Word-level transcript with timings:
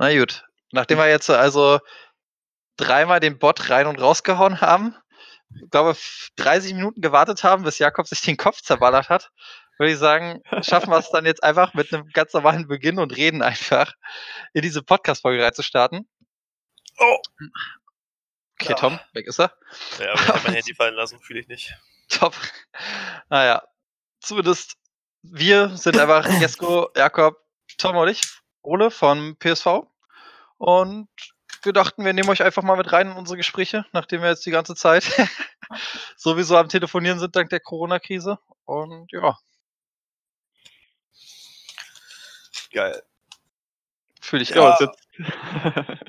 Na 0.00 0.16
gut. 0.18 0.46
Nachdem 0.72 0.96
wir 0.96 1.08
jetzt 1.08 1.28
also 1.28 1.78
dreimal 2.78 3.20
den 3.20 3.38
Bot 3.38 3.68
rein 3.68 3.86
und 3.86 4.00
rausgehauen 4.00 4.62
haben, 4.62 4.96
ich 5.54 5.68
glaube 5.68 5.94
30 6.36 6.72
Minuten 6.72 7.02
gewartet 7.02 7.44
haben, 7.44 7.64
bis 7.64 7.78
Jakob 7.78 8.06
sich 8.06 8.22
den 8.22 8.38
Kopf 8.38 8.62
zerballert 8.62 9.10
hat, 9.10 9.30
würde 9.78 9.92
ich 9.92 9.98
sagen, 9.98 10.42
schaffen 10.62 10.88
wir 10.88 10.98
es 10.98 11.10
dann 11.10 11.26
jetzt 11.26 11.42
einfach 11.42 11.74
mit 11.74 11.92
einem 11.92 12.08
ganz 12.14 12.32
normalen 12.32 12.66
Beginn 12.66 12.98
und 12.98 13.14
reden 13.14 13.42
einfach 13.42 13.92
in 14.54 14.62
diese 14.62 14.82
Podcast-Folge 14.82 15.44
reinzustarten. 15.44 16.08
Oh. 16.98 17.18
Okay, 18.58 18.70
Ja. 18.70 18.76
Tom, 18.76 18.98
weg 19.12 19.26
ist 19.26 19.38
er. 19.38 19.54
Ja, 19.98 20.12
aber 20.12 20.20
ich 20.22 20.28
habe 20.28 20.40
mein 20.44 20.54
Handy 20.54 20.74
fallen 20.74 20.94
lassen, 20.94 21.20
fühle 21.20 21.40
ich 21.40 21.48
nicht. 21.48 21.74
Top. 22.08 22.34
Naja, 23.28 23.62
zumindest 24.20 24.78
wir 25.22 25.76
sind 25.76 25.98
einfach 25.98 26.26
Jesko, 26.40 26.88
Jakob, 26.96 27.36
Tom 27.76 27.96
und 27.96 28.08
ich, 28.08 28.22
Ole 28.62 28.90
von 28.90 29.36
PSV. 29.38 29.89
Und 30.60 31.08
wir 31.62 31.72
dachten, 31.72 32.04
wir 32.04 32.12
nehmen 32.12 32.28
euch 32.28 32.42
einfach 32.42 32.62
mal 32.62 32.76
mit 32.76 32.92
rein 32.92 33.10
in 33.10 33.16
unsere 33.16 33.38
Gespräche, 33.38 33.86
nachdem 33.92 34.20
wir 34.20 34.28
jetzt 34.28 34.44
die 34.44 34.50
ganze 34.50 34.74
Zeit 34.74 35.04
sowieso 36.18 36.58
am 36.58 36.68
Telefonieren 36.68 37.18
sind 37.18 37.34
dank 37.34 37.48
der 37.48 37.60
Corona-Krise. 37.60 38.38
Und 38.66 39.10
ja, 39.10 39.38
Geil. 42.72 43.02
fühle 44.20 44.42
ich 44.42 44.50
Ja. 44.50 44.74
auch. 44.74 44.80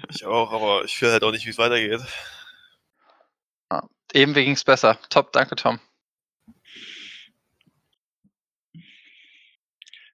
Ich 0.09 0.25
auch, 0.25 0.51
aber 0.51 0.83
ich 0.83 0.97
fühle 0.97 1.13
halt 1.13 1.23
auch 1.23 1.31
nicht, 1.31 1.45
wie 1.45 1.51
es 1.51 1.57
weitergeht. 1.57 2.01
Eben 4.13 4.33
ging 4.33 4.51
es 4.51 4.65
besser. 4.65 4.99
Top, 5.09 5.31
danke 5.31 5.55
Tom. 5.55 5.79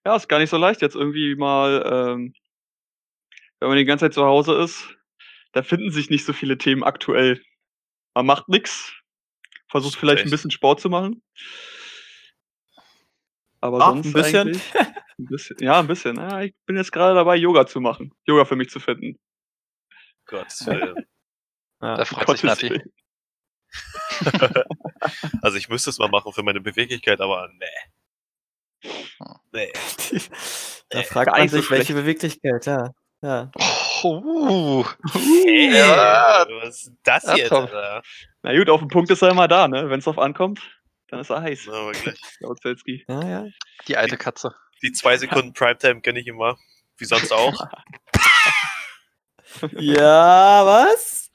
Ja, 0.06 0.16
ist 0.16 0.30
gar 0.30 0.38
nicht 0.38 0.52
so 0.52 0.58
leicht 0.58 0.84
jetzt 0.84 0.96
irgendwie 0.96 1.36
mal, 1.36 1.84
ähm, 1.92 2.36
wenn 3.60 3.70
man 3.70 3.78
die 3.78 3.86
ganze 3.86 4.06
Zeit 4.06 4.14
zu 4.14 4.24
Hause 4.26 4.56
ist, 4.62 4.96
da 5.54 5.64
finden 5.64 5.92
sich 5.92 6.10
nicht 6.10 6.26
so 6.26 6.34
viele 6.34 6.58
Themen 6.58 6.84
aktuell. 6.84 7.42
Man 8.14 8.26
macht 8.26 8.48
nix, 8.50 8.94
versucht 9.70 9.96
vielleicht 9.98 10.24
ein 10.26 10.30
bisschen 10.32 10.52
Sport 10.52 10.80
zu 10.82 10.90
machen. 10.90 11.22
Aber 13.62 13.80
Ach, 13.82 13.88
sonst 13.94 14.08
ein 14.08 14.14
bisschen? 14.14 14.48
eigentlich 14.48 14.76
ein 15.20 15.26
bisschen 15.26 15.58
ja, 15.60 15.80
ein 15.80 15.88
bisschen. 15.88 16.16
Ja, 16.18 16.42
ich 16.42 16.54
bin 16.66 16.78
jetzt 16.78 16.92
gerade 16.92 17.16
dabei, 17.16 17.36
Yoga 17.36 17.66
zu 17.66 17.82
machen. 17.82 18.14
Yoga 18.26 18.46
für 18.46 18.56
mich 18.56 18.70
zu 18.70 18.80
finden. 18.80 19.18
Gottes 20.26 20.66
Willen. 20.68 21.06
Da 21.80 21.98
Ja. 21.98 22.06
freut 22.06 22.30
sich 22.38 22.44
Nati. 22.44 22.82
Also 25.42 25.58
ich 25.58 25.70
müsste 25.70 25.90
es 25.90 26.00
mal 26.00 26.10
machen 26.10 26.34
für 26.34 26.42
meine 26.44 26.60
Beweglichkeit, 26.62 27.22
aber 27.22 27.50
nee. 27.54 28.90
Nee. 29.52 29.72
da 30.90 31.00
Äh, 31.00 31.04
fragt 31.04 31.32
man 31.32 31.48
sich, 31.50 31.70
welche. 31.70 31.94
Beweglichkeit, 31.94 32.66
ja. 32.66 32.92
Ja. 33.22 33.52
Oh, 34.04 34.22
uh. 34.24 34.86
Hey, 35.14 35.76
Ja. 35.76 36.46
was 36.62 36.84
ist 36.84 36.92
das 37.04 37.24
Ja, 37.24 37.36
jetzt? 37.36 37.52
Na 38.44 38.56
gut, 38.58 38.70
auf 38.70 38.80
den 38.80 38.90
Punkt 38.90 39.10
ist 39.10 39.22
er 39.22 39.30
immer 39.32 39.48
da, 39.48 39.68
ne? 39.68 39.90
Wenn 39.90 40.00
es 40.00 40.06
drauf 40.06 40.20
ankommt, 40.20 40.60
dann 41.08 41.20
ist 41.20 41.30
er 41.32 41.42
heiß. 41.42 41.68
Wirklich. 41.68 42.20
Laut 42.40 42.62
Zelski. 42.62 43.04
ja, 43.08 43.28
ja. 43.28 43.46
die 43.88 43.98
alte 43.98 44.18
Katze. 44.18 44.54
Die 44.84 44.92
zwei 44.92 45.18
Sekunden 45.18 45.54
Primetime 45.54 46.02
kenne 46.02 46.20
ich 46.20 46.28
immer. 46.28 46.58
Wie 46.98 47.06
sonst 47.06 47.32
auch. 47.34 47.54
Ja, 49.78 50.64
was? 50.66 51.32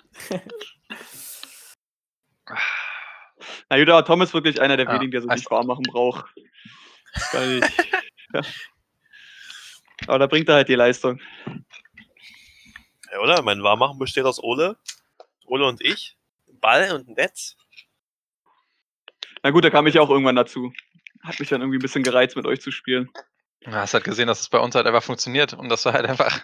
Na 3.68 3.78
gut, 3.78 3.88
aber 3.88 4.04
Tom 4.04 4.22
ist 4.22 4.34
wirklich 4.34 4.60
einer 4.60 4.76
der 4.76 4.86
Ja, 4.86 4.92
wenigen, 4.94 5.10
der 5.12 5.22
sich 5.22 5.30
also- 5.30 5.40
nicht 5.40 5.50
warm 5.50 5.66
machen 5.66 5.84
braucht. 5.84 6.26
Weil 7.32 7.58
ich, 7.64 7.76
ja. 8.34 8.40
Aber 10.06 10.18
da 10.20 10.26
bringt 10.26 10.48
er 10.48 10.56
halt 10.56 10.68
die 10.68 10.74
Leistung. 10.74 11.20
Ja, 13.12 13.18
oder? 13.20 13.42
Mein 13.42 13.62
Warmmachen 13.62 13.98
besteht 13.98 14.24
aus 14.24 14.42
Ole. 14.42 14.76
Ole 15.46 15.66
und 15.66 15.82
ich. 15.82 16.16
Ball 16.46 16.92
und 16.92 17.08
ein 17.08 17.14
Netz. 17.14 17.56
Na 19.42 19.50
gut, 19.50 19.64
da 19.64 19.70
kam 19.70 19.86
ich 19.86 19.98
auch 19.98 20.08
irgendwann 20.08 20.36
dazu. 20.36 20.72
Hat 21.22 21.38
mich 21.38 21.50
dann 21.50 21.60
irgendwie 21.60 21.78
ein 21.78 21.82
bisschen 21.82 22.04
gereizt, 22.04 22.36
mit 22.36 22.46
euch 22.46 22.60
zu 22.60 22.70
spielen. 22.70 23.10
Du 23.60 23.72
hast 23.72 23.94
halt 23.94 24.04
gesehen, 24.04 24.26
dass 24.28 24.40
es 24.40 24.48
bei 24.48 24.58
uns 24.58 24.74
halt 24.74 24.86
einfach 24.86 25.02
funktioniert 25.02 25.52
und 25.52 25.68
dass 25.68 25.82
du 25.82 25.92
halt 25.92 26.06
einfach 26.06 26.40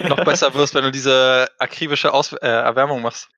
noch 0.00 0.22
besser 0.24 0.52
wirst, 0.54 0.74
wenn 0.74 0.84
du 0.84 0.92
diese 0.92 1.48
akribische 1.58 2.12
Aus 2.12 2.32
äh, 2.32 2.46
Erwärmung 2.46 3.02
machst. 3.02 3.28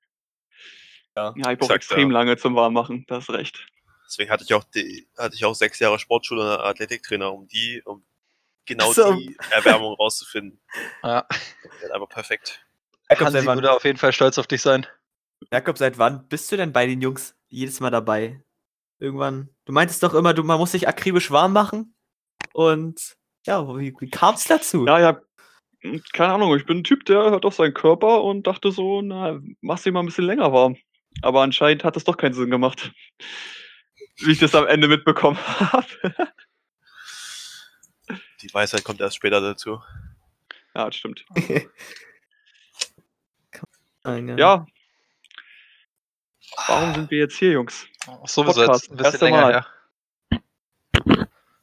Ja, 1.15 1.33
ich 1.35 1.57
brauche 1.57 1.73
extrem 1.73 2.11
ja. 2.11 2.19
lange 2.19 2.37
zum 2.37 2.55
Warmmachen, 2.55 3.05
da 3.07 3.15
hast 3.15 3.29
recht. 3.29 3.65
Deswegen 4.05 4.31
hatte 4.31 4.43
ich 4.43 4.53
auch 4.53 4.63
die, 4.63 5.07
hatte 5.17 5.35
ich 5.35 5.45
auch 5.45 5.53
sechs 5.53 5.79
Jahre 5.79 5.99
Sportschule 5.99 6.41
und 6.41 6.61
Athletiktrainer, 6.61 7.31
um 7.31 7.47
die, 7.47 7.81
um 7.83 8.03
genau 8.69 8.93
so. 8.93 9.13
die 9.13 9.35
Erwärmung 9.51 9.95
rauszufinden. 9.95 10.59
Ja, 11.03 11.27
aber 11.91 12.07
perfekt. 12.07 12.65
Jakob 13.09 13.27
Hansi 13.27 13.45
würde 13.45 13.71
auf 13.71 13.83
jeden 13.83 13.97
Fall 13.97 14.13
stolz 14.13 14.37
auf 14.37 14.47
dich 14.47 14.61
sein. 14.61 14.85
Jakob, 15.51 15.77
seit 15.77 15.97
wann 15.97 16.27
bist 16.27 16.51
du 16.51 16.57
denn 16.57 16.71
bei 16.71 16.85
den 16.85 17.01
Jungs 17.01 17.35
jedes 17.49 17.79
Mal 17.79 17.89
dabei? 17.89 18.41
Irgendwann. 18.99 19.49
Du 19.65 19.73
meintest 19.73 20.03
doch 20.03 20.13
immer, 20.13 20.33
du, 20.33 20.43
man 20.43 20.59
muss 20.59 20.71
sich 20.71 20.87
akribisch 20.87 21.31
warm 21.31 21.53
machen. 21.53 21.95
Und 22.53 23.17
ja, 23.45 23.65
wie, 23.77 23.95
wie 23.99 24.09
kam 24.09 24.35
es 24.35 24.43
dazu? 24.43 24.85
Ja, 24.85 24.99
ja, 24.99 25.21
hm, 25.81 26.03
keine 26.13 26.33
Ahnung, 26.33 26.55
ich 26.55 26.65
bin 26.65 26.79
ein 26.79 26.83
Typ, 26.83 27.05
der 27.05 27.31
hört 27.31 27.45
auf 27.45 27.55
seinen 27.55 27.73
Körper 27.73 28.23
und 28.23 28.45
dachte 28.47 28.71
so, 28.71 29.01
na, 29.01 29.39
mach's 29.61 29.83
dir 29.83 29.91
mal 29.91 30.01
ein 30.01 30.07
bisschen 30.07 30.25
länger 30.25 30.51
warm. 30.51 30.75
Aber 31.21 31.41
anscheinend 31.41 31.83
hat 31.83 31.95
das 31.95 32.03
doch 32.03 32.17
keinen 32.17 32.33
Sinn 32.33 32.51
gemacht. 32.51 32.91
Wie 34.17 34.31
ich 34.31 34.39
das 34.39 34.55
am 34.55 34.67
Ende 34.67 34.87
mitbekommen 34.87 35.37
habe. 35.47 35.87
Die 38.41 38.53
Weisheit 38.53 38.83
kommt 38.83 39.01
erst 39.01 39.15
später 39.17 39.41
dazu. 39.41 39.81
ja, 40.75 40.85
das 40.85 40.95
stimmt. 40.95 41.25
Ja. 44.37 44.65
Warum 46.67 46.95
sind 46.95 47.11
wir 47.11 47.19
jetzt 47.19 47.35
hier, 47.37 47.51
Jungs? 47.51 47.85
Sowieso 48.25 48.61
Podcast, 48.61 48.83
jetzt 48.87 48.91
ein 48.91 48.97
bisschen 48.97 49.19
länger 49.19 49.41
Mal. 49.41 49.51
her. 49.53 49.67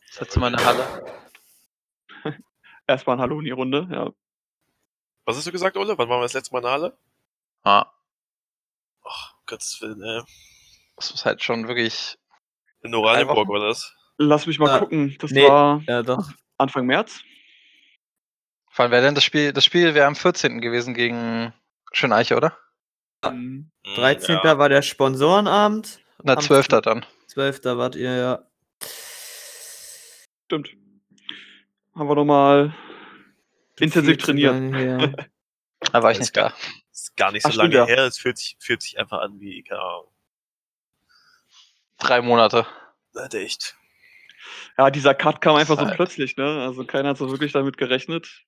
Das 0.09 0.20
letzte 0.20 0.38
Mal 0.41 0.48
in 0.53 0.56
der 0.56 0.66
Halle. 0.66 1.06
Erstmal 2.87 3.16
ein 3.16 3.20
Hallo 3.20 3.38
in 3.41 3.47
die 3.47 3.50
Runde, 3.50 3.88
ja. 3.91 4.12
Was 5.25 5.37
hast 5.37 5.47
du 5.47 5.53
gesagt, 5.53 5.76
Ole? 5.76 5.98
Wann 5.98 6.08
waren 6.08 6.19
wir 6.20 6.25
das 6.25 6.34
letzte 6.34 6.53
Mal 6.53 6.58
in 6.58 6.64
der 6.64 6.72
Halle? 6.72 6.98
Ja, 7.64 7.93
Ach, 9.04 9.34
Gottes 9.47 9.81
Willen, 9.81 10.03
ey. 10.03 10.22
das 10.97 11.10
ist 11.10 11.25
halt 11.25 11.43
schon 11.43 11.66
wirklich. 11.69 12.16
In 12.82 12.94
Oranienburg 12.94 13.48
war 13.48 13.60
das. 13.60 13.93
Lass 14.19 14.47
mich 14.47 14.58
mal 14.58 14.69
Ja. 14.69 14.78
gucken. 14.78 15.16
Das 15.19 15.31
Nee. 15.32 15.48
war 15.48 15.81
Ja, 15.88 16.03
doch. 16.03 16.31
Anfang 16.59 16.87
März. 16.87 17.22
Vor 18.71 18.84
allem 18.84 18.93
wäre 18.93 19.03
denn 19.03 19.15
das 19.15 19.25
Spiel, 19.25 19.53
das 19.53 19.65
Spiel 19.65 19.94
wäre 19.94 20.06
am 20.06 20.17
14. 20.17 20.61
gewesen 20.61 20.94
gegen 20.94 21.55
Schöneiche, 21.93 22.37
oder? 22.37 22.56
Mhm. 23.25 23.71
Hm, 23.84 23.94
13. 23.94 24.41
Ja. 24.44 24.59
war 24.59 24.69
der 24.69 24.83
Sponsorenabend. 24.83 26.00
Na, 26.22 26.34
Am 26.34 26.41
12. 26.41 26.69
dann. 26.69 27.06
12. 27.28 27.65
wart 27.65 27.94
ihr, 27.97 28.15
ja. 28.17 28.47
Stimmt. 30.44 30.71
Haben 31.94 32.09
wir 32.09 32.15
nochmal 32.15 32.75
intensiv 33.78 34.19
trainiert. 34.19 35.17
Da 35.93 36.03
war 36.03 36.11
ich 36.11 36.19
nicht 36.19 36.34
da. 36.34 36.55
Ist 36.91 37.15
gar 37.17 37.33
nicht 37.33 37.43
so 37.43 37.50
Ach, 37.50 37.55
lange 37.55 37.84
her. 37.84 38.06
Es 38.06 38.17
fühlt 38.17 38.38
sich, 38.38 38.56
fühlt 38.59 38.81
sich 38.81 38.99
einfach 38.99 39.21
an 39.21 39.38
wie, 39.41 39.62
keine 39.62 39.83
Ahnung. 39.83 40.09
Drei 41.99 42.23
Monate. 42.23 42.67
Hat 43.15 43.34
echt. 43.34 43.77
Ja, 44.78 44.91
dieser 44.91 45.14
Cut 45.14 45.41
kam 45.41 45.56
einfach 45.56 45.78
so 45.78 45.87
plötzlich, 45.87 46.37
ne? 46.37 46.62
Also 46.62 46.84
keiner 46.84 47.10
hat 47.10 47.19
so 47.19 47.31
wirklich 47.31 47.53
damit 47.53 47.76
gerechnet. 47.78 48.44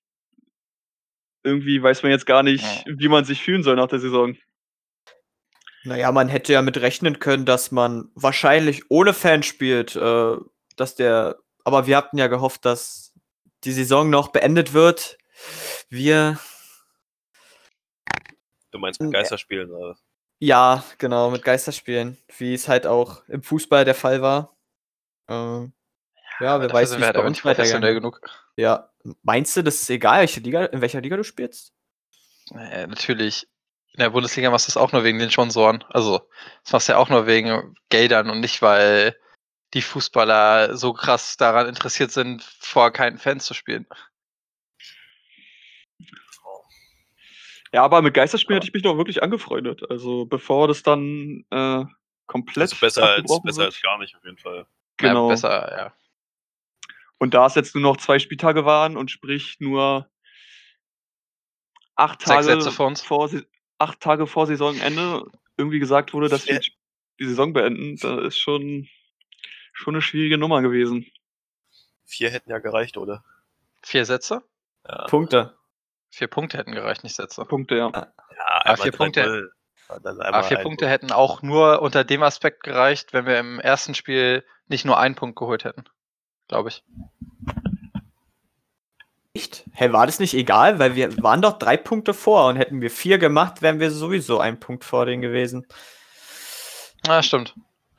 Irgendwie 1.43 1.81
weiß 1.81 2.03
man 2.03 2.11
jetzt 2.11 2.25
gar 2.25 2.43
nicht, 2.43 2.63
Ja. 2.63 2.93
wie 2.97 3.07
man 3.07 3.25
sich 3.25 3.41
fühlen 3.41 3.63
soll 3.63 3.75
nach 3.75 3.87
der 3.87 3.99
Saison. 3.99 4.35
Naja, 5.85 6.11
man 6.11 6.27
hätte 6.27 6.51
ja 6.53 6.61
mit 6.61 6.77
rechnen 6.81 7.19
können, 7.19 7.45
dass 7.45 7.71
man 7.71 8.11
wahrscheinlich 8.13 8.91
ohne 8.91 9.13
Fans 9.13 9.45
spielt, 9.45 9.95
äh, 9.95 10.35
dass 10.75 10.95
der, 10.95 11.39
aber 11.63 11.87
wir 11.87 11.95
hatten 11.97 12.17
ja 12.17 12.27
gehofft, 12.27 12.65
dass 12.65 13.13
die 13.63 13.71
Saison 13.71 14.09
noch 14.09 14.27
beendet 14.29 14.73
wird. 14.73 15.17
Wir, 15.89 16.37
Du 18.71 18.77
meinst 18.77 19.01
mit. 19.01 19.11
Geisterspielen, 19.13 19.71
oder? 19.71 19.97
ja, 20.39 20.83
genau, 20.99 21.31
mit 21.31 21.43
Geisterspielen, 21.43 22.17
wie 22.37 22.53
es 22.53 22.67
halt 22.67 22.85
auch 22.85 23.27
im 23.27 23.41
Fußball 23.41 23.83
der 23.85 23.95
Fall 23.95 24.21
war. 24.21 24.55
Ähm, 25.27 25.73
ja, 26.39 26.61
wer 26.61 26.71
weiß, 26.71 26.95
wie 26.95 26.99
wir 27.01 27.07
es 27.07 27.13
bei 27.13 27.19
uns 27.19 27.31
nicht 27.31 27.41
professionell 27.41 27.95
weitergeht. 27.95 28.01
genug. 28.01 28.21
Ja, 28.55 28.89
meinst 29.23 29.55
du, 29.57 29.63
das 29.63 29.81
ist 29.81 29.89
egal, 29.89 30.21
welche 30.21 30.39
Liga, 30.39 30.65
in 30.65 30.81
welcher 30.81 31.01
Liga 31.01 31.17
du 31.17 31.23
spielst? 31.23 31.73
Naja, 32.51 32.87
natürlich. 32.87 33.47
In 33.93 34.01
der 34.01 34.11
Bundesliga 34.11 34.49
machst 34.49 34.67
du 34.67 34.71
es 34.71 34.77
auch 34.77 34.91
nur 34.91 35.03
wegen 35.03 35.19
den 35.19 35.31
Sponsoren. 35.31 35.83
Also, 35.89 36.21
das 36.63 36.73
machst 36.73 36.87
du 36.87 36.93
ja 36.93 36.97
auch 36.99 37.09
nur 37.09 37.25
wegen 37.25 37.75
Geldern 37.89 38.29
und 38.29 38.39
nicht, 38.39 38.61
weil 38.61 39.15
die 39.73 39.81
Fußballer 39.81 40.77
so 40.77 40.93
krass 40.93 41.37
daran 41.37 41.67
interessiert 41.67 42.11
sind, 42.11 42.43
vor 42.59 42.91
keinen 42.91 43.17
Fans 43.17 43.45
zu 43.45 43.53
spielen. 43.53 43.87
Ja, 47.71 47.83
aber 47.83 48.01
mit 48.01 48.13
Geisterspielen 48.15 48.57
hätte 48.57 48.67
ich 48.67 48.73
mich 48.73 48.83
noch 48.83 48.97
wirklich 48.97 49.21
angefreundet. 49.21 49.89
Also 49.89 50.25
bevor 50.25 50.67
das 50.67 50.81
dann 50.81 51.45
äh, 51.51 51.85
komplett 52.25 52.63
Das 52.63 52.73
ist 52.73 52.79
besser, 52.79 53.03
als, 53.03 53.41
besser 53.43 53.57
wird. 53.57 53.67
als 53.67 53.81
gar 53.81 53.97
nicht, 53.99 54.15
auf 54.15 54.23
jeden 54.23 54.37
Fall. 54.37 54.65
Genau. 54.97 55.27
Ja, 55.27 55.33
besser, 55.33 55.77
ja. 55.77 55.93
Und 57.19 57.33
da 57.33 57.45
es 57.45 57.55
jetzt 57.55 57.75
nur 57.75 57.83
noch 57.83 57.97
zwei 57.97 58.17
Spieltage 58.17 58.65
waren 58.65 58.97
und 58.97 59.11
sprich 59.11 59.57
nur 59.59 60.09
acht 61.95 62.21
Tage, 62.21 62.61
vor, 62.71 63.29
acht 63.77 63.99
Tage 63.99 64.25
vor 64.25 64.47
Saisonende 64.47 65.25
irgendwie 65.57 65.79
gesagt 65.79 66.13
wurde, 66.13 66.29
dass 66.29 66.47
wir 66.47 66.55
Ja. 66.55 66.61
die 67.19 67.25
Saison 67.25 67.51
beenden, 67.53 67.97
da 67.97 68.21
ist 68.21 68.39
schon, 68.39 68.87
schon 69.73 69.95
eine 69.95 70.01
schwierige 70.01 70.37
Nummer 70.37 70.61
gewesen. 70.61 71.05
Vier 72.05 72.29
hätten 72.31 72.49
ja 72.49 72.59
gereicht, 72.59 72.97
oder? 72.97 73.23
Vier 73.83 74.05
Sätze? 74.05 74.41
Punkte. 75.07 75.57
Vier 76.09 76.27
Punkte 76.27 76.57
hätten 76.57 76.71
gereicht, 76.71 77.03
nicht 77.03 77.15
Sätze. 77.15 77.43
Punkte, 77.45 77.75
ja. 77.75 77.91
Ja, 77.93 78.07
Ah, 78.41 78.59
einmal 78.61 78.77
vier 78.77 78.91
Punkte. 78.93 79.21
3-0, 79.21 79.99
Dann 80.01 80.15
Aber 80.15 80.25
einmal 80.25 80.43
vier 80.43 80.57
Punkte 80.59 80.85
Punkt. 80.85 80.91
hätten 81.03 81.11
auch 81.11 81.41
nur 81.41 81.81
unter 81.81 82.03
dem 82.05 82.23
Aspekt 82.23 82.63
gereicht, 82.63 83.11
wenn 83.11 83.25
wir 83.25 83.37
im 83.37 83.59
ersten 83.59 83.93
Spiel 83.93 84.45
nicht 84.67 84.85
nur 84.85 84.97
einen 84.97 85.15
Punkt 85.15 85.37
geholt 85.37 85.65
hätten. 85.65 85.83
Glaube 86.49 86.69
ich. 86.69 86.83
Echt? 89.33 89.63
Hä, 89.73 89.91
war 89.93 90.05
das 90.07 90.19
nicht 90.19 90.33
egal? 90.33 90.79
Weil 90.79 90.95
wir 90.95 91.15
waren 91.23 91.41
doch 91.41 91.57
drei 91.57 91.77
Punkte 91.77 92.13
vor 92.13 92.47
und 92.47 92.57
hätten 92.57 92.81
wir 92.81 92.89
vier 92.91 93.17
gemacht, 93.19 93.61
wären 93.61 93.79
wir 93.79 93.91
sowieso 93.91 94.39
ein 94.39 94.59
Punkt 94.59 94.83
vor 94.83 95.05
denen 95.05 95.21
gewesen. 95.21 95.65
Ja, 97.07 97.23
stimmt. 97.23 97.55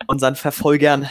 Unseren 0.06 0.34
Verfolgern. 0.36 1.08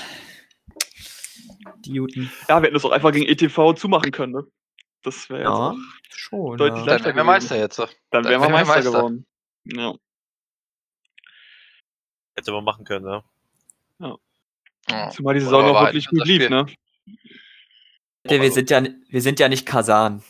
Die 1.85 1.93
Juten. 1.93 2.31
Ja, 2.47 2.59
wir 2.59 2.65
hätten 2.67 2.73
das 2.73 2.85
auch 2.85 2.91
einfach 2.91 3.11
gegen 3.13 3.25
ETV 3.27 3.73
zumachen 3.73 4.11
können, 4.11 4.33
ne? 4.33 4.45
Das 5.03 5.29
wäre 5.29 5.39
jetzt 5.39 5.49
Ja, 5.49 5.75
schon. 6.09 6.57
deutlich 6.57 6.85
ja. 6.85 6.97
Dann 6.97 7.05
wären 7.05 7.15
wir 7.15 7.23
Meister 7.23 7.57
jetzt. 7.57 7.79
dann 7.79 7.87
dann 8.11 8.25
wären 8.25 8.41
wir 8.41 8.49
Meister, 8.49 8.73
Meister. 8.75 8.91
geworden. 8.91 9.25
Ja. 9.63 9.95
Hätte 12.35 12.51
man 12.51 12.63
machen 12.65 12.83
können, 12.83 13.05
ne? 13.05 13.23
Ja. 13.99 15.09
Zumal 15.11 15.35
die 15.35 15.39
Saison 15.41 15.63
auch 15.75 15.81
wirklich 15.85 16.07
gut 16.07 16.25
lief, 16.25 16.49
ne? 16.49 16.65
Wir, 18.29 18.41
wir, 18.41 18.51
sind 18.51 18.69
ja, 18.69 18.83
wir 19.09 19.21
sind 19.21 19.39
ja 19.39 19.49
nicht 19.49 19.65
Kasan. 19.65 20.23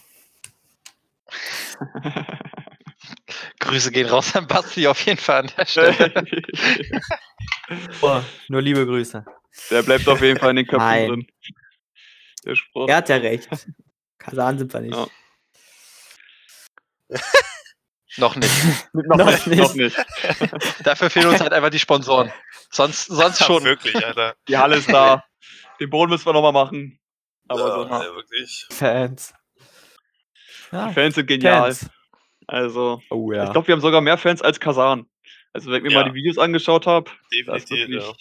Grüße 3.60 3.92
gehen 3.92 4.08
raus 4.08 4.36
an 4.36 4.48
Basti 4.48 4.88
auf 4.88 5.06
jeden 5.06 5.20
Fall 5.20 5.42
an 5.42 5.52
der 5.58 5.66
Stelle. 5.66 6.14
Oh, 8.02 8.20
nur 8.48 8.64
liebe 8.64 8.84
Grüße. 8.84 9.24
Der 9.70 9.84
bleibt 9.84 10.08
auf 10.08 10.22
jeden 10.24 10.40
Fall 10.40 10.50
in 10.52 10.56
den 10.56 10.66
Köpfen 10.66 10.88
Nein. 10.88 11.08
drin. 11.08 11.28
Der 12.44 12.56
Spruch. 12.56 12.88
Er 12.90 12.96
hat 12.96 13.10
ja 13.10 13.18
recht. 13.18 13.48
Kasan 14.18 14.58
sind 14.58 14.74
wir 14.74 14.80
nicht. 14.82 14.96
Ja. 14.96 15.08
Noch 18.18 18.36
nicht. 18.36 18.52
noch, 18.94 19.18
Noch 19.18 19.26
nicht, 19.28 19.46
nicht. 19.48 19.60
noch 19.60 19.76
nicht. 19.76 19.96
Dafür 20.84 21.12
fehlen 21.12 21.28
uns 21.28 21.40
halt 21.42 21.54
einfach 21.54 21.70
die 21.70 21.78
Sponsoren. 21.80 22.32
Sonst, 22.72 23.06
sonst 23.06 23.40
Ja, 23.42 23.46
schon. 23.46 23.64
wirklich, 23.64 23.96
Alter. 24.04 24.36
Die 24.48 24.58
Halle 24.58 24.78
ist 24.78 24.92
da. 24.92 25.24
Den 25.80 25.92
Boden 25.92 26.10
müssen 26.10 26.26
wir 26.26 26.34
nochmal 26.34 26.52
machen. 26.52 27.00
Aber 27.50 27.68
ja, 27.68 27.72
sonst, 27.76 27.92
ja, 27.92 28.16
wirklich. 28.16 28.68
Fans. 28.72 29.34
Ja, 30.72 30.88
die 30.88 30.94
Fans 30.94 31.16
sind 31.16 31.26
genial. 31.28 31.74
Fans. 31.74 31.90
Also, 32.48 33.02
Oh 33.10 33.32
ja. 33.32 33.46
ich 33.46 33.52
glaube, 33.52 33.68
wir 33.68 33.74
haben 33.74 33.82
sogar 33.82 34.02
mehr 34.02 34.18
Fans 34.18 34.42
als 34.42 34.60
Kasan. 34.60 35.08
Also, 35.54 35.70
wenn 35.72 35.78
ich 35.78 35.84
mir 35.84 35.92
Ja. 35.92 36.02
mal 36.04 36.10
die 36.10 36.16
Videos 36.16 36.38
angeschaut 36.38 36.86
habe, 36.88 37.10
ist 37.32 37.32
Definitiv, 37.48 37.78
wirklich 37.90 38.04
ja. 38.06 38.14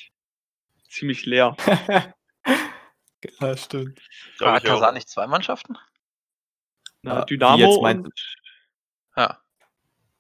ziemlich 0.91 1.27
leer. 1.27 1.57
ja, 3.41 3.57
stimmt. 3.57 4.01
Hat. 4.41 4.65
Kasan 4.65 4.95
nicht 4.95 5.09
zwei 5.09 5.27
Mannschaften? 5.27 5.77
Na, 7.03 7.23
wie 7.29 7.37
Dynamo 7.37 7.57
jetzt 7.59 7.83
meinst 7.83 8.05
und, 8.05 8.37
Ja. 9.17 9.41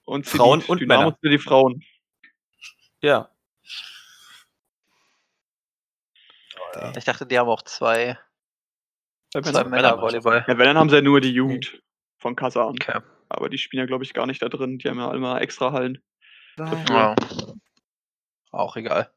und 0.04 0.26
Frauen 0.26 0.62
und 0.62 0.80
Dynamo 0.80 1.04
Männer. 1.04 1.18
für 1.20 1.28
die 1.30 1.38
Frauen. 1.38 1.82
Ja. 3.02 3.30
Ich 6.96 7.04
dachte, 7.04 7.26
die 7.26 7.38
haben 7.38 7.48
auch 7.48 7.62
zwei, 7.62 8.18
Ja, 9.46 9.52
zwei 9.52 9.64
wenn, 9.64 9.70
Männer-Volleyball. 9.70 10.44
ja, 10.46 10.58
wenn, 10.58 10.66
dann 10.66 10.78
haben 10.78 10.90
sie 10.90 10.96
ja 10.96 11.02
nur 11.02 11.20
die 11.20 11.32
Jugend 11.32 11.80
von 12.18 12.36
Kasan. 12.36 12.70
Okay. 12.80 13.00
Aber 13.28 13.48
die 13.48 13.58
spielen 13.58 13.80
ja, 13.80 13.86
glaube 13.86 14.04
ich, 14.04 14.14
gar 14.14 14.26
nicht 14.26 14.42
da 14.42 14.48
drin. 14.48 14.78
Die 14.78 14.88
haben 14.88 14.98
ja 14.98 15.12
immer 15.14 15.40
extra 15.40 15.72
Hallen. 15.72 15.98
Ja. 16.88 17.14
Auch 18.50 18.76
egal. 18.76 19.10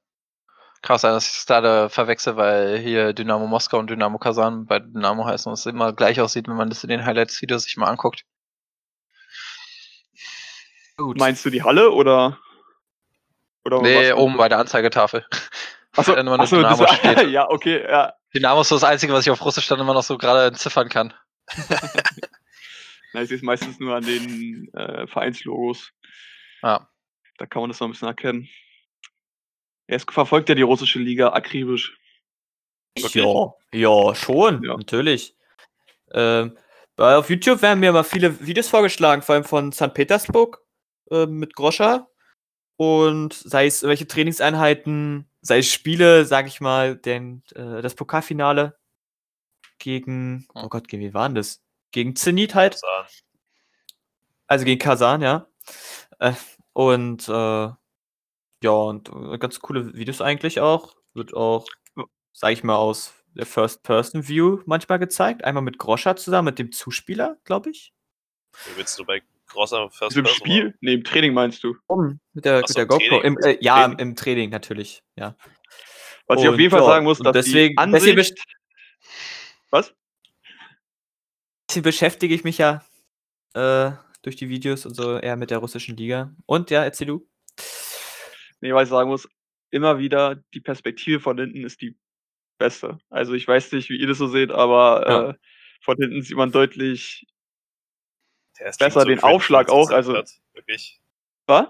Krass, 0.82 1.02
dass 1.02 1.28
ich 1.28 1.38
es 1.40 1.46
gerade 1.46 1.90
verwechsel, 1.90 2.38
weil 2.38 2.78
hier 2.80 3.14
Dynamo 3.14 3.48
Moskau 3.48 3.78
und 3.80 3.90
Dynamo 3.90 4.18
Kasan 4.18 4.66
bei 4.66 4.80
Dynamo 4.80 5.26
heißen 5.26 5.50
und 5.50 5.54
es 5.54 5.66
immer 5.66 5.94
gleich 5.94 6.20
aussieht, 6.20 6.48
wenn 6.48 6.56
man 6.56 6.70
das 6.70 6.84
in 6.84 6.90
den 6.90 7.06
Highlights-Videos 7.06 7.64
sich 7.64 7.78
mal 7.78 7.88
anguckt. 7.88 8.24
Gut. 10.98 11.18
Meinst 11.18 11.46
du 11.46 11.50
die 11.50 11.64
Halle 11.64 11.92
oder? 11.92 12.38
oder 13.64 13.82
Nee, 13.82 14.12
was? 14.12 14.18
oben 14.18 14.38
bei 14.38 14.50
der 14.50 14.58
Anzeigetafel. 14.60 15.26
Achso, 15.96 16.14
achso, 16.16 16.58
Dynamo 16.58 16.84
das, 16.86 16.96
steht. 16.96 17.30
ja, 17.32 17.50
okay, 17.50 17.84
ja. 17.88 18.14
Dynamo 18.34 18.62
ist 18.62 18.70
so 18.70 18.76
das 18.76 18.84
Einzige, 18.84 19.14
was 19.14 19.26
ich 19.26 19.32
auf 19.32 19.44
Russisch 19.44 19.68
dann 19.68 19.80
immer 19.80 19.94
noch 19.94 20.04
so 20.04 20.18
gerade 20.18 20.48
entziffern 20.48 20.90
kann. 20.90 21.14
Sehe 23.14 23.36
es 23.36 23.42
meistens 23.42 23.80
nur 23.80 23.96
an 23.96 24.06
den 24.06 24.74
äh, 24.74 25.06
Vereinslogos. 25.08 25.92
Ja. 26.64 26.90
Da 27.38 27.46
kann 27.46 27.62
man 27.62 27.70
das 27.70 27.80
noch 27.80 27.88
ein 27.88 27.92
bisschen 27.92 28.08
erkennen. 28.08 28.48
Er 29.88 29.98
ist, 29.98 30.10
verfolgt 30.10 30.48
ja 30.48 30.56
die 30.56 30.62
russische 30.62 31.00
Liga 31.00 31.34
akribisch. 31.34 31.98
Ja, 32.98 33.54
ja, 33.74 34.16
schon, 34.16 34.64
Ja. 34.64 34.78
natürlich. 34.78 35.36
Ähm, 36.14 36.58
auf 36.98 37.30
YouTube 37.30 37.62
werden 37.62 37.80
mir 37.80 37.92
mal 37.92 38.04
viele 38.04 38.46
Videos 38.46 38.68
vorgeschlagen, 38.70 39.22
vor 39.22 39.36
allem 39.36 39.44
von 39.44 39.72
St. 39.72 39.94
Petersburg 39.94 40.62
äh, 41.10 41.26
mit 41.26 41.56
Groscha. 41.56 42.08
Und 42.78 43.34
sei 43.34 43.66
es 43.68 43.84
welche 43.84 44.08
Trainingseinheiten, 44.08 45.30
sei 45.42 45.60
es 45.60 45.72
Spiele, 45.72 46.26
sag 46.26 46.48
ich 46.48 46.62
mal, 46.62 46.96
den, 46.96 47.44
äh, 47.56 47.82
das 47.82 47.96
Pokalfinale 47.96 48.78
gegen, 49.80 50.48
oh 50.54 50.70
Gott, 50.70 50.88
gegen 50.88 51.04
wie 51.04 51.14
waren 51.14 51.36
das? 51.36 51.62
Gegen 51.92 52.16
Zenit 52.16 52.56
halt. 52.56 52.74
Kasan. 52.74 53.06
Also 54.48 54.66
gegen 54.66 54.80
Kasan, 54.80 55.22
ja. 55.22 55.48
Äh, 56.20 56.34
und 56.74 57.28
äh, 57.28 57.70
ja, 58.64 58.72
und 58.72 59.10
äh, 59.10 59.38
ganz 59.38 59.60
coole 59.60 59.94
Videos 59.96 60.22
eigentlich 60.22 60.60
auch. 60.60 60.96
Wird 61.14 61.34
auch, 61.34 61.66
sag 62.32 62.54
ich 62.54 62.64
mal, 62.64 62.76
aus 62.76 63.14
der 63.34 63.46
First-Person-View 63.46 64.62
manchmal 64.66 65.00
gezeigt. 65.00 65.44
Einmal 65.44 65.64
mit 65.64 65.78
Groscha 65.78 66.16
zusammen, 66.16 66.48
mit 66.48 66.60
dem 66.60 66.72
Zuspieler, 66.72 67.38
glaube 67.44 67.72
ich. 67.72 67.94
Wie 68.66 68.78
willst 68.78 69.00
du 69.00 69.06
bei 69.06 69.22
großer 69.52 69.90
First 69.92 70.18
im 70.18 70.24
Person 70.24 70.38
Spiel? 70.38 70.78
Nee, 70.82 70.94
im 70.96 71.04
Training 71.04 71.34
meinst 71.34 71.64
du. 71.64 71.76
Mit 72.34 72.46
der, 72.46 72.56
Ach 72.58 72.60
mit 72.62 72.68
so, 72.70 72.74
der 72.74 72.86
GoPro. 72.86 73.22
Im, 73.22 73.38
äh, 73.40 73.58
ja, 73.62 73.86
im, 73.86 73.92
Training. 73.92 74.00
im 74.10 74.16
Training 74.16 74.50
natürlich, 74.50 75.04
ja. 75.16 75.36
Was 76.28 76.42
ich 76.42 76.48
auf 76.48 76.54
Und 76.54 76.60
jeden 76.60 76.72
Fall 76.72 76.84
sagen 76.84 77.04
muss, 77.06 77.20
und 77.20 77.26
dass 77.26 77.34
deswegen- 77.46 77.76
die 77.76 77.92
deswegen 77.92 78.20
Ansicht... 78.20 78.40
Was? 79.70 79.94
Deswegen 81.70 81.84
beschäftige 81.84 82.36
ich 82.36 82.44
mich 82.44 82.58
ja 82.58 82.84
äh, 83.54 83.92
durch 84.22 84.36
die 84.36 84.50
Videos 84.50 84.86
und 84.86 84.94
so 84.96 85.18
eher 85.18 85.36
mit 85.36 85.52
der 85.52 85.58
russischen 85.60 85.96
Liga. 85.98 86.34
Und 86.46 86.70
ja, 86.70 86.84
erzähl 86.84 87.08
du. 87.08 87.28
Nee, 88.62 88.74
was 88.74 88.84
ich 88.84 88.90
sagen 88.90 89.10
muss, 89.10 89.28
immer 89.72 89.98
wieder 90.00 90.36
die 90.54 90.60
Perspektive 90.62 91.20
von 91.20 91.38
hinten 91.38 91.64
ist 91.64 91.82
die 91.82 91.98
beste. 92.58 93.00
Also 93.10 93.34
ich 93.34 93.48
weiß 93.48 93.72
nicht, 93.72 93.90
wie 93.90 93.98
ihr 94.00 94.08
das 94.08 94.20
so 94.20 94.28
seht, 94.28 94.52
aber 94.52 95.06
Ja. 95.10 95.30
äh, 95.30 95.34
von 95.82 95.98
hinten 95.98 96.22
sieht 96.22 96.38
man 96.38 96.52
deutlich... 96.52 97.26
Der 98.62 98.70
ist 98.70 98.80
besser 98.80 99.06
den 99.06 99.18
cringe, 99.20 99.34
Aufschlag 99.34 99.70
auch, 99.70 99.90
also-. 99.92 100.14
Wirklich. 100.54 101.00
Was? 101.48 101.66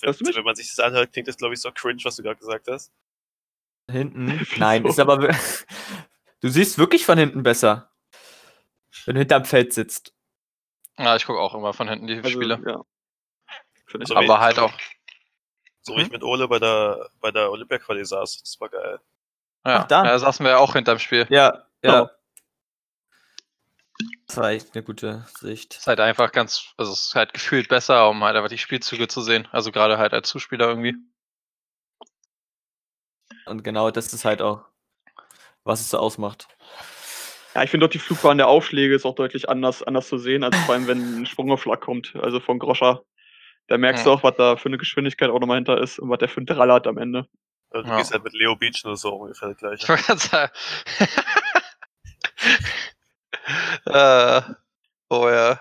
Wenn, 0.00 0.06
Hörst 0.08 0.20
du 0.20 0.24
mich? 0.24 0.36
wenn 0.36 0.44
man 0.44 0.54
sich 0.54 0.68
das 0.74 0.78
anhört, 0.80 1.12
klingt 1.12 1.28
das, 1.28 1.36
glaube 1.36 1.54
ich, 1.54 1.60
so 1.60 1.70
cringe, 1.72 2.00
was 2.04 2.16
du 2.16 2.22
gerade 2.22 2.38
gesagt 2.40 2.66
hast. 2.68 2.90
Hinten. 3.90 4.46
Nein, 4.56 4.84
ist 4.86 4.98
aber. 4.98 5.18
Du 6.40 6.48
siehst 6.48 6.78
wirklich 6.78 7.04
von 7.04 7.18
hinten 7.18 7.42
besser. 7.42 7.90
Wenn 9.04 9.14
du 9.16 9.20
hinterm 9.20 9.44
Feld 9.44 9.72
sitzt. 9.74 10.14
Ja, 10.98 11.16
ich 11.16 11.26
gucke 11.26 11.38
auch 11.38 11.54
immer 11.54 11.72
von 11.74 11.88
hinten 11.88 12.06
die 12.06 12.16
Also, 12.16 12.30
Spiele. 12.30 12.54
ja. 12.66 12.82
Finde 13.86 14.04
ich 14.04 14.08
So 14.08 14.16
Aber 14.16 14.40
halt 14.40 14.58
auch. 14.58 14.72
So 15.82 15.96
wie 15.96 16.02
ich 16.02 16.10
mit 16.10 16.22
Ole 16.22 16.46
bei 16.48 16.58
der, 16.58 17.10
bei 17.20 17.30
der 17.30 17.50
Olympia-Quali 17.50 18.04
saß. 18.04 18.42
Das 18.42 18.60
war 18.60 18.68
geil. 18.68 19.00
Ja, 19.66 19.80
Ach, 19.80 19.86
da. 19.88 20.02
da 20.04 20.18
saßen 20.18 20.44
wir 20.44 20.52
ja 20.52 20.58
auch 20.58 20.72
hinterm 20.74 20.98
Spiel. 20.98 21.26
Ja, 21.30 21.64
ja. 21.82 22.10
Das 24.26 24.36
war 24.36 24.50
echt 24.50 24.74
eine 24.74 24.84
gute 24.84 25.26
Sicht. 25.38 25.74
Ist 25.74 25.86
halt 25.86 26.00
einfach 26.00 26.30
ganz, 26.30 26.72
also 26.76 26.92
es 26.92 27.08
ist 27.08 27.14
halt 27.14 27.34
gefühlt 27.34 27.68
besser, 27.68 28.08
um 28.08 28.22
halt 28.22 28.36
einfach 28.36 28.48
die 28.48 28.58
Spielzüge 28.58 29.08
zu 29.08 29.22
sehen. 29.22 29.48
Also 29.50 29.72
gerade 29.72 29.98
halt 29.98 30.12
als 30.12 30.28
Zuspieler 30.28 30.68
irgendwie. 30.68 30.94
Und 33.46 33.64
genau 33.64 33.90
das 33.90 34.12
ist 34.12 34.24
halt 34.24 34.42
auch, 34.42 34.64
was 35.64 35.80
es 35.80 35.90
so 35.90 35.98
ausmacht. 35.98 36.46
Ja, 37.54 37.64
ich 37.64 37.70
finde 37.70 37.86
doch 37.86 37.90
die 37.90 37.98
Flugbahn 37.98 38.38
der 38.38 38.46
Aufschläge 38.46 38.94
ist 38.94 39.04
auch 39.04 39.16
deutlich 39.16 39.48
anders, 39.48 39.82
anders 39.82 40.08
zu 40.08 40.18
sehen, 40.18 40.44
als 40.44 40.56
vor 40.58 40.74
allem, 40.74 40.86
wenn 40.86 41.22
ein 41.22 41.26
Sprungaufschlag 41.26 41.80
kommt, 41.80 42.14
also 42.14 42.38
von 42.38 42.60
Groscher. 42.60 43.02
Da 43.66 43.78
merkst 43.78 44.06
du 44.06 44.10
Ja. 44.10 44.16
auch, 44.16 44.22
was 44.22 44.36
da 44.36 44.56
für 44.56 44.68
eine 44.68 44.78
Geschwindigkeit 44.78 45.30
auch 45.30 45.40
nochmal 45.40 45.56
hinter 45.56 45.80
ist 45.80 45.98
und 45.98 46.08
was 46.10 46.18
der 46.18 46.28
für 46.28 46.38
einen 46.38 46.46
Draller 46.46 46.74
hat 46.74 46.86
am 46.86 46.98
Ende. 46.98 47.26
Also, 47.70 47.84
du 47.84 47.90
Ja. 47.90 47.98
gehst 47.98 48.12
halt 48.12 48.22
mit 48.22 48.34
Leo 48.34 48.54
Beach 48.54 48.82
nur 48.84 48.96
so 48.96 49.14
ungefähr 49.14 49.54
gleich. 49.54 49.82
Ich 49.82 49.88
wollte 49.88 50.04
gerade 50.04 50.20
sagen. 50.20 50.52
äh, 53.86 54.42
oh 55.08 55.28
ja. 55.28 55.60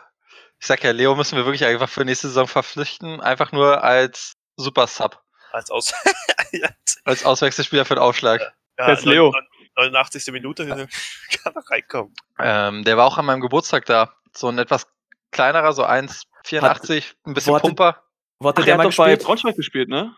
Ich 0.59 0.67
sag 0.67 0.83
ja, 0.83 0.91
Leo 0.91 1.15
müssen 1.15 1.37
wir 1.37 1.45
wirklich 1.45 1.63
einfach 1.65 1.87
für 1.89 2.03
nächste 2.03 2.27
Saison 2.27 2.47
verpflichten. 2.47 3.21
Einfach 3.21 3.51
nur 3.51 3.83
als 3.83 4.33
Super 4.57 4.87
Sub. 4.87 5.21
Als 5.51 5.71
Aus. 5.71 5.93
ja, 6.51 6.69
Als 7.05 7.23
Auswechselspieler 7.25 7.85
für 7.85 7.95
den 7.95 8.01
Aufschlag. 8.03 8.53
Wer 8.77 8.89
ist 8.93 9.05
Leo? 9.05 9.33
89. 9.75 10.27
Minute 10.33 10.67
kann 10.67 11.53
er 11.55 11.69
reinkommen. 11.71 12.13
Ähm, 12.39 12.83
der 12.83 12.97
war 12.97 13.05
auch 13.05 13.17
an 13.17 13.25
meinem 13.25 13.39
Geburtstag 13.41 13.85
da. 13.85 14.13
So 14.35 14.49
ein 14.49 14.57
etwas 14.59 14.87
kleinerer, 15.31 15.71
so 15.73 15.85
1,80 15.85 16.23
84, 16.45 17.15
ein 17.25 17.33
bisschen 17.33 17.51
wo 17.51 17.55
hatte- 17.55 17.67
Pumper. 17.67 18.03
Wo 18.39 18.49
hat 18.49 18.55
Ach, 18.55 18.63
der 18.63 18.65
der 18.65 18.77
mal 18.77 18.85
hat 18.85 18.91
doch 18.93 18.97
bei 18.97 19.09
gespielt? 19.09 19.25
Braunschweig 19.25 19.55
gespielt, 19.55 19.89
ne? 19.89 20.15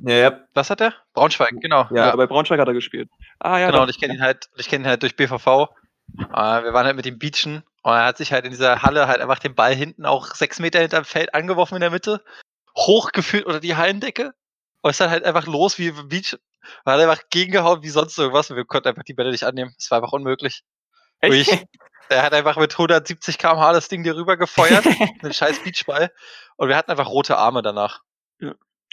Ja, 0.00 0.14
ja. 0.14 0.40
Was 0.54 0.70
hat 0.70 0.80
der? 0.80 0.94
Braunschweig, 1.14 1.54
genau. 1.60 1.88
Ja, 1.90 2.08
Ja, 2.08 2.16
bei 2.16 2.26
Braunschweig 2.26 2.60
hat 2.60 2.68
er 2.68 2.74
gespielt. 2.74 3.08
Ah, 3.40 3.58
ja. 3.58 3.66
genau, 3.66 3.78
doch. 3.78 3.82
und 3.84 3.90
ich 3.90 3.98
kenne 4.00 4.14
ihn 4.14 4.20
halt, 4.22 4.48
ich 4.56 4.68
kenne 4.68 4.84
ihn 4.84 4.88
halt 4.88 5.02
durch 5.02 5.16
BVV. 5.16 5.68
Äh, 6.16 6.64
wir 6.64 6.72
waren 6.72 6.86
halt 6.86 6.96
mit 6.96 7.06
ihm 7.06 7.18
beachen 7.18 7.62
und 7.82 7.92
er 7.92 8.04
hat 8.04 8.16
sich 8.18 8.32
halt 8.32 8.44
in 8.44 8.50
dieser 8.50 8.82
Halle 8.82 9.08
halt 9.08 9.20
einfach 9.20 9.38
den 9.38 9.54
Ball 9.54 9.74
hinten 9.74 10.06
auch 10.06 10.34
sechs 10.34 10.58
Meter 10.58 10.80
hinterm 10.80 11.04
Feld 11.04 11.34
angeworfen 11.34 11.76
in 11.76 11.80
der 11.80 11.90
Mitte, 11.90 12.24
hochgeführt 12.76 13.44
unter 13.44 13.60
die 13.60 13.76
Hallendecke 13.76 14.32
und 14.82 14.90
ist 14.90 15.00
dann 15.00 15.10
halt 15.10 15.24
einfach 15.24 15.46
los 15.46 15.78
wie 15.78 15.88
im 15.88 16.08
Beach. 16.08 16.38
Und 16.84 16.92
hat 16.92 17.00
einfach 17.00 17.28
gegengehauen 17.30 17.82
wie 17.82 17.88
sonst 17.88 18.18
irgendwas 18.18 18.50
und 18.50 18.56
wir 18.56 18.64
konnten 18.64 18.88
einfach 18.88 19.04
die 19.04 19.14
Bälle 19.14 19.30
nicht 19.30 19.44
annehmen. 19.44 19.74
Es 19.78 19.90
war 19.90 19.98
einfach 19.98 20.12
unmöglich. 20.12 20.64
Echt? 21.20 21.48
ich, 21.48 21.64
er 22.08 22.22
hat 22.22 22.34
einfach 22.34 22.56
mit 22.56 22.72
170 22.72 23.38
km/h 23.38 23.72
das 23.72 23.88
Ding 23.88 24.02
dir 24.02 24.16
rüber 24.16 24.36
gefeuert, 24.36 24.84
einen 25.22 25.32
scheiß 25.32 25.62
Beachball. 25.62 26.12
Und 26.56 26.68
wir 26.68 26.76
hatten 26.76 26.90
einfach 26.90 27.08
rote 27.08 27.36
Arme 27.36 27.62
danach. 27.62 28.02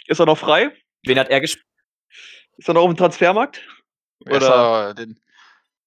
Ist 0.06 0.20
er 0.20 0.26
noch 0.26 0.38
frei? 0.38 0.72
Wen 1.04 1.18
hat 1.18 1.28
er 1.28 1.40
gespielt? 1.40 1.66
Ist 2.56 2.68
er 2.68 2.74
noch 2.74 2.82
auf 2.82 2.90
dem 2.90 2.96
Transfermarkt? 2.96 3.60
Oder? 4.24 4.54
aber, 4.54 4.94
den, 4.94 5.20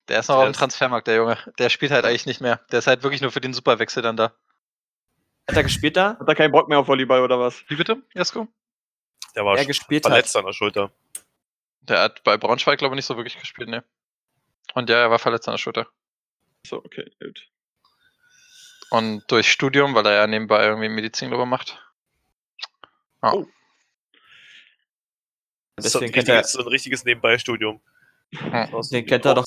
der 0.10 0.20
ist 0.20 0.28
noch 0.28 0.36
Der 0.36 0.44
auf 0.44 0.50
dem 0.50 0.54
Transfermarkt, 0.58 1.08
der 1.08 1.16
Junge. 1.16 1.38
Der 1.58 1.70
spielt 1.70 1.92
halt 1.92 2.06
eigentlich 2.06 2.26
nicht 2.26 2.42
mehr. 2.42 2.60
Der 2.72 2.80
ist 2.80 2.88
halt 2.88 3.04
wirklich 3.04 3.22
nur 3.22 3.32
für 3.32 3.42
den 3.42 3.54
Superwechsel 3.54 4.04
dann 4.04 4.18
da. 4.18 4.34
Hat 5.48 5.56
er 5.56 5.64
gespielt 5.64 5.96
da? 5.98 6.18
Hat 6.20 6.28
er 6.28 6.36
keinen 6.36 6.52
Bock 6.52 6.68
mehr 6.70 6.80
auf 6.80 6.88
Volleyball 6.88 7.22
oder 7.22 7.40
was? 7.40 7.64
Wie 7.70 7.76
bitte, 7.76 8.02
Jesko? 8.14 8.48
Der 9.36 9.46
war 9.46 9.58
Er 9.58 9.64
sch- 9.64 9.68
gespielt 9.68 10.06
verletzt 10.06 10.36
an 10.36 10.46
der 10.46 10.54
Schulter. 10.54 10.92
Der 11.82 12.02
hat 12.02 12.24
bei 12.24 12.38
Braunschweig, 12.38 12.78
glaube 12.78 12.94
ich, 12.96 12.98
nicht 12.98 13.06
so 13.06 13.16
wirklich 13.16 13.40
gespielt, 13.40 13.70
ne. 13.70 13.84
Und 14.74 14.90
ja, 14.90 14.98
er 14.98 15.10
war 15.12 15.20
verletzt 15.20 15.48
an 15.48 15.54
der 15.54 15.58
Schulter. 15.60 15.88
So, 16.68 16.78
okay, 16.78 17.12
gut. 17.20 17.48
Und 18.92 19.24
durch 19.32 19.52
Studium, 19.52 19.96
weil 19.96 20.06
er 20.06 20.14
ja 20.14 20.28
nebenbei 20.28 20.66
irgendwie 20.66 20.90
Medizin, 20.90 21.30
glaube 21.30 21.44
ich, 21.44 21.50
macht. 21.50 21.82
Ja. 23.24 23.34
Oh. 23.34 23.48
Das 25.76 25.86
ist 25.86 25.92
so 25.94 26.00
ein 26.00 26.02
Deswegen 26.02 26.14
kennt 26.14 26.30
er, 26.30 26.38
richtiges, 26.40 26.52
so 26.52 26.60
ein 26.62 26.68
richtiges 26.68 27.06
Nebenbei-Studium. 27.06 27.82
Hm. 28.36 28.82
Den 28.92 29.06
kennt 29.06 29.26
er 29.26 29.36
doch. 29.36 29.46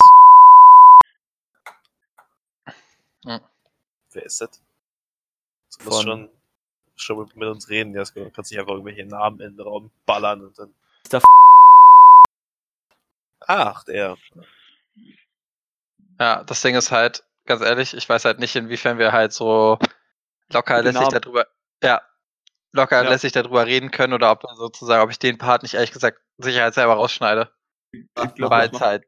Wer 3.25 4.23
ist 4.25 4.41
das? 4.41 4.51
Du 5.79 5.85
musst 5.85 6.03
Von- 6.03 6.03
schon, 6.03 6.31
schon 6.97 7.31
mit, 7.35 7.49
uns 7.49 7.69
reden, 7.69 7.95
ja. 7.95 8.03
Du 8.05 8.31
kannst 8.31 8.51
nicht 8.51 8.61
einfach 8.61 8.73
irgendwelche 8.73 9.07
Namen 9.07 9.41
in 9.41 9.57
den 9.57 9.61
Raum 9.67 9.91
ballern 10.07 10.43
und 10.45 10.59
dann. 10.59 10.75
Der 11.11 11.21
Ach, 13.47 13.85
der. 13.85 14.17
Ja, 16.21 16.45
das 16.45 16.61
Ding 16.63 16.77
ist 16.77 16.91
halt, 16.93 17.25
ganz 17.47 17.63
ehrlich, 17.63 17.95
ich 17.95 18.09
weiß 18.09 18.25
halt 18.25 18.39
nicht, 18.39 18.55
inwiefern 18.55 18.99
wir 18.99 19.13
halt 19.13 19.33
so 19.33 19.79
locker 20.53 20.77
Den 20.83 20.95
lässig 20.95 21.01
Namen. 21.11 21.21
darüber, 21.21 21.47
ja, 21.83 22.03
locker 22.73 23.03
Ja. 23.03 23.09
lässig 23.11 23.33
darüber 23.33 23.67
reden 23.67 23.91
können 23.91 24.13
oder 24.13 24.31
ob 24.31 24.45
sozusagen, 24.55 25.03
ob 25.03 25.11
ich 25.11 25.19
den 25.19 25.39
Part 25.39 25.63
nicht 25.63 25.75
ehrlich 25.75 25.91
gesagt 25.93 26.21
sicherheitshalber 26.39 26.95
rausschneide. 26.95 27.51
Ich 27.93 28.05
glaub, 28.35 28.51
Weil 28.51 28.69
das 28.69 28.77
es 28.81 28.87
halt 28.87 29.05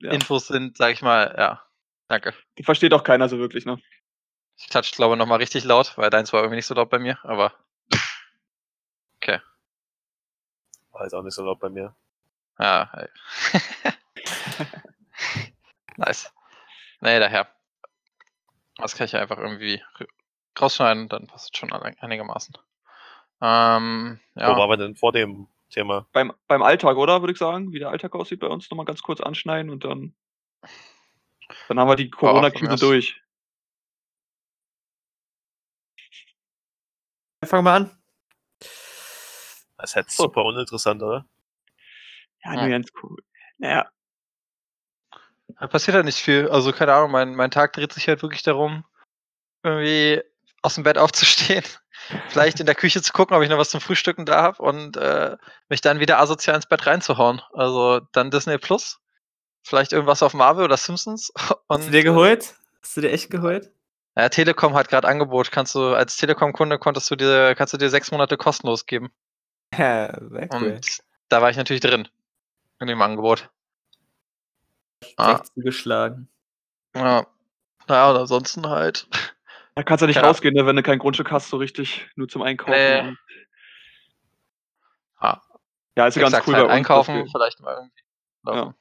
Ja. 0.00 0.12
Infos 0.12 0.46
sind, 0.46 0.76
sag 0.78 0.92
ich 0.92 1.02
mal, 1.02 1.34
ja. 1.36 1.62
Danke. 2.08 2.34
Versteht 2.62 2.92
auch 2.92 3.02
keiner 3.04 3.28
so 3.28 3.38
wirklich, 3.38 3.66
ne? 3.66 3.80
Ich 4.56 4.68
klatsche, 4.68 4.94
glaube 4.94 5.14
ich, 5.14 5.18
nochmal 5.18 5.38
richtig 5.38 5.64
laut, 5.64 5.96
weil 5.98 6.10
deins 6.10 6.32
war 6.32 6.40
irgendwie 6.40 6.56
nicht 6.56 6.66
so 6.66 6.74
laut 6.74 6.88
bei 6.88 6.98
mir, 6.98 7.18
aber 7.24 7.52
War 10.96 11.02
jetzt 11.04 11.12
auch 11.12 11.22
nicht 11.22 11.34
so 11.34 11.44
laut 11.44 11.60
bei 11.60 11.68
mir. 11.68 11.94
ja. 12.58 12.90
Ey. 12.94 13.08
nice. 15.96 16.32
Nee, 17.00 17.20
daher. 17.20 17.48
Das 18.78 18.96
kann 18.96 19.04
ich 19.04 19.12
ja 19.12 19.20
einfach 19.20 19.36
irgendwie 19.36 19.82
rausschneiden, 20.58 21.08
dann 21.08 21.26
passt 21.26 21.50
es 21.52 21.58
schon 21.58 21.70
einigermaßen. 21.72 22.56
Ähm, 23.42 24.20
Wo 24.34 24.40
ja. 24.40 24.56
waren 24.56 24.70
wir 24.70 24.76
denn 24.78 24.96
vor 24.96 25.12
dem 25.12 25.48
Thema? 25.68 26.06
Beim, 26.12 26.32
beim 26.46 26.62
Alltag, 26.62 26.96
oder? 26.96 27.20
Würde 27.20 27.32
ich 27.32 27.38
sagen. 27.38 27.72
Wie 27.72 27.78
der 27.78 27.90
Alltag 27.90 28.14
aussieht 28.14 28.40
bei 28.40 28.46
uns, 28.46 28.70
nochmal 28.70 28.86
ganz 28.86 29.02
kurz 29.02 29.20
anschneiden 29.20 29.70
und 29.70 29.84
dann. 29.84 30.14
Dann 31.68 31.78
haben 31.78 31.88
wir 31.88 31.96
die 31.96 32.10
Corona-Krise 32.10 32.76
durch. 32.76 33.20
Fangen 37.44 37.64
wir 37.64 37.72
an. 37.72 38.02
Das 39.78 39.90
ist 39.90 39.96
halt 39.96 40.10
So. 40.10 40.24
super 40.24 40.44
uninteressant, 40.44 41.02
oder? 41.02 41.26
Ja, 42.44 42.54
Ja. 42.54 42.60
nur 42.62 42.70
ganz 42.70 42.88
cool. 43.02 43.16
Naja, 43.58 43.90
Da 45.60 45.68
passiert 45.68 45.94
halt 45.94 46.04
nicht 46.06 46.18
viel. 46.18 46.48
Also, 46.50 46.72
keine 46.72 46.92
Ahnung, 46.92 47.12
mein, 47.12 47.34
mein 47.34 47.50
Tag 47.52 47.72
dreht 47.72 47.92
sich 47.92 48.08
halt 48.08 48.20
wirklich 48.22 48.42
darum, 48.42 48.84
irgendwie 49.62 50.20
aus 50.62 50.74
dem 50.74 50.82
Bett 50.84 50.98
aufzustehen, 50.98 51.64
vielleicht 52.28 52.58
in 52.60 52.66
der 52.66 52.74
Küche 52.74 53.00
zu 53.00 53.12
gucken, 53.12 53.36
ob 53.36 53.42
ich 53.42 53.48
noch 53.48 53.56
was 53.58 53.70
zum 53.70 53.80
Frühstücken 53.80 54.26
da 54.26 54.42
habe 54.42 54.60
und 54.62 54.96
äh, 54.96 55.36
mich 55.68 55.80
dann 55.80 56.00
wieder 56.00 56.18
asozial 56.18 56.56
ins 56.56 56.66
Bett 56.66 56.84
reinzuhauen. 56.86 57.40
Also 57.52 58.00
dann 58.12 58.30
Disney 58.32 58.58
Plus, 58.58 59.00
vielleicht 59.66 59.92
irgendwas 59.92 60.22
auf 60.22 60.32
Marvel 60.34 60.64
oder 60.64 60.76
Simpsons. 60.76 61.30
Und, 61.30 61.58
Hast 61.78 61.86
du 61.88 61.90
dir 61.90 62.02
geholt? 62.04 62.54
Hast 62.82 62.96
du 62.96 63.00
dir 63.00 63.10
echt 63.12 63.30
geholt? 63.30 63.72
Äh, 64.14 64.22
ja, 64.22 64.28
Telekom 64.28 64.74
hat 64.74 64.88
gerade 64.88 65.08
Angebot. 65.08 65.50
Kannst 65.50 65.74
du 65.74 65.94
als 65.94 66.16
Telekom-Kunde 66.16 66.78
konntest 66.78 67.10
du 67.10 67.16
dir, 67.16 67.54
kannst 67.54 67.74
du 67.74 67.78
dir 67.78 67.90
sechs 67.90 68.10
Monate 68.10 68.36
kostenlos 68.36 68.86
geben. 68.86 69.10
Ja, 69.76 70.12
sehr 70.30 70.48
cool. 70.54 70.68
Und 70.74 70.98
da 71.28 71.42
war 71.42 71.50
ich 71.50 71.56
natürlich 71.56 71.80
drin. 71.82 72.08
In 72.78 72.86
dem 72.86 73.02
Angebot. 73.02 73.50
Ah, 75.16 75.42
zugeschlagen. 75.42 76.28
ja. 76.94 77.26
Naja, 77.88 78.10
und 78.10 78.16
ansonsten 78.16 78.68
halt. 78.68 79.08
da 79.74 79.82
kannst 79.82 80.02
du 80.02 80.06
nicht 80.06 80.16
Ja. 80.16 80.22
rausgehen, 80.22 80.54
ne, 80.54 80.66
wenn 80.66 80.76
du 80.76 80.82
kein 80.82 80.98
Grundstück 81.00 81.30
hast, 81.32 81.48
so 81.50 81.56
richtig, 81.56 82.08
nur 82.14 82.28
zum 82.28 82.42
Einkaufen. 82.42 82.72
Nee. 82.72 83.14
Ah, 85.18 85.40
Ja, 85.96 86.06
ist 86.06 86.16
ja 86.16 86.28
ganz 86.28 86.46
cool 86.46 86.54
halt 86.54 86.70
einkaufen, 86.70 87.28
vielleicht 87.30 87.60
mal 87.60 87.74
irgendwie. 87.74 88.02
laufen. 88.44 88.74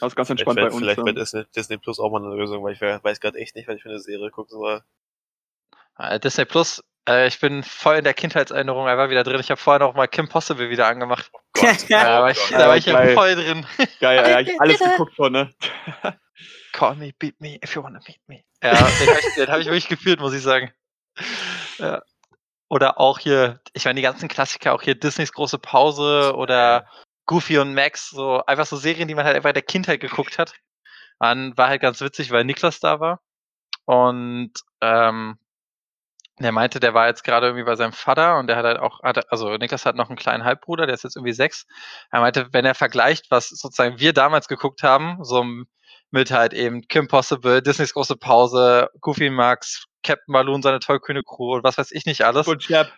Ja, 0.00 0.06
ist 0.06 0.16
ganz 0.16 0.28
Vielleicht, 0.28 0.30
entspannt 0.30 0.56
bei 0.56 0.66
uns. 0.66 0.76
vielleicht 0.76 0.98
ähm. 0.98 1.04
wird 1.06 1.56
Disney, 1.56 1.76
Plus 1.78 1.98
auch 2.00 2.10
mal 2.10 2.24
eine 2.24 2.34
Lösung, 2.34 2.62
weil 2.64 2.72
ich 2.72 2.80
we- 2.80 3.00
weiß 3.02 3.20
gerade 3.20 3.38
echt 3.38 3.54
nicht, 3.56 3.68
was 3.68 3.76
ich 3.76 3.82
für 3.82 3.88
eine 3.90 4.00
Serie 4.00 4.30
gucken 4.30 4.50
soll. 4.58 4.82
Äh, 5.98 6.18
Disney 6.20 6.44
Plus, 6.44 6.82
äh, 7.08 7.26
ich 7.26 7.38
bin 7.40 7.62
voll 7.62 7.96
in 7.96 8.04
der 8.04 8.14
Kindheitserinnerung 8.14 8.86
einfach 8.88 9.10
wieder 9.10 9.24
drin. 9.24 9.40
Ich 9.40 9.50
habe 9.50 9.60
vorher 9.60 9.80
noch 9.80 9.94
mal 9.94 10.06
Kim 10.08 10.28
Possible 10.28 10.70
wieder 10.70 10.86
angemacht. 10.86 11.30
Gott. 11.52 11.88
Ja, 11.88 12.04
da 12.04 12.22
war 12.22 12.30
ich, 12.30 12.38
Gott. 12.38 12.52
da 12.52 12.68
war 12.68 12.76
ich 12.76 12.86
ja 12.86 13.06
voll 13.08 13.34
drin. 13.34 13.66
Geil, 14.00 14.30
ja, 14.30 14.40
ich 14.40 14.60
alles 14.60 14.78
geguckt 14.78 15.14
von, 15.14 15.32
ne? 15.32 15.52
Call 16.72 16.96
me, 16.96 17.12
beat 17.18 17.38
me, 17.40 17.58
if 17.62 17.74
you 17.74 17.82
wanna 17.82 18.00
meet 18.06 18.20
me. 18.26 18.42
Ja, 18.62 18.70
den 18.72 18.78
habe 18.80 19.18
ich, 19.20 19.34
den 19.36 19.48
hab 19.48 19.58
ich 19.60 19.66
wirklich 19.66 19.88
gefühlt, 19.88 20.20
muss 20.20 20.32
ich 20.32 20.42
sagen. 20.42 20.72
Ja. 21.78 22.02
Oder 22.70 22.98
auch 22.98 23.18
hier, 23.18 23.60
ich 23.74 23.84
meine, 23.84 23.96
die 23.96 24.02
ganzen 24.02 24.28
Klassiker, 24.28 24.72
auch 24.72 24.80
hier 24.80 24.94
Disneys 24.94 25.32
große 25.32 25.58
Pause 25.58 26.34
oder 26.34 26.86
Goofy 27.26 27.58
und 27.58 27.74
Max, 27.74 28.10
so 28.10 28.44
einfach 28.46 28.66
so 28.66 28.76
Serien, 28.76 29.08
die 29.08 29.14
man 29.14 29.24
halt 29.24 29.36
einfach 29.36 29.50
in 29.50 29.54
der 29.54 29.62
Kindheit 29.62 30.00
geguckt 30.00 30.38
hat. 30.38 30.54
Dann 31.18 31.56
war 31.56 31.68
halt 31.68 31.82
ganz 31.82 32.00
witzig, 32.00 32.30
weil 32.30 32.44
Niklas 32.44 32.80
da 32.80 33.00
war. 33.00 33.20
Und 33.84 34.52
ähm, 34.80 35.38
der 36.38 36.52
meinte, 36.52 36.80
der 36.80 36.94
war 36.94 37.06
jetzt 37.06 37.24
gerade 37.24 37.46
irgendwie 37.46 37.64
bei 37.64 37.76
seinem 37.76 37.92
Vater 37.92 38.38
und 38.38 38.46
der 38.46 38.56
hat 38.56 38.64
halt 38.64 38.78
auch, 38.78 39.02
hat, 39.02 39.30
also 39.30 39.56
Niklas 39.56 39.86
hat 39.86 39.96
noch 39.96 40.08
einen 40.08 40.16
kleinen 40.16 40.44
Halbbruder, 40.44 40.86
der 40.86 40.94
ist 40.94 41.04
jetzt 41.04 41.16
irgendwie 41.16 41.32
sechs. 41.32 41.66
Er 42.10 42.20
meinte, 42.20 42.48
wenn 42.52 42.64
er 42.64 42.74
vergleicht, 42.74 43.30
was 43.30 43.48
sozusagen 43.48 44.00
wir 44.00 44.12
damals 44.12 44.48
geguckt 44.48 44.82
haben, 44.82 45.22
so 45.22 45.44
mit 46.10 46.30
halt 46.30 46.52
eben 46.52 46.82
Kim 46.88 47.08
Possible, 47.08 47.62
Disneys 47.62 47.94
große 47.94 48.16
Pause, 48.16 48.90
Goofy 49.00 49.30
Max, 49.30 49.86
Captain 50.02 50.32
Balloon, 50.32 50.62
seine 50.62 50.80
tollkühne 50.80 51.22
Crew 51.22 51.54
und 51.54 51.64
was 51.64 51.78
weiß 51.78 51.92
ich 51.92 52.06
nicht 52.06 52.24
alles. 52.24 52.48
Und 52.48 52.62
Chap. 52.62 52.92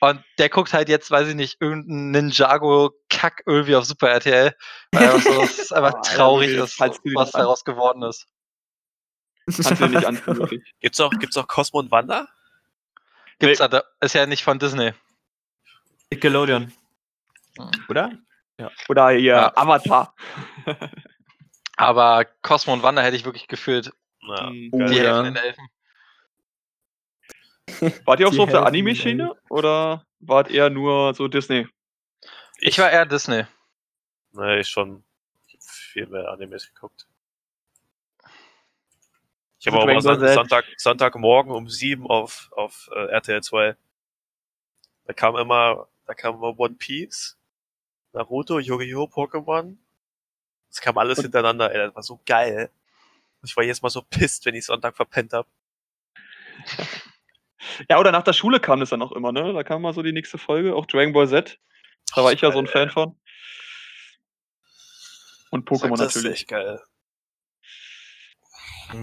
Und 0.00 0.24
der 0.38 0.48
guckt 0.48 0.72
halt 0.72 0.88
jetzt, 0.88 1.10
weiß 1.10 1.28
ich 1.28 1.34
nicht, 1.34 1.60
irgendeinen 1.60 2.10
Ninjago-Kack 2.10 3.42
irgendwie 3.46 3.76
auf 3.76 3.84
Super 3.84 4.08
RTL. 4.08 4.56
Weil 4.92 5.20
so, 5.20 5.42
es 5.42 5.58
ist 5.58 5.72
einfach 5.74 5.94
Alter, 5.94 6.16
traurig 6.16 6.50
ist, 6.50 6.80
was 6.80 7.30
daraus 7.32 7.64
geworden 7.64 8.02
ist. 8.02 8.26
Kannst 9.44 9.80
du 9.80 9.86
nicht 9.88 10.26
wirklich. 10.26 10.62
Gibt's 10.80 11.00
auch, 11.00 11.10
gibt's 11.10 11.36
auch 11.36 11.46
Cosmo 11.46 11.80
und 11.80 11.90
Wanda? 11.90 12.28
Gibt's 13.38 13.58
da, 13.58 13.82
ist 14.00 14.14
ja 14.14 14.26
nicht 14.26 14.42
von 14.42 14.58
Disney. 14.58 14.92
Nickelodeon. 16.10 16.72
Hm. 17.58 17.70
Oder? 17.88 18.12
Oder 18.88 19.10
hier, 19.10 19.20
Ja. 19.20 19.56
Avatar. 19.56 20.14
Aber 21.76 22.26
Cosmo 22.42 22.72
und 22.72 22.82
Wanda 22.82 23.02
hätte 23.02 23.16
ich 23.16 23.24
wirklich 23.24 23.48
gefühlt. 23.48 23.92
Mhm. 24.22 24.70
geil. 24.70 24.88
Die 24.88 24.96
ja. 24.96 25.02
helfenden 25.02 25.36
Elfen. 25.36 25.68
Wart 28.04 28.20
ihr 28.20 28.28
auch 28.28 28.32
so 28.32 28.42
auf 28.42 28.50
der 28.50 28.66
Anime-Schiene? 28.66 29.34
Oder 29.48 30.04
wart 30.20 30.50
ihr 30.50 30.70
nur 30.70 31.14
so 31.14 31.28
Disney? 31.28 31.66
Ich 32.58 32.78
war 32.78 32.90
eher 32.90 33.06
Disney. 33.06 33.44
Nee, 34.32 34.60
ich 34.60 34.68
schon 34.68 35.02
viel 35.58 36.06
mehr 36.06 36.28
Animes 36.28 36.72
geguckt. 36.72 37.06
Ich 39.58 39.66
habe 39.66 39.78
auch 39.78 39.86
mal 39.86 40.00
Son. 40.00 40.18
Sonntag, 40.20 40.64
Sonntagmorgen 40.76 41.52
um 41.52 41.68
sieben 41.68 42.06
auf, 42.06 42.50
auf 42.52 42.88
äh, 42.94 43.06
RTL 43.10 43.42
2. 43.42 43.76
Da 45.04 45.12
kam 45.12 45.36
immer, 45.36 45.88
da 46.06 46.14
kam 46.14 46.36
immer 46.36 46.58
One 46.58 46.74
Piece, 46.74 47.36
Naruto, 48.12 48.58
Yu-Gi-Oh!, 48.58 49.04
Pokémon. 49.04 49.76
Das 50.68 50.80
kam 50.80 50.96
alles 50.98 51.18
Und- 51.18 51.24
hintereinander, 51.24 51.72
ey, 51.72 51.78
das 51.78 51.94
war 51.94 52.02
so 52.02 52.20
geil. 52.24 52.70
Ich 53.42 53.56
war 53.56 53.64
jetzt 53.64 53.82
mal 53.82 53.90
so 53.90 54.02
pisst, 54.02 54.44
wenn 54.46 54.54
ich 54.54 54.64
Sonntag 54.66 54.96
verpennt 54.96 55.32
hab. 55.32 55.46
Ja, 57.88 57.98
oder 57.98 58.12
nach 58.12 58.22
der 58.22 58.32
Schule 58.32 58.60
kam 58.60 58.80
das 58.80 58.90
dann 58.90 59.02
auch 59.02 59.12
immer, 59.12 59.32
ne? 59.32 59.52
Da 59.52 59.62
kam 59.62 59.82
mal 59.82 59.92
so 59.92 60.02
die 60.02 60.12
nächste 60.12 60.38
Folge, 60.38 60.74
auch 60.74 60.86
Dragon 60.86 61.12
Ball 61.12 61.28
Z. 61.28 61.58
Da 62.14 62.24
war 62.24 62.32
ich 62.32 62.40
ja 62.40 62.50
so 62.52 62.58
ein 62.58 62.64
geil, 62.64 62.72
Fan 62.72 62.90
von. 62.90 63.16
Und 65.50 65.68
Pokémon 65.68 65.96
Das 65.96 66.16
ist 66.16 66.22
natürlich. 66.22 66.40
echt 66.40 66.48
geil. 66.48 66.80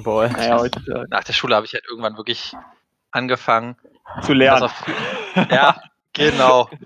Boy. 0.03 0.29
Naja, 0.29 0.59
heute 0.59 0.79
äh, 0.91 1.05
Nach 1.09 1.23
der 1.23 1.33
Schule 1.33 1.55
habe 1.55 1.65
ich 1.65 1.73
halt 1.73 1.85
irgendwann 1.89 2.17
wirklich 2.17 2.53
angefangen, 3.11 3.77
zu 4.21 4.33
lernen. 4.33 4.63
auf, 4.63 4.83
ja, 5.51 5.81
genau. 6.13 6.69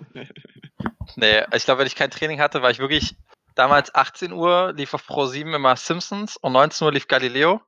Nee, 1.16 1.44
ich 1.54 1.66
glaube, 1.66 1.80
wenn 1.80 1.88
ich 1.88 1.96
kein 1.96 2.10
Training 2.10 2.40
hatte, 2.40 2.62
war 2.62 2.72
ich 2.72 2.80
wirklich 2.80 3.16
damals 3.56 3.94
18 3.94 4.32
Uhr 4.32 4.72
lief 4.74 4.94
auf 4.94 5.06
Pro 5.06 5.26
7 5.26 5.54
immer 5.54 5.76
Simpsons 5.76 6.38
und 6.38 6.54
19 6.54 6.86
Uhr 6.86 6.94
lief 6.94 7.08
Galileo. 7.08 7.62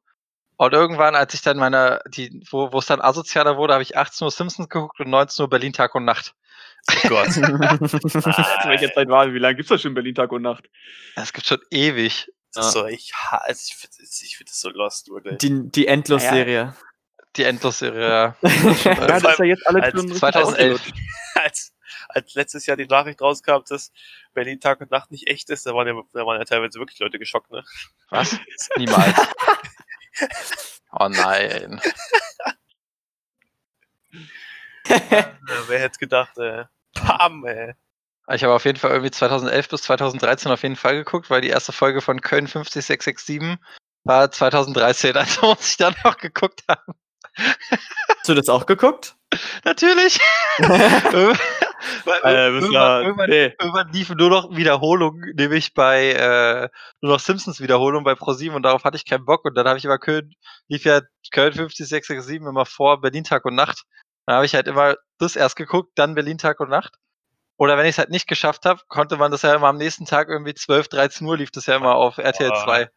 Und 0.66 0.74
irgendwann, 0.74 1.16
als 1.16 1.34
ich 1.34 1.42
dann 1.42 1.58
meine, 1.58 2.02
die, 2.08 2.44
wo, 2.50 2.72
wo 2.72 2.80
es 2.80 2.86
dann 2.86 3.02
asozialer 3.02 3.58
wurde, 3.58 3.74
habe 3.74 3.84
ich 3.84 3.98
18 3.98 4.26
Uhr 4.26 4.32
Simpsons 4.32 4.70
geguckt 4.70 5.00
und 5.00 5.10
19 5.10 5.44
Uhr 5.44 5.50
Berlin 5.50 5.74
Tag 5.74 5.96
und 5.96 6.06
Nacht. 6.06 6.36
Oh 6.90 7.08
Gott. 7.08 7.32
Zu 7.32 7.42
welcher 7.42 8.94
Zeit 8.94 9.08
war 9.08 9.34
Wie 9.34 9.40
lange 9.40 9.56
gibt's 9.56 9.70
das 9.70 9.82
schon 9.82 9.92
in 9.92 9.96
Berlin 9.96 10.16
Tag 10.16 10.32
und 10.32 10.42
Nacht? 10.42 10.70
Das 11.16 11.32
gibt 11.34 11.48
schon 11.48 11.60
ewig. 11.72 12.30
Ist 12.56 12.72
so, 12.72 12.86
ich, 12.86 13.14
ha- 13.16 13.42
also 13.44 13.62
ich 13.68 13.76
finde 13.76 13.96
ich 14.02 14.38
find 14.38 14.50
das 14.50 14.60
so 14.60 14.70
lost, 14.70 15.10
wirklich. 15.10 15.38
Die, 15.40 15.72
die 15.72 15.88
Endlos-Serie. 15.88 16.76
Die 17.36 17.44
Endlosserie. 17.44 18.08
ja. 18.08 18.36
Ja, 18.84 19.08
das 19.08 19.24
ist 19.24 19.40
ja 19.40 19.46
jetzt 19.46 19.68
alles 19.68 19.84
als 19.84 19.92
schon 19.92 20.02
richtig 20.02 20.20
2011. 20.20 20.74
ausgelutscht. 20.80 21.04
als, 21.36 21.74
als 22.10 22.34
letztes 22.36 22.66
Jahr 22.68 22.78
die 22.78 22.86
Nachricht 22.86 23.22
rauskam, 23.22 23.62
dass 23.68 23.92
Berlin 24.36 24.60
Tag 24.60 24.82
und 24.82 24.92
Nacht 24.92 25.10
nicht 25.10 25.28
echt 25.28 25.50
ist, 25.50 25.66
da 25.66 25.74
waren 25.74 25.88
ja, 25.88 26.00
da 26.14 26.26
waren 26.28 26.38
ja 26.38 26.46
teilweise 26.46 26.78
wirklich 26.80 27.00
Leute 27.00 27.18
geschockt, 27.18 27.50
ne? 27.52 27.64
Was? 28.10 28.38
Niemals. 28.78 29.16
Oh 30.92 31.08
nein. 31.10 31.82
Wer 35.68 35.80
hätte 35.80 36.00
gedacht, 36.00 36.38
ey. 36.38 36.66
Pam, 36.94 37.46
ey. 37.46 37.74
Ich 38.32 38.44
habe 38.44 38.54
auf 38.54 38.66
jeden 38.66 38.80
Fall 38.80 38.92
irgendwie 38.92 39.12
2011 39.12 39.70
bis 39.70 39.84
2013 39.84 40.52
auf 40.52 40.64
jeden 40.64 40.76
Fall 40.76 40.96
geguckt, 40.96 41.30
weil 41.30 41.42
die 41.42 41.50
erste 41.50 41.72
Folge 41.72 42.02
von 42.02 42.22
Köln 42.22 42.48
50667 42.48 43.58
war 44.06 44.32
2013, 44.32 45.16
also 45.18 45.48
muss 45.48 45.70
ich 45.72 45.78
dann 45.78 45.96
noch 46.04 46.18
geguckt 46.18 46.64
haben. 46.68 46.94
Hast 47.36 48.30
du 48.30 48.34
das 48.34 48.48
auch 48.50 48.66
geguckt? 48.66 49.16
Natürlich. 49.64 50.20
Äh, 52.24 52.48
irgendwann, 52.48 53.04
irgendwann, 53.04 53.30
nee, 53.30 53.54
irgendwann 53.60 53.92
liefen 53.92 54.18
nur 54.18 54.30
noch 54.30 54.56
Wiederholungen, 54.56 55.34
nämlich 55.36 55.74
bei 55.74 56.12
äh, 56.14 56.70
nur 57.02 57.14
noch 57.14 57.20
Simpsons 57.20 57.60
Wiederholungen 57.60 58.06
bei 58.06 58.16
ProSieben 58.16 58.56
und 58.56 58.64
darauf 58.64 58.86
hatte 58.86 58.96
ich 58.96 59.06
keinen 59.06 59.26
Bock 59.26 59.44
und 59.44 59.56
dann 59.56 59.68
habe 59.68 59.78
ich 59.78 59.84
immer 59.84 59.98
Köln, 59.98 60.34
lief 60.70 60.86
ja 60.86 61.02
Köln 61.32 61.52
50667 61.52 62.38
immer 62.38 62.66
vor 62.66 63.02
Berlin 63.02 63.26
Tag 63.26 63.44
und 63.44 63.56
Nacht. 63.56 63.84
Dann 64.26 64.38
habe 64.38 64.46
ich 64.46 64.56
halt 64.56 64.68
immer 64.68 64.96
das 65.20 65.36
erst 65.36 65.58
geguckt, 65.58 65.92
dann 65.96 66.16
Berlin 66.16 66.38
Tag 66.38 66.62
und 66.62 66.70
Nacht. 66.70 66.94
Oder 67.58 67.78
wenn 67.78 67.86
ich 67.86 67.92
es 67.92 67.98
halt 67.98 68.10
nicht 68.10 68.28
geschafft 68.28 68.66
habe, 68.66 68.82
konnte 68.88 69.18
man 69.18 69.32
das 69.32 69.44
ja 69.44 69.54
immer 69.54 69.68
am 69.68 69.78
nächsten 69.78 70.06
Tag 70.06 70.30
irgendwie 70.30 70.54
12, 70.54 70.88
13 70.88 71.28
Uhr 71.28 71.38
lief 71.38 71.52
das 71.52 71.66
ja 71.66 71.76
immer 71.76 71.96
auf 71.96 72.18
RTL 72.18 72.50
Boah. 72.50 72.64
2. 72.64 72.90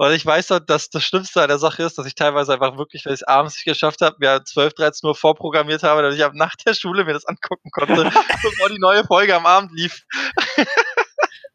Und 0.00 0.12
ich 0.12 0.24
weiß 0.24 0.46
doch, 0.46 0.60
dass 0.60 0.88
das 0.88 1.04
Schlimmste 1.04 1.42
an 1.42 1.48
der 1.48 1.58
Sache 1.58 1.82
ist, 1.82 1.98
dass 1.98 2.06
ich 2.06 2.14
teilweise 2.14 2.54
einfach 2.54 2.78
wirklich, 2.78 3.04
wenn 3.04 3.12
ich 3.12 3.20
es 3.20 3.28
abends 3.28 3.54
nicht 3.56 3.66
geschafft 3.66 4.00
habe, 4.00 4.16
mir 4.18 4.42
12, 4.42 4.72
13 4.72 5.06
Uhr 5.06 5.14
vorprogrammiert 5.14 5.82
habe, 5.82 6.00
damit 6.00 6.16
ich 6.16 6.24
ab 6.24 6.32
nach 6.34 6.56
der 6.56 6.72
Schule 6.72 7.04
mir 7.04 7.12
das 7.12 7.26
angucken 7.26 7.70
konnte, 7.70 8.04
bevor 8.42 8.70
die 8.70 8.78
neue 8.78 9.04
Folge 9.04 9.36
am 9.36 9.44
Abend 9.44 9.72
lief. 9.74 10.00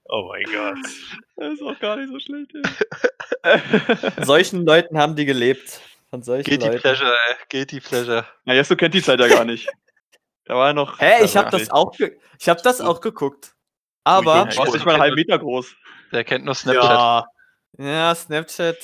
Oh 0.07 0.29
mein 0.29 0.43
Gott. 0.43 0.77
das 1.37 1.53
ist 1.53 1.63
auch 1.63 1.79
gar 1.79 1.95
nicht 1.95 2.11
so 2.11 2.19
schlecht. 2.19 2.51
Ey. 3.41 3.61
Solchen 4.23 4.63
Leuten 4.63 4.95
haben 4.99 5.15
die 5.15 5.25
gelebt. 5.25 5.81
Von 6.11 6.21
solchen 6.21 6.43
Guilty 6.43 6.67
Leuten. 6.67 6.81
Pleasure, 6.81 7.15
ey. 7.29 7.35
Guilty 7.49 7.79
Pleasure. 7.79 8.27
Na, 8.43 8.53
Jesko 8.53 8.75
kennt 8.75 8.93
die 8.93 9.01
Zeit 9.01 9.19
ja 9.19 9.27
gar 9.27 9.43
nicht. 9.45 9.67
Da 10.45 10.53
war 10.53 10.67
er 10.67 10.73
noch. 10.73 10.99
Hä, 10.99 11.23
ich 11.23 11.33
Ja, 11.33 11.45
habe 11.45 11.57
das 11.57 11.71
auch, 11.71 11.91
ge 11.97 12.15
ich 12.39 12.47
hab 12.47 12.61
das 12.61 12.79
auch 12.79 13.01
geguckt. 13.01 13.55
Aber 14.03 14.47
Ich 14.51 14.57
war 14.59 14.65
nicht 14.71 14.85
mal 14.85 14.93
einen 14.93 15.01
halben 15.01 15.15
Meter 15.15 15.39
groß. 15.39 15.73
Der 16.11 16.23
kennt 16.23 16.45
nur 16.45 16.53
Snapchat. 16.53 16.83
ja, 16.83 17.25
ja, 17.77 18.13
Snapchat 18.15 18.77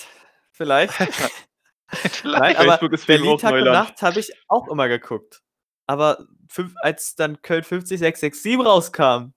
vielleicht. 0.52 0.94
Nein, 1.92 2.12
Vielleicht. 2.14 2.58
aber 2.58 2.70
Facebook 2.72 2.94
ist 2.94 3.06
Berlin 3.08 3.38
Tag 3.38 3.52
und 3.52 3.60
Neuland. 3.60 3.90
Nacht 3.90 4.02
habe 4.02 4.20
ich 4.20 4.32
auch 4.48 4.68
immer 4.70 4.88
geguckt. 4.88 5.42
Aber 5.88 6.26
fünf, 6.48 6.74
als 6.82 7.16
dann 7.16 7.42
Köln 7.42 7.64
50667 7.64 8.66
rauskam, 8.66 9.34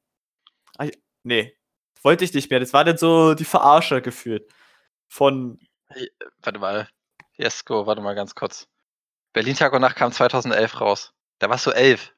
ich- 0.80 0.96
nee, 1.24 1.56
wollte 2.02 2.24
ich 2.24 2.32
nicht 2.32 2.50
mehr. 2.50 2.60
Das 2.60 2.72
war 2.72 2.84
dann 2.84 2.96
so 2.96 3.34
die 3.34 3.44
Verarsche 3.44 4.00
gefühlt. 4.02 4.48
Von, 5.08 5.58
Warte 6.42 6.58
mal. 6.60 6.88
Jesko, 7.36 7.86
warte 7.86 8.00
mal 8.02 8.14
ganz 8.14 8.36
kurz. 8.36 8.68
Berlin 9.32 9.56
Tag 9.56 9.72
und 9.72 9.80
Nacht 9.80 9.96
kam 9.96 10.12
2011 10.12 10.80
raus. 10.80 11.12
Da 11.40 11.50
warst 11.50 11.66
du 11.66 11.72
elf. 11.72 12.14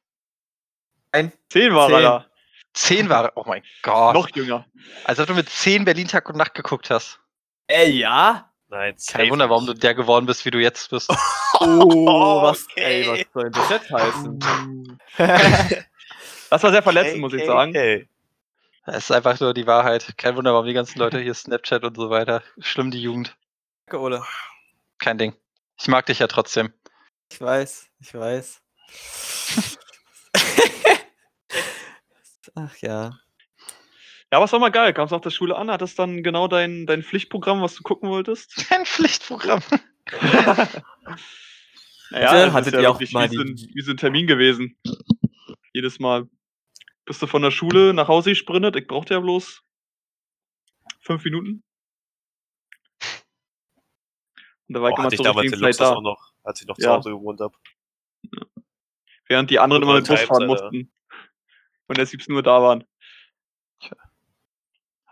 ein, 1.12 1.32
Zehn 1.50 1.74
war 1.74 1.90
er 1.90 2.00
da. 2.02 2.26
Zehn 2.74 3.08
war. 3.08 3.32
Oh 3.36 3.44
mein 3.46 3.62
Gott. 3.82 4.12
Noch 4.12 4.28
jünger. 4.36 4.66
Als 5.04 5.18
ob 5.18 5.26
du 5.28 5.34
mit 5.34 5.48
zehn 5.48 5.86
Berlin 5.86 6.08
Tag 6.08 6.28
und 6.28 6.36
Nacht 6.36 6.52
geguckt 6.52 6.90
hast. 6.90 7.20
Äh, 7.68 7.88
ja? 7.90 8.50
Nein, 8.68 8.96
Kein 9.08 9.30
Wunder, 9.30 9.48
warum 9.48 9.66
du 9.66 9.74
der 9.74 9.94
geworden 9.94 10.26
bist, 10.26 10.44
wie 10.44 10.50
du 10.50 10.60
jetzt 10.60 10.90
bist. 10.90 11.10
Oh, 11.58 12.42
was, 12.42 12.64
okay. 12.64 12.82
ey, 13.02 13.06
was 13.06 13.32
soll 13.32 13.50
das 13.50 13.70
jetzt 13.70 13.90
heißen? 13.90 14.98
Das 16.50 16.62
war 16.62 16.70
sehr 16.70 16.82
verletzend, 16.82 17.20
muss 17.20 17.32
ich 17.32 17.44
sagen. 17.44 17.70
Okay. 17.70 18.08
Das 18.84 18.98
ist 18.98 19.10
einfach 19.10 19.40
nur 19.40 19.52
die 19.52 19.66
Wahrheit. 19.66 20.16
Kein 20.16 20.36
Wunder, 20.36 20.52
warum 20.52 20.66
die 20.66 20.74
ganzen 20.74 20.98
Leute 21.00 21.18
hier 21.18 21.34
Snapchat 21.34 21.82
und 21.82 21.96
so 21.96 22.08
weiter. 22.08 22.42
Schlimm 22.60 22.92
die 22.92 23.02
Jugend. 23.02 23.36
Danke, 23.86 24.00
Ole. 24.00 24.22
Kein 24.98 25.18
Ding. 25.18 25.34
Ich 25.76 25.88
mag 25.88 26.06
dich 26.06 26.20
ja 26.20 26.28
trotzdem. 26.28 26.72
Ich 27.32 27.40
weiß, 27.40 27.88
ich 27.98 28.14
weiß. 28.14 28.62
Ach 32.54 32.76
ja. 32.76 33.18
Ja, 34.32 34.38
aber 34.38 34.44
es 34.46 34.52
war 34.52 34.58
mal 34.58 34.70
geil. 34.70 34.92
Kamst 34.92 35.12
nach 35.12 35.20
der 35.20 35.30
Schule 35.30 35.56
an, 35.56 35.70
hattest 35.70 35.98
dann 35.98 36.22
genau 36.22 36.48
dein, 36.48 36.86
dein 36.86 37.02
Pflichtprogramm, 37.02 37.62
was 37.62 37.74
du 37.76 37.82
gucken 37.82 38.08
wolltest. 38.10 38.56
Kein 38.68 38.84
Pflichtprogramm. 38.86 39.62
Naja, 42.10 42.52
Hattet 42.52 42.68
ist 42.68 42.74
ja 42.74 42.80
ihr 42.82 42.90
auch 42.90 43.00
mal 43.12 43.28
wie, 43.30 43.34
so 43.34 43.40
ein, 43.42 43.56
die- 43.56 43.68
wie 43.74 43.80
so 43.82 43.90
ein 43.90 43.96
Termin 43.96 44.28
gewesen. 44.28 44.78
Jedes 45.72 45.98
Mal. 45.98 46.28
Bist 47.04 47.20
du 47.20 47.26
von 47.26 47.42
der 47.42 47.50
Schule 47.50 47.92
nach 47.94 48.06
Hause 48.06 48.30
gesprintet? 48.30 48.76
Ich 48.76 48.86
brauchte 48.86 49.14
ja 49.14 49.20
bloß 49.20 49.62
fünf 51.00 51.24
Minuten. 51.24 51.64
Und 54.68 54.74
da 54.74 54.82
war 54.82 54.90
ich 54.90 54.94
Oh, 54.94 54.96
immer 54.98 55.04
hatte 55.06 55.14
ich 55.16 55.20
damals 55.20 55.50
den 55.50 55.52
Zeit 55.54 55.60
Luxus 55.60 55.76
da. 55.78 55.92
auch 55.94 56.00
noch, 56.02 56.32
als 56.44 56.60
ich 56.60 56.66
noch 56.68 56.76
zu 56.76 56.82
Ja. 56.84 56.96
Hause 56.96 57.10
gewohnt 57.10 57.40
habe. 57.40 57.56
Während 59.26 59.50
die 59.50 59.58
anderen 59.58 59.82
immer 59.82 59.94
mit 59.94 60.06
Bus 60.06 60.20
fahren 60.22 60.46
mussten. 60.46 60.92
Und 61.88 61.98
erst 61.98 62.12
17 62.12 62.34
Uhr 62.34 62.42
da 62.44 62.62
waren. 62.62 62.84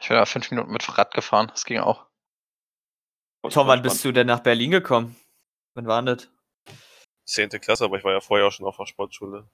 Ich 0.04 0.08
bin 0.08 0.18
ja 0.18 0.26
fünf 0.26 0.50
Minuten 0.50 0.70
mit 0.70 0.98
Rad 0.98 1.14
gefahren. 1.14 1.48
Das 1.48 1.64
ging 1.64 1.78
auch. 1.78 2.04
Tom, 3.48 3.66
wann 3.66 3.80
bist 3.80 4.04
du 4.04 4.12
denn 4.12 4.26
nach 4.26 4.40
Berlin 4.40 4.70
gekommen? 4.70 5.16
Wann 5.72 5.86
war 5.86 6.02
das? 6.02 6.28
Zehnte 7.24 7.58
Klasse, 7.58 7.86
aber 7.86 7.96
ich 7.96 8.04
war 8.04 8.12
ja 8.12 8.20
vorher 8.20 8.46
auch 8.46 8.52
schon 8.52 8.66
auf 8.66 8.76
der 8.76 8.84
Sportschule. 8.84 9.48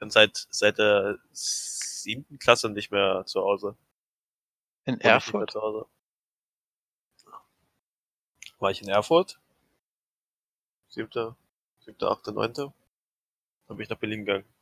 Bin 0.00 0.10
seit, 0.10 0.48
seit 0.50 0.78
der 0.78 1.20
siebten 1.30 2.40
Klasse 2.40 2.68
nicht 2.68 2.90
mehr 2.90 3.26
zu 3.26 3.40
Hause. 3.40 3.76
In 4.86 4.94
War 4.94 5.18
ich 5.18 5.26
nicht 5.26 5.32
mehr 5.32 5.42
Erfurt. 5.42 5.50
zu 5.52 5.62
Hause. 5.62 5.86
War 8.58 8.70
ich 8.72 8.82
in 8.82 8.88
Erfurt? 8.88 9.38
Siebte, 10.88 11.36
siebte, 11.78 12.08
achte, 12.08 12.32
neunte. 12.32 12.72
Dann 13.68 13.76
bin 13.76 13.84
ich 13.84 13.88
nach 13.88 13.98
Berlin 13.98 14.24
gegangen. 14.24 14.52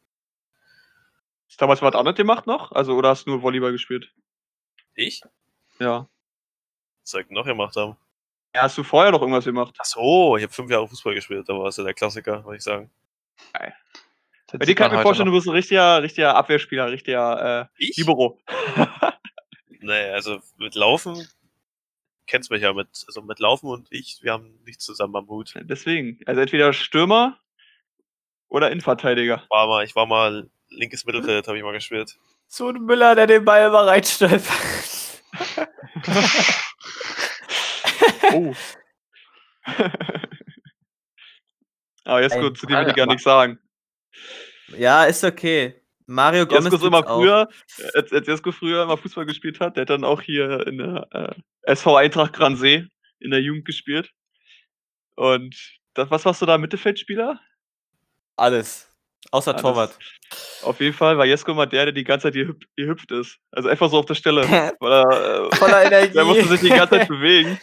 Hast 1.46 1.58
du 1.58 1.62
damals 1.62 1.80
was 1.80 1.94
anderes 1.94 2.18
gemacht 2.18 2.46
noch? 2.46 2.72
Also, 2.72 2.94
oder 2.94 3.08
hast 3.08 3.24
du 3.24 3.30
nur 3.30 3.42
Volleyball 3.42 3.72
gespielt? 3.72 4.12
Ich? 4.96 5.22
Ja. 5.78 6.08
Was 7.02 7.10
soll 7.10 7.20
ich 7.22 7.30
noch 7.30 7.44
gemacht 7.44 7.76
haben? 7.76 7.96
Ja, 8.54 8.62
hast 8.62 8.76
du 8.78 8.82
vorher 8.82 9.12
noch 9.12 9.20
irgendwas 9.20 9.44
gemacht? 9.44 9.74
Ach 9.78 9.84
so, 9.84 10.36
ich 10.36 10.42
habe 10.42 10.52
fünf 10.52 10.70
Jahre 10.70 10.88
Fußball 10.88 11.14
gespielt, 11.14 11.48
da 11.48 11.52
war 11.54 11.66
es 11.66 11.76
ja 11.76 11.84
der 11.84 11.94
Klassiker, 11.94 12.44
würde 12.44 12.56
ich 12.56 12.62
sagen. 12.62 12.90
Das 13.52 14.58
Bei 14.58 14.64
dir 14.64 14.74
kann 14.74 14.90
ich 14.90 14.96
mir 14.96 15.02
vorstellen, 15.02 15.28
noch. 15.28 15.34
du 15.34 15.38
bist 15.38 15.48
ein 15.48 15.54
richtiger, 15.54 16.02
richtiger 16.02 16.34
Abwehrspieler, 16.34 16.90
richtiger 16.90 17.60
äh, 17.62 17.66
Ich? 17.76 17.96
Libero. 17.96 18.40
Nee, 19.78 20.10
also 20.10 20.40
mit 20.56 20.74
Laufen 20.74 21.28
kennst 22.26 22.50
mich 22.50 22.62
ja 22.62 22.72
mit, 22.72 22.88
also 23.06 23.22
mit 23.22 23.38
Laufen 23.38 23.68
und 23.68 23.86
ich, 23.90 24.18
wir 24.22 24.32
haben 24.32 24.58
nichts 24.64 24.84
zusammen 24.84 25.16
am 25.16 25.28
Hut. 25.28 25.54
Deswegen. 25.62 26.18
Also 26.26 26.40
entweder 26.40 26.72
Stürmer 26.72 27.38
oder 28.48 28.70
Innenverteidiger. 28.70 29.44
War 29.48 29.66
mal, 29.66 29.84
ich 29.84 29.94
war 29.94 30.06
mal 30.06 30.50
linkes 30.68 31.04
Mittelfeld, 31.04 31.46
habe 31.46 31.56
ich 31.56 31.64
mal 31.64 31.72
gespielt. 31.72 32.18
So 32.48 32.68
ein 32.68 32.82
Müller, 32.82 33.14
der 33.14 33.26
den 33.26 33.44
Ball 33.44 33.68
immer 33.68 33.86
reinstellt. 33.86 34.42
Oh. 38.32 38.54
Aber 42.04 42.22
jetzt 42.22 42.38
gut, 42.38 42.56
zu 42.58 42.66
dem 42.66 42.78
will 42.78 42.88
ich 42.88 42.94
gar 42.94 43.06
nichts 43.06 43.24
sagen. 43.24 43.58
ja, 44.76 45.04
ist 45.04 45.24
okay. 45.24 45.80
Mario 46.06 46.46
Gomez 46.46 46.72
Jesko 46.72 46.86
immer 46.86 47.02
früher, 47.02 47.48
als, 47.94 48.12
als 48.12 48.26
Jesko 48.28 48.52
früher 48.52 48.84
immer 48.84 48.96
Fußball 48.96 49.26
gespielt 49.26 49.58
hat, 49.58 49.76
der 49.76 49.82
hat 49.82 49.90
dann 49.90 50.04
auch 50.04 50.22
hier 50.22 50.64
in 50.66 50.78
der 50.78 51.08
äh, 51.10 51.34
SV 51.72 51.96
Eintracht 51.96 52.32
Gransee 52.32 52.86
in 53.18 53.32
der 53.32 53.40
Jugend 53.40 53.64
gespielt. 53.64 54.12
Und 55.16 55.80
das, 55.94 56.08
was 56.10 56.24
warst 56.24 56.42
du 56.42 56.46
da, 56.46 56.58
Mittelfeldspieler? 56.58 57.40
Alles. 58.36 58.88
Außer 59.30 59.52
Alles. 59.52 59.62
Torwart. 59.62 59.98
Auf 60.62 60.80
jeden 60.80 60.94
Fall 60.94 61.18
war 61.18 61.24
Jesko 61.26 61.52
immer 61.52 61.66
der, 61.66 61.86
der 61.86 61.92
die 61.92 62.04
ganze 62.04 62.24
Zeit 62.28 62.34
gehüpft, 62.34 62.66
gehüpft 62.76 63.10
ist. 63.12 63.38
Also 63.50 63.68
einfach 63.68 63.90
so 63.90 63.98
auf 63.98 64.06
der 64.06 64.14
Stelle. 64.14 64.42
weil 64.80 64.92
er, 64.92 65.50
äh, 65.52 65.56
Voller 65.56 65.84
Energie. 65.84 66.12
der 66.14 66.24
musste 66.24 66.44
sich 66.48 66.60
die 66.60 66.68
ganze 66.68 66.96
Zeit 66.98 67.08
bewegen. 67.08 67.58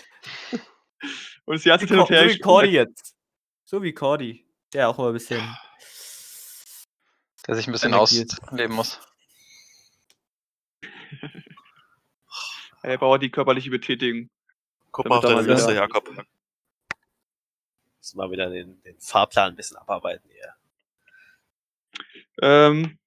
Und 1.46 1.56
ist 1.56 1.66
die 1.66 1.70
ganze 1.70 1.86
Zeit 1.86 1.92
hin 1.92 2.00
und 2.00 2.08
Co- 2.08 2.14
her 2.14 2.24
so 2.30 2.36
wie. 2.36 2.40
Cordy 2.40 2.70
jetzt. 2.70 3.16
So 3.66 3.84
wie 3.84 3.94
Cordy. 3.94 4.46
Der 4.74 4.90
auch 4.90 4.98
immer 4.98 5.08
ein 5.08 5.14
bisschen. 5.14 5.42
Der 7.48 7.56
sich 7.56 7.68
ein 7.68 7.72
bisschen 7.74 7.94
ausleben 7.94 8.76
muss. 8.76 9.00
Er 12.86 12.98
braucht 12.98 13.22
die 13.22 13.32
körperliche 13.32 13.70
Betätigung. 13.70 14.30
Guck 14.92 15.08
mal 15.08 15.16
auf 15.20 15.24
deine 15.24 15.36
mal 15.36 15.48
Liste, 15.50 15.74
Jakob. 15.74 16.06
Müssen 17.98 18.18
mal 18.18 18.30
wieder 18.30 18.50
den, 18.50 18.82
den 18.84 19.00
Fahrplan 19.00 19.54
ein 19.54 19.56
bisschen 19.56 19.78
abarbeiten 19.78 20.30
hier. 20.30 20.54
Ähm, 22.42 22.98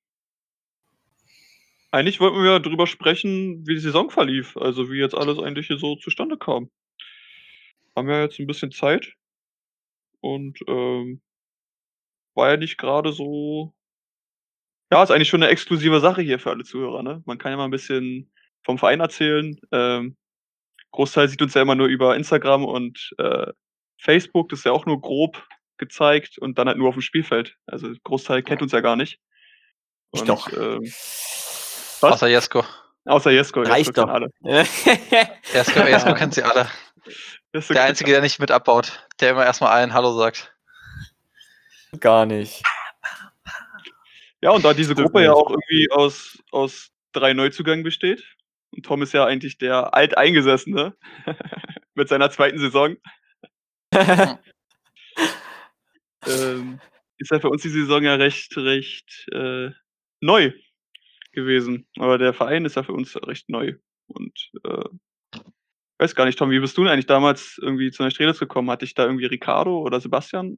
eigentlich 1.91 2.21
wollten 2.21 2.43
wir 2.43 2.61
darüber 2.61 2.87
sprechen, 2.87 3.67
wie 3.67 3.75
die 3.75 3.81
Saison 3.81 4.11
verlief. 4.11 4.57
Also 4.57 4.91
wie 4.91 4.99
jetzt 4.99 5.15
alles 5.15 5.39
eigentlich 5.39 5.69
hier 5.69 5.79
so 5.79 5.97
zustande 5.97 6.37
kam. 6.37 6.71
Haben 7.97 8.11
ja 8.11 8.23
jetzt 8.23 8.39
ein 8.39 8.47
bisschen 8.47 8.71
Zeit. 8.71 9.15
Und 10.21 10.59
ähm, 10.69 11.23
war 12.35 12.51
ja 12.51 12.57
nicht 12.57 12.79
gerade 12.79 13.13
so. 13.13 13.75
Ja, 14.93 15.03
ist 15.03 15.11
eigentlich 15.11 15.29
schon 15.29 15.43
eine 15.43 15.51
exklusive 15.51 16.01
Sache 16.01 16.23
hier 16.23 16.39
für 16.39 16.51
alle 16.51 16.65
Zuhörer. 16.65 17.03
Ne? 17.03 17.23
Man 17.27 17.39
kann 17.39 17.51
ja 17.51 17.57
mal 17.57 17.65
ein 17.65 17.71
bisschen 17.71 18.31
vom 18.65 18.79
Verein 18.79 19.01
erzählen. 19.01 19.59
Ähm, 19.73 20.17
Großteil 20.93 21.29
sieht 21.29 21.43
uns 21.43 21.55
ja 21.55 21.63
immer 21.63 21.75
nur 21.75 21.89
über 21.89 22.17
Instagram 22.17 22.65
und 22.65 23.15
äh, 23.19 23.53
Facebook. 23.99 24.49
Das 24.51 24.61
ist 24.61 24.65
ja 24.65 24.73
auch 24.73 24.87
nur 24.87 25.01
grob 25.01 25.47
gezeigt 25.79 26.39
und 26.39 26.59
dann 26.59 26.69
halt 26.69 26.79
nur 26.79 26.89
auf 26.89 26.95
dem 26.95 27.03
Spielfeld. 27.03 27.57
Also 27.67 27.93
Großteil 28.05 28.43
kennt 28.43 28.63
uns 28.63 28.73
ja 28.73 28.81
gar 28.81 28.97
nicht. 28.97 29.19
Ich 30.13 30.21
Und, 30.21 30.29
doch. 30.29 30.53
Ähm, 30.53 30.83
Was? 30.83 32.03
Außer 32.03 32.29
Jesko. 32.29 32.65
außer 33.05 33.31
Jesko. 33.31 33.63
Reicht 33.63 33.89
Jesko 33.89 34.07
doch. 34.07 34.09
alle. 34.09 34.31
Jesko, 35.53 35.81
Jesko 35.87 36.15
kennt 36.15 36.35
sie 36.35 36.43
alle. 36.43 36.69
Jesko 37.53 37.75
Der 37.75 37.85
Einzige, 37.85 38.11
der 38.13 38.21
nicht 38.21 38.39
mit 38.39 38.51
abbaut. 38.51 39.07
Der 39.21 39.31
immer 39.31 39.45
erstmal 39.45 39.73
allen 39.73 39.93
Hallo 39.93 40.17
sagt. 40.17 40.55
Gar 42.01 42.27
nicht. 42.27 42.63
Ja, 44.43 44.51
und 44.51 44.65
da 44.65 44.75
diese 44.75 44.93
Stimmt 44.93 45.09
Gruppe 45.09 45.25
ja 45.25 45.33
auch 45.33 45.51
irgendwie 45.51 45.89
aus, 45.91 46.39
aus 46.51 46.91
drei 47.13 47.33
Neuzugängen 47.33 47.83
besteht. 47.83 48.23
Und 48.71 48.85
Tom 48.85 49.03
ist 49.03 49.13
ja 49.13 49.25
eigentlich 49.25 49.59
der 49.59 49.95
Alteingesessene 49.95 50.95
mit 51.95 52.09
seiner 52.09 52.31
zweiten 52.31 52.59
Saison. 52.59 52.97
Ähm, 56.27 56.81
ist 57.19 57.31
ja 57.31 57.41
für 57.41 57.51
uns 57.51 57.63
die 57.63 57.69
Saison 57.69 58.03
ja 58.03 58.15
recht, 58.15 58.57
recht 58.57 59.27
äh, 59.33 59.71
neu 60.21 60.53
gewesen. 61.33 61.87
Aber 61.99 62.19
der 62.19 62.33
Verein 62.33 62.65
ist 62.65 62.77
ja 62.77 62.83
für 62.83 62.93
uns 62.93 63.17
recht 63.27 63.49
neu. 63.49 63.75
Und 64.07 64.51
äh, 64.65 64.89
weiß 65.99 66.15
gar 66.15 66.27
nicht, 66.27 66.39
Tom, 66.39 66.51
wie 66.51 66.61
bist 66.61 66.77
du 66.77 66.83
denn 66.83 66.93
eigentlich 66.93 67.07
damals 67.07 67.59
irgendwie 67.61 67.91
zu 67.91 68.03
einer 68.03 68.11
Streles 68.11 68.39
gekommen? 68.39 68.71
Hat 68.71 68.83
dich 68.83 68.95
da 68.95 69.05
irgendwie 69.05 69.27
Ricardo 69.27 69.81
oder 69.81 70.01
Sebastian 70.01 70.57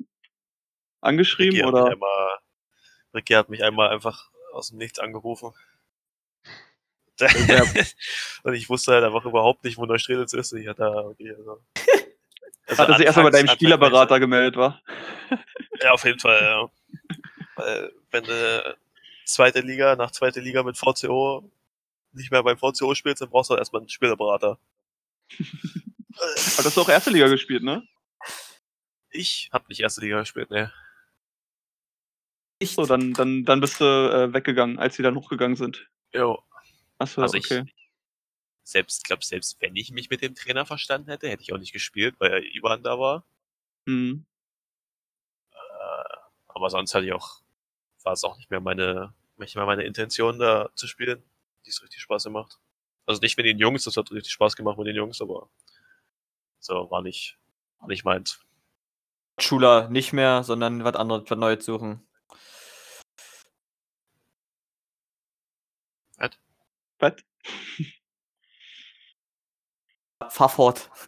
angeschrieben? 1.00 1.54
Ricky 1.54 1.66
hat, 1.66 1.74
oder? 1.74 1.84
mich 1.84 1.92
einmal, 1.92 2.38
Ricky 3.14 3.32
hat 3.34 3.48
mich 3.48 3.64
einmal 3.64 3.88
einfach 3.90 4.30
aus 4.52 4.70
dem 4.70 4.78
Nichts 4.78 4.98
angerufen. 4.98 5.52
und 8.44 8.54
ich 8.54 8.68
wusste 8.68 8.92
halt 8.92 9.04
einfach 9.04 9.24
überhaupt 9.24 9.64
nicht, 9.64 9.76
wo 9.76 9.86
Neustrelitz 9.86 10.32
ist. 10.34 10.52
Ich 10.52 10.68
hatte 10.68 10.82
da 10.82 11.04
okay, 11.04 11.34
also, 11.36 11.60
also 12.68 12.82
Hat 12.82 12.88
er 12.90 12.96
sich 12.96 13.06
erstmal 13.06 13.30
bei 13.30 13.38
deinem 13.38 13.48
Spielerberater 13.48 14.20
gemeldet, 14.20 14.56
war? 14.56 14.80
Ja, 15.80 15.92
auf 15.92 16.04
jeden 16.04 16.18
Fall, 16.18 16.42
ja. 16.42 16.70
Weil, 17.54 17.92
wenn 18.10 18.24
du 18.24 18.76
zweite 19.24 19.60
Liga 19.60 19.94
nach 19.94 20.10
zweite 20.10 20.40
Liga 20.40 20.64
mit 20.64 20.76
VCO 20.76 21.48
nicht 22.12 22.32
mehr 22.32 22.42
beim 22.42 22.58
VCO 22.58 22.94
spielst, 22.94 23.22
dann 23.22 23.30
brauchst 23.30 23.50
du 23.50 23.54
erstmal 23.54 23.82
einen 23.82 23.88
Spielerberater. 23.88 24.58
Aber 25.38 26.62
du 26.62 26.64
hast 26.64 26.78
auch 26.78 26.88
erste 26.88 27.10
Liga 27.10 27.28
gespielt, 27.28 27.62
ne? 27.62 27.86
Ich 29.10 29.50
hab 29.52 29.68
nicht 29.68 29.80
erste 29.80 30.00
Liga 30.00 30.18
gespielt, 30.18 30.50
ne. 30.50 30.72
Ich, 32.58 32.74
So, 32.74 32.86
dann, 32.86 33.12
dann, 33.12 33.44
dann 33.44 33.60
bist 33.60 33.80
du 33.80 33.84
äh, 33.84 34.32
weggegangen, 34.32 34.78
als 34.78 34.96
sie 34.96 35.02
dann 35.02 35.14
hochgegangen 35.14 35.56
sind. 35.56 35.88
Jo. 36.12 36.42
Achso, 36.98 37.22
Also 37.22 37.38
okay. 37.38 37.64
ich, 37.66 37.77
selbst, 38.68 39.04
glaub, 39.04 39.24
selbst 39.24 39.60
wenn 39.60 39.74
ich 39.76 39.90
mich 39.92 40.10
mit 40.10 40.20
dem 40.20 40.34
Trainer 40.34 40.66
verstanden 40.66 41.10
hätte, 41.10 41.28
hätte 41.28 41.42
ich 41.42 41.52
auch 41.54 41.58
nicht 41.58 41.72
gespielt, 41.72 42.16
weil 42.18 42.44
Ivan 42.54 42.82
da 42.82 42.98
war. 42.98 43.24
Hm. 43.86 44.26
Äh, 45.52 46.16
aber 46.48 46.68
sonst 46.70 46.94
hatte 46.94 47.06
ich 47.06 47.12
auch, 47.12 47.40
war 48.02 48.12
es 48.12 48.24
auch 48.24 48.36
nicht 48.36 48.50
mehr 48.50 48.60
meine, 48.60 49.14
nicht 49.38 49.56
mehr 49.56 49.64
meine 49.64 49.84
Intention, 49.84 50.38
da 50.38 50.70
zu 50.74 50.86
spielen, 50.86 51.22
die 51.64 51.70
es 51.70 51.82
richtig 51.82 52.02
Spaß 52.02 52.24
gemacht. 52.24 52.58
Also 53.06 53.20
nicht 53.22 53.38
mit 53.38 53.46
den 53.46 53.58
Jungs, 53.58 53.84
das 53.84 53.96
hat 53.96 54.10
richtig 54.12 54.32
Spaß 54.32 54.54
gemacht 54.54 54.76
mit 54.76 54.86
den 54.86 54.96
Jungs, 54.96 55.22
aber 55.22 55.48
so 56.60 56.90
war 56.90 57.00
nicht, 57.02 57.38
war 57.78 57.88
nicht 57.88 58.04
meins. 58.04 58.40
Schuler 59.38 59.88
nicht 59.88 60.12
mehr, 60.12 60.42
sondern 60.42 60.84
was 60.84 60.96
anderes, 60.96 61.30
was 61.30 61.38
Neues 61.38 61.64
suchen. 61.64 62.06
Was? 66.98 67.14
Fahr 70.28 70.48
fort. 70.48 70.90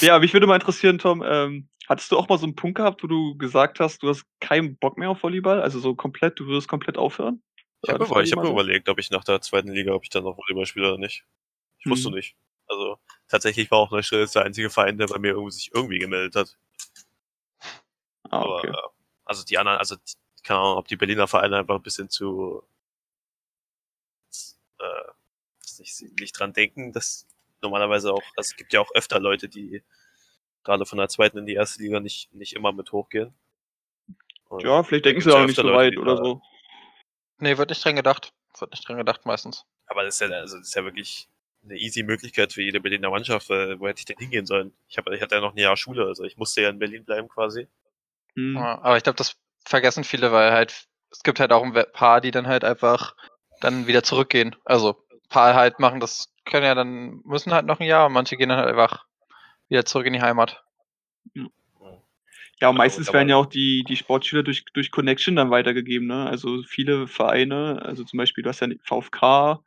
Ja, 0.00 0.18
mich 0.18 0.32
würde 0.32 0.46
mal 0.46 0.54
interessieren, 0.54 0.98
Tom, 0.98 1.22
ähm, 1.26 1.68
hattest 1.86 2.10
du 2.10 2.16
auch 2.16 2.28
mal 2.28 2.38
so 2.38 2.46
einen 2.46 2.54
Punkt 2.54 2.76
gehabt, 2.76 3.02
wo 3.02 3.06
du 3.06 3.36
gesagt 3.36 3.80
hast, 3.80 4.02
du 4.02 4.08
hast 4.08 4.24
keinen 4.40 4.76
Bock 4.78 4.96
mehr 4.96 5.10
auf 5.10 5.22
Volleyball? 5.22 5.60
Also 5.60 5.78
so 5.78 5.94
komplett, 5.94 6.38
du 6.38 6.46
würdest 6.46 6.68
komplett 6.68 6.96
aufhören? 6.96 7.42
Ich 7.82 7.90
habe 7.90 8.04
über, 8.04 8.22
hab 8.22 8.44
überlegt, 8.50 8.88
ob 8.88 8.98
ich 8.98 9.10
nach 9.10 9.24
der 9.24 9.40
zweiten 9.42 9.68
Liga, 9.72 9.92
ob 9.92 10.04
ich 10.04 10.08
dann 10.08 10.24
noch 10.24 10.38
Volleyball 10.38 10.64
spiele 10.64 10.88
oder 10.88 10.98
nicht. 10.98 11.26
Ich 11.80 11.90
wusste 11.90 12.08
Hm. 12.08 12.14
nicht. 12.14 12.34
Also 12.66 12.98
tatsächlich 13.28 13.70
war 13.70 13.78
auch 13.78 13.90
Neustrelitz 13.90 14.32
der 14.32 14.44
einzige 14.44 14.70
Verein, 14.70 14.96
der 14.96 15.08
bei 15.08 15.18
mir 15.18 15.32
irgendwie 15.32 15.52
sich 15.52 15.70
irgendwie 15.74 15.98
gemeldet 15.98 16.36
hat. 16.36 16.56
Ah, 18.30 18.42
Aber 18.42 18.58
okay. 18.58 18.68
äh, 18.68 18.88
also 19.24 19.44
die 19.44 19.58
anderen, 19.58 19.78
also 19.78 19.96
keine 20.44 20.60
Ahnung, 20.60 20.78
ob 20.78 20.88
die 20.88 20.96
Berliner 20.96 21.26
Vereine 21.26 21.58
einfach 21.58 21.74
ein 21.74 21.82
bisschen 21.82 22.08
zu 22.08 22.62
äh, 24.78 25.10
nicht, 25.78 26.20
nicht 26.20 26.38
dran 26.38 26.52
denken, 26.52 26.92
dass 26.92 27.26
normalerweise 27.62 28.12
auch, 28.12 28.22
also 28.36 28.50
es 28.50 28.56
gibt 28.56 28.72
ja 28.72 28.80
auch 28.80 28.90
öfter 28.94 29.20
Leute, 29.20 29.48
die 29.48 29.82
gerade 30.64 30.86
von 30.86 30.98
der 30.98 31.08
zweiten 31.08 31.38
in 31.38 31.46
die 31.46 31.54
erste 31.54 31.82
Liga 31.82 32.00
nicht, 32.00 32.32
nicht 32.34 32.54
immer 32.54 32.72
mit 32.72 32.92
hochgehen. 32.92 33.32
Und 34.48 34.62
Ja, 34.62 34.82
vielleicht 34.82 35.04
denken 35.04 35.20
sie 35.20 35.30
ja 35.30 35.36
auch 35.36 35.46
nicht 35.46 35.56
so 35.56 35.62
Leute, 35.62 35.76
weit 35.76 35.98
oder 35.98 36.16
so. 36.16 36.42
Nee, 37.38 37.56
wird 37.56 37.70
nicht 37.70 37.84
dran 37.84 37.96
gedacht. 37.96 38.32
Wird 38.58 38.72
nicht 38.72 38.86
dran 38.86 38.98
gedacht 38.98 39.24
meistens. 39.24 39.64
Aber 39.86 40.04
das 40.04 40.20
ist 40.20 40.28
ja, 40.28 40.36
also 40.36 40.58
das 40.58 40.68
ist 40.68 40.74
ja 40.74 40.84
wirklich 40.84 41.28
eine 41.64 41.76
easy 41.76 42.02
Möglichkeit 42.02 42.52
für 42.52 42.62
jede 42.62 42.80
Berliner 42.80 43.10
Mannschaft, 43.10 43.48
weil 43.48 43.78
wo 43.80 43.88
hätte 43.88 44.00
ich 44.00 44.04
denn 44.06 44.18
hingehen 44.18 44.46
sollen? 44.46 44.72
Ich, 44.88 44.98
hab, 44.98 45.08
ich 45.08 45.20
hatte 45.20 45.34
ja 45.34 45.40
noch 45.40 45.54
ein 45.54 45.58
Jahr 45.58 45.76
Schule, 45.76 46.06
also 46.06 46.24
ich 46.24 46.36
musste 46.36 46.62
ja 46.62 46.70
in 46.70 46.78
Berlin 46.78 47.04
bleiben 47.04 47.28
quasi. 47.28 47.68
Hm. 48.34 48.54
Ja, 48.56 48.80
aber 48.82 48.96
ich 48.96 49.02
glaube, 49.02 49.16
das 49.16 49.36
vergessen 49.64 50.04
viele, 50.04 50.32
weil 50.32 50.52
halt, 50.52 50.88
es 51.10 51.22
gibt 51.22 51.40
halt 51.40 51.52
auch 51.52 51.62
ein 51.62 51.74
paar, 51.92 52.20
die 52.20 52.30
dann 52.30 52.46
halt 52.46 52.64
einfach 52.64 53.14
dann 53.60 53.86
wieder 53.86 54.02
zurückgehen. 54.02 54.56
Also, 54.64 55.04
ein 55.12 55.28
paar 55.28 55.54
halt 55.54 55.78
machen 55.80 56.00
das, 56.00 56.32
können 56.50 56.66
ja 56.66 56.74
dann, 56.74 57.22
müssen 57.24 57.52
halt 57.54 57.66
noch 57.66 57.80
ein 57.80 57.86
Jahr 57.86 58.06
und 58.06 58.12
manche 58.12 58.36
gehen 58.36 58.50
dann 58.50 58.58
halt 58.58 58.68
einfach 58.68 59.06
wieder 59.68 59.84
zurück 59.86 60.06
in 60.06 60.14
die 60.14 60.22
Heimat. 60.22 60.62
Ja, 61.34 61.44
und 61.44 61.50
Genau, 62.60 62.72
meistens 62.74 63.12
werden 63.12 63.28
ja 63.28 63.36
auch 63.36 63.46
die, 63.46 63.84
die 63.84 63.96
Sportschüler 63.96 64.42
durch, 64.42 64.64
durch 64.74 64.90
Connection 64.90 65.36
dann 65.36 65.50
weitergegeben, 65.50 66.06
ne? 66.08 66.26
Also 66.26 66.62
viele 66.64 67.06
Vereine, 67.06 67.80
also 67.82 68.04
zum 68.04 68.18
Beispiel, 68.18 68.42
du 68.44 68.50
hast 68.50 68.60
ja 68.60 68.68
VfK, 68.84 69.62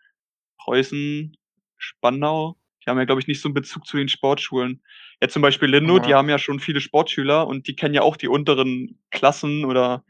Preußen, 0.59 1.35
Spandau, 1.77 2.57
die 2.85 2.89
haben 2.89 2.97
ja, 2.99 3.05
glaube 3.05 3.21
ich, 3.21 3.27
nicht 3.27 3.41
so 3.41 3.47
einen 3.47 3.55
Bezug 3.55 3.85
zu 3.87 3.97
den 3.97 4.09
Sportschulen. 4.09 4.83
Jetzt 5.21 5.33
zum 5.33 5.41
Beispiel 5.41 5.69
Lindo, 5.69 5.99
die 5.99 6.11
Ja. 6.11 6.17
haben 6.17 6.29
ja 6.29 6.37
schon 6.37 6.59
viele 6.59 6.81
Sportschüler 6.81 7.47
und 7.47 7.67
die 7.67 7.75
kennen 7.75 7.95
ja 7.95 8.01
auch 8.03 8.17
die 8.17 8.27
unteren 8.27 8.99
Klassen 9.11 9.65
oder 9.65 10.03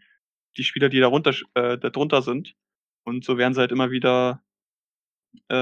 die 0.57 0.63
Spieler, 0.63 0.89
die 0.89 0.99
darunter, 0.99 1.33
äh, 1.55 1.77
darunter 1.77 2.21
sind. 2.21 2.55
Und 3.05 3.23
so 3.25 3.38
werden 3.38 3.53
sie 3.53 3.62
halt 3.62 3.71
immer 3.71 3.91
wieder 3.91 4.43
äh, 5.50 5.54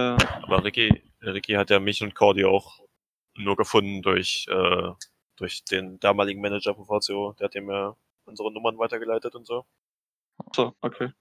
Aber 0.43 0.63
Ricky, 0.63 1.03
Ricky 1.21 1.53
hat 1.53 1.69
ja 1.69 1.79
mich 1.79 2.01
und 2.03 2.15
Cordy 2.15 2.45
auch 2.45 2.79
nur 3.35 3.55
gefunden 3.55 4.01
durch, 4.01 4.45
äh, 4.49 4.91
durch 5.37 5.63
den 5.65 5.99
damaligen 5.99 6.41
Manager 6.41 6.75
von 6.75 6.85
VCO. 6.85 7.33
Der 7.39 7.45
hat 7.45 7.55
ihm 7.55 7.69
ja 7.69 7.95
unsere 8.25 8.51
Nummern 8.51 8.77
weitergeleitet 8.77 9.35
und 9.35 9.45
so. 9.45 9.65
So, 10.55 10.73
okay. 10.81 11.11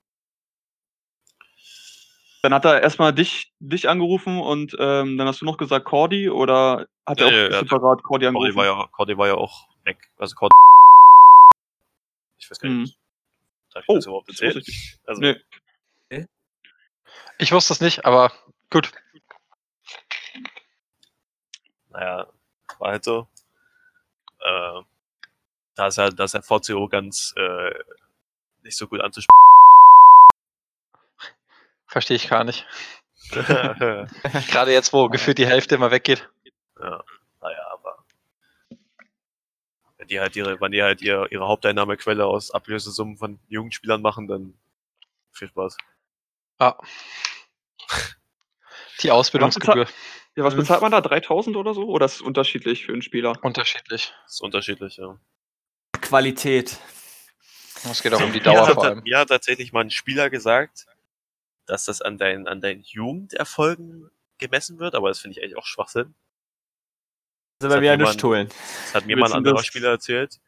Dann 2.43 2.55
hat 2.55 2.65
er 2.65 2.81
erstmal 2.83 3.13
dich, 3.13 3.53
dich 3.61 3.89
angerufen 3.89 4.39
und 4.41 4.75
ähm, 4.79 5.19
dann 5.19 5.27
hast 5.29 5.43
du 5.43 5.45
noch 5.45 5.59
gesagt 5.59 5.85
Cordy 5.85 6.31
oder 6.31 6.87
hat 7.07 7.19
Nee, 7.19 7.25
er 7.25 7.31
nee, 7.31 7.47
auch 7.49 7.53
hat- 7.61 7.69
separat 7.69 8.03
Cordy 8.03 8.03
Cordy 8.03 8.27
angerufen? 8.29 8.57
war, 8.57 8.65
ja, 8.65 8.87
Cordy 8.93 9.19
war 9.19 9.27
ja 9.29 9.35
auch 9.35 9.69
weg. 9.85 10.11
Also 10.17 10.35
Cordy. 10.37 10.51
Ich 12.39 12.51
weiß 12.51 12.59
gar 12.59 12.71
nicht, 12.71 12.99
darf 13.75 13.83
ich 13.85 13.89
Oh, 13.91 13.95
das 13.97 14.07
überhaupt 14.07 14.29
das 14.31 14.41
erzählen? 14.41 14.65
nicht. 14.67 14.99
Also, 15.07 15.21
Nee. 15.21 15.37
Ich 17.41 17.53
wusste 17.53 17.73
es 17.73 17.81
nicht, 17.81 18.05
aber 18.05 18.33
gut. 18.69 18.93
naja, 21.89 22.27
war 22.79 22.91
halt 22.91 23.05
so. 23.05 23.29
Äh, 24.41 24.83
da 25.75 25.87
ist 25.87 25.97
er, 25.97 26.11
da 26.11 26.25
ist 26.25 26.35
er 26.35 26.43
VCO 26.43 26.87
ganz 26.89 27.33
äh, 27.37 27.73
nicht 28.63 28.77
so 28.77 28.87
gut 28.87 29.01
anzusprechen. 29.01 29.31
Verstehe 31.87 32.17
ich 32.17 32.29
gar 32.29 32.45
nicht. 32.45 32.67
Gerade 33.31 34.73
jetzt, 34.73 34.93
wo 34.93 35.09
gefühlt 35.09 35.39
die 35.39 35.47
Hälfte 35.47 35.77
immer 35.77 35.91
weggeht. 35.91 36.29
ja, 36.79 37.03
naja, 37.41 37.67
aber 37.73 38.05
wenn 39.97 40.09
die 40.09 40.21
halt 40.21 40.37
ihre, 40.37 40.61
wenn 40.61 40.73
die 40.73 40.83
halt 40.83 41.01
ihr, 41.01 41.27
ihre 41.31 41.49
Haupteinnahmequelle 41.49 42.27
aus 42.27 42.51
Ablösesummen 42.51 43.17
von 43.17 43.41
Jugendspielern 43.49 44.03
machen, 44.03 44.29
dann 44.29 44.53
viel 45.33 45.49
Spaß. 45.49 45.79
Ah. 46.59 46.77
Die 49.03 49.11
Ausbildungsgebühr. 49.11 49.87
Ja, 50.37 50.45
was 50.45 50.55
Mhm. 50.55 50.59
bezahlt 50.59 50.83
man 50.83 50.93
da? 50.93 51.01
3000 51.01 51.57
oder 51.57 51.75
so? 51.75 51.85
Oder 51.89 52.07
ist 52.07 52.17
es 52.17 52.21
unterschiedlich 52.21 52.87
für 52.87 52.93
einen 52.93 53.03
Spieler? 53.03 53.39
Unterschiedlich. 53.43 54.13
Das 54.25 54.35
ist 54.35 54.41
unterschiedlich, 54.43 54.97
ja. 54.99 55.19
Qualität. 56.01 56.79
Es 57.85 58.03
geht 58.03 58.13
auch 58.13 58.21
um 58.21 58.33
die 58.33 58.41
Dauer 58.41 58.67
hat, 58.67 58.75
vor 58.75 58.85
allem. 58.85 59.03
mir 59.03 59.19
hat 59.19 59.29
tatsächlich 59.29 59.73
mal 59.73 59.81
ein 59.81 59.91
Spieler 59.91 60.29
gesagt, 60.29 60.87
dass 61.67 61.87
das 61.87 62.03
an 62.03 62.19
deinen, 62.19 62.47
an 62.47 62.61
deinen 62.61 62.83
Jugenderfolgen 62.83 64.11
gemessen 64.39 64.79
wird, 64.79 64.95
aber 64.95 65.09
das 65.09 65.21
finde 65.21 65.39
ich 65.39 65.43
eigentlich 65.45 65.57
auch 65.57 65.67
Schwachsinn. 65.67 66.15
Also 67.63 67.75
hat 67.75 67.81
mir 67.81 67.91
jemand- 67.93 68.09
nicht 68.15 68.23
holen. 68.25 68.49
Das 68.85 68.95
hat 68.95 69.07
mir 69.07 69.17
mal 69.17 69.27
ein 69.31 69.33
anderer 69.37 69.57
das- 69.57 69.67
Spieler 69.67 69.91
erzählt. 69.91 70.41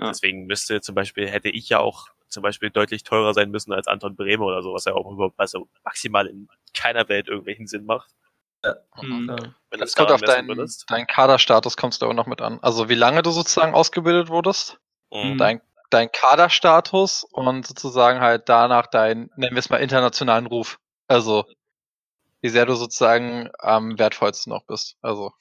Ja. 0.00 0.08
Deswegen 0.08 0.46
müsste 0.46 0.80
zum 0.80 0.94
Beispiel, 0.94 1.28
hätte 1.28 1.48
ich 1.48 1.68
ja 1.68 1.78
auch 1.80 2.08
zum 2.30 2.42
Beispiel 2.42 2.70
deutlich 2.70 3.02
teurer 3.04 3.34
sein 3.34 3.50
müssen 3.50 3.72
als 3.72 3.86
Anton 3.86 4.16
Bremer 4.16 4.46
oder 4.46 4.62
so, 4.62 4.72
was 4.72 4.84
ja 4.84 4.94
auch 4.94 5.10
überhaupt, 5.10 5.38
also 5.38 5.68
maximal 5.84 6.26
in 6.26 6.48
keiner 6.74 7.08
Welt 7.08 7.28
irgendwelchen 7.28 7.66
Sinn 7.66 7.84
macht. 7.84 8.10
Mhm. 9.02 9.26
Ja. 9.28 9.36
Wenn 9.70 9.80
Das 9.80 9.92
du 9.92 9.96
kommt 10.02 10.12
auf 10.12 10.20
deinen, 10.20 10.48
würdest. 10.48 10.90
deinen 10.90 11.06
Kaderstatus 11.06 11.76
kommst 11.76 12.02
du 12.02 12.06
auch 12.06 12.14
noch 12.14 12.26
mit 12.26 12.40
an. 12.40 12.58
Also 12.62 12.88
wie 12.88 12.94
lange 12.94 13.22
du 13.22 13.30
sozusagen 13.30 13.74
ausgebildet 13.74 14.28
wurdest, 14.28 14.78
Mhm. 15.12 15.38
dein, 15.38 15.60
dein 15.90 16.10
Kaderstatus 16.12 17.24
und 17.24 17.66
sozusagen 17.66 18.20
halt 18.20 18.48
danach 18.48 18.86
dein, 18.86 19.30
nennen 19.36 19.54
wir 19.56 19.58
es 19.60 19.70
mal, 19.70 19.78
internationalen 19.78 20.46
Ruf. 20.46 20.78
Also 21.08 21.44
wie 22.42 22.48
sehr 22.48 22.64
du 22.66 22.74
sozusagen 22.74 23.50
am 23.58 23.98
wertvollsten 23.98 24.52
noch 24.52 24.64
bist. 24.64 24.96
Also 25.02 25.32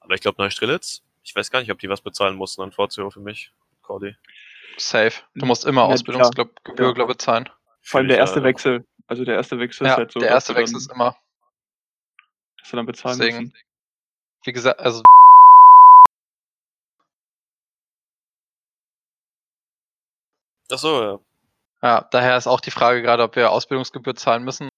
Aber 0.00 0.14
ich 0.14 0.20
glaube 0.22 0.40
Neustrelitz, 0.40 1.02
ich 1.22 1.34
weiß 1.36 1.50
gar 1.50 1.60
nicht, 1.60 1.70
ob 1.70 1.78
die 1.78 1.88
was 1.88 2.00
bezahlen 2.00 2.36
mussten 2.36 2.62
an 2.62 2.72
VCO 2.72 3.10
für 3.10 3.20
mich. 3.20 3.52
Cordy. 3.88 4.14
safe. 4.76 5.22
Du 5.34 5.46
musst 5.46 5.64
immer 5.64 5.80
Ja, 5.82 5.86
Ausbildungsgebühr, 5.88 6.86
Ja. 6.88 6.92
glaube 6.92 7.12
ich, 7.12 7.18
zahlen. 7.18 7.48
Vor 7.82 7.98
allem 7.98 8.08
der 8.08 8.18
erste 8.18 8.42
Wechsel. 8.44 8.86
Also 9.06 9.24
der 9.24 9.34
erste 9.36 9.58
Wechsel 9.58 9.86
Ja, 9.86 9.94
ist 9.94 9.96
halt 9.98 10.12
so. 10.12 10.20
der 10.20 10.28
erste 10.28 10.54
Wechsel 10.54 10.74
dann, 10.74 10.80
ist 10.82 10.92
immer. 10.92 11.16
dass 12.58 12.70
du 12.70 12.76
dann 12.76 12.84
bezahlen 12.86 13.18
Deswegen, 13.18 13.38
müssen. 13.44 13.54
wie 14.44 14.52
gesagt, 14.52 14.78
also 14.78 15.02
Ach 20.70 20.78
so, 20.78 21.02
ja. 21.02 21.18
ja, 21.82 22.08
daher 22.10 22.36
ist 22.36 22.46
auch 22.46 22.60
die 22.60 22.70
Frage 22.70 23.00
gerade, 23.02 23.22
ob 23.22 23.36
wir 23.36 23.50
Ausbildungsgebühr 23.50 24.14
zahlen 24.14 24.44
müssen. 24.44 24.68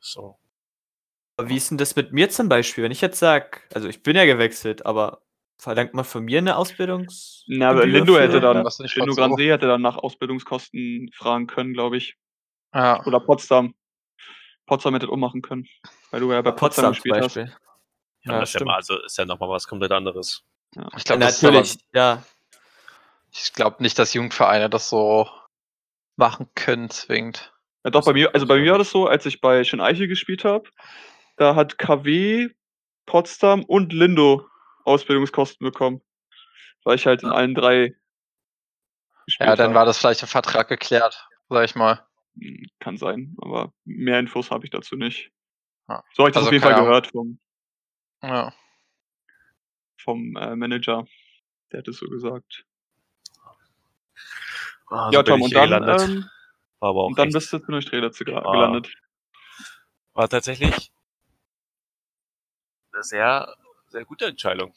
So. 0.00 0.38
Aber 1.36 1.48
wie 1.48 1.56
ist 1.56 1.70
denn 1.70 1.78
das 1.78 1.96
mit 1.96 2.12
mir 2.12 2.30
zum 2.30 2.48
Beispiel? 2.48 2.84
Wenn 2.84 2.92
ich 2.92 3.00
jetzt 3.00 3.18
sag, 3.18 3.66
also 3.74 3.88
ich 3.88 4.02
bin 4.02 4.16
ja 4.16 4.24
gewechselt, 4.24 4.84
aber 4.84 5.22
verlangt 5.58 5.94
man 5.94 6.04
von 6.04 6.24
mir 6.24 6.38
eine 6.38 6.56
Ausbildungs... 6.56 7.44
Na, 7.46 7.70
aber 7.70 7.86
Lindo 7.86 8.18
hätte 8.18 8.40
dann, 8.40 8.64
Was 8.64 8.78
nicht 8.80 8.94
Lindo? 8.96 9.14
Gransee 9.14 9.50
hätte 9.50 9.66
dann 9.66 9.80
nach 9.82 9.96
Ausbildungskosten 9.96 11.10
fragen 11.14 11.46
können, 11.46 11.72
glaube 11.72 11.96
ich. 11.96 12.16
Ja, 12.74 13.04
Oder 13.06 13.20
Potsdam. 13.20 13.74
Potsdam 14.66 14.94
hätte 14.94 15.06
das 15.06 15.12
auch 15.12 15.18
machen 15.18 15.42
können. 15.42 15.66
Weil 16.10 16.20
du 16.20 16.32
ja 16.32 16.42
bei 16.42 16.50
Potsdam, 16.50 16.86
Potsdam 16.86 16.92
gespielt 16.92 17.24
hast. 17.24 17.36
Ja, 17.36 18.32
Ja, 18.32 18.40
das 18.40 18.50
ist 18.50 18.54
ja 18.54 18.58
stimmt. 18.58 18.68
mal, 18.68 18.76
also 18.76 19.02
ist 19.02 19.18
ja 19.18 19.24
nochmal 19.24 19.48
was 19.48 19.66
komplett 19.66 19.92
anderes. 19.92 20.42
ich 20.96 21.04
glaube, 21.04 21.20
das 21.20 21.36
ist 21.36 21.44
aber, 21.44 21.52
Natürlich, 21.52 21.78
ja. 21.94 22.22
ich 23.32 23.52
glaube 23.52 23.82
nicht, 23.82 23.98
dass 23.98 24.14
Jugendvereine 24.14 24.68
das 24.68 24.88
so 24.88 25.28
machen 26.16 26.48
können, 26.54 26.90
zwingend. 26.90 27.52
Ja, 27.84 27.90
doch, 27.90 28.04
bei 28.04 28.12
mir, 28.12 28.32
also 28.34 28.46
bei 28.46 28.58
mir 28.58 28.72
war 28.72 28.78
das 28.78 28.90
so, 28.90 29.06
als 29.06 29.26
ich 29.26 29.40
bei 29.40 29.64
Schöneiche 29.64 30.06
gespielt 30.06 30.44
habe, 30.44 30.68
da 31.42 31.56
hat 31.56 31.76
KW, 31.76 32.50
Potsdam 33.06 33.64
und 33.64 33.92
Lindo 33.92 34.48
Ausbildungskosten 34.84 35.64
bekommen. 35.64 36.00
Weil 36.84 36.94
ich 36.96 37.06
halt 37.06 37.22
in 37.22 37.30
allen 37.30 37.54
drei 37.54 37.94
Ja, 39.38 39.56
dann 39.56 39.66
habe. 39.68 39.74
war 39.74 39.84
das 39.84 39.98
vielleicht 39.98 40.22
im 40.22 40.28
Vertrag 40.28 40.68
geklärt, 40.68 41.28
sag 41.48 41.64
ich 41.64 41.74
mal. 41.74 42.06
Hm, 42.40 42.66
Kann 42.80 42.96
sein, 42.96 43.34
aber 43.40 43.72
mehr 43.84 44.18
Infos 44.20 44.50
habe 44.50 44.64
ich 44.64 44.70
dazu 44.70 44.96
nicht. 44.96 45.30
Ja. 45.88 46.02
So 46.14 46.22
habe 46.22 46.30
ich 46.30 46.34
das 46.34 46.42
Also 46.42 46.48
auf 46.48 46.52
jeden 46.52 46.62
Fall 46.62 46.74
Ahnung. 46.74 46.86
gehört 46.86 47.06
vom, 47.08 47.38
Ja. 48.22 48.54
vom 50.00 50.36
äh, 50.36 50.54
Manager. 50.56 51.04
Der 51.72 51.78
hat 51.80 51.88
es 51.88 51.96
so 51.98 52.06
gesagt. 52.08 52.64
Ah, 54.90 55.10
ja, 55.10 55.18
so 55.20 55.22
Tom, 55.22 55.40
ich 55.40 55.44
und 55.46 55.54
dann, 55.54 55.72
ähm, 55.72 56.30
war 56.80 56.90
aber 56.90 57.00
auch 57.02 57.06
und 57.08 57.18
dann 57.18 57.30
bist 57.32 57.52
du 57.52 57.58
zu 57.58 57.70
Neustrelitz 57.70 58.18
ge 58.18 58.32
Ah. 58.34 58.52
gelandet. 58.52 58.92
war 60.14 60.28
tatsächlich 60.28 60.92
eine 62.92 63.02
sehr, 63.02 63.56
sehr 63.88 64.04
gute 64.04 64.26
Entscheidung. 64.26 64.74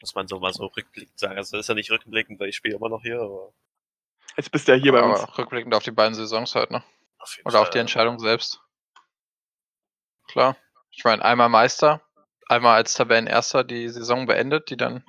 Muss 0.00 0.14
man 0.14 0.28
so 0.28 0.38
mal 0.38 0.52
so 0.52 0.66
rückblickend 0.66 1.18
sagen. 1.18 1.36
Also 1.36 1.56
das 1.56 1.64
ist 1.64 1.68
ja 1.68 1.74
nicht 1.74 1.90
rückblickend, 1.90 2.38
weil 2.38 2.48
ich 2.48 2.56
spiele 2.56 2.76
immer 2.76 2.88
noch 2.88 3.02
hier, 3.02 3.20
aber 3.20 3.52
Jetzt 4.36 4.50
bist 4.50 4.66
du 4.66 4.72
ja 4.72 4.78
hier 4.78 4.92
bei 4.92 5.02
uns. 5.02 5.20
Aber 5.20 5.38
rückblickend 5.38 5.74
auf 5.74 5.84
die 5.84 5.92
beiden 5.92 6.14
Saisons 6.14 6.54
halt, 6.54 6.70
ne? 6.70 6.82
auf 7.18 7.36
jeden 7.36 7.48
Oder 7.48 7.60
auf 7.60 7.66
Fall, 7.66 7.72
die 7.72 7.78
Entscheidung 7.78 8.18
selbst. 8.18 8.60
Klar. 10.28 10.56
Ich 10.90 11.04
meine, 11.04 11.24
einmal 11.24 11.48
Meister, 11.48 12.02
einmal 12.48 12.76
als 12.76 12.94
Tabellenerster 12.94 13.64
die 13.64 13.88
Saison 13.88 14.26
beendet, 14.26 14.70
die 14.70 14.76
dann 14.76 15.04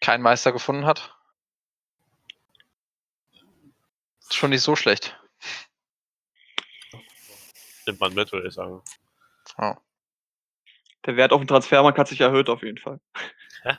kein 0.00 0.22
Meister 0.22 0.52
gefunden 0.52 0.86
hat. 0.86 1.14
Ist 4.20 4.34
schon 4.34 4.50
nicht 4.50 4.62
so 4.62 4.76
schlecht. 4.76 5.18
Nimmt 7.86 8.00
man 8.00 8.14
mit, 8.14 8.32
würde 8.32 8.48
ich 8.48 8.54
sagen. 8.54 8.82
Ja. 9.58 9.80
Der 11.06 11.16
Wert 11.16 11.32
auf 11.32 11.40
dem 11.40 11.48
Transfermarkt 11.48 11.98
hat 11.98 12.08
sich 12.08 12.20
erhöht 12.20 12.48
auf 12.48 12.62
jeden 12.62 12.78
Fall. 12.78 13.00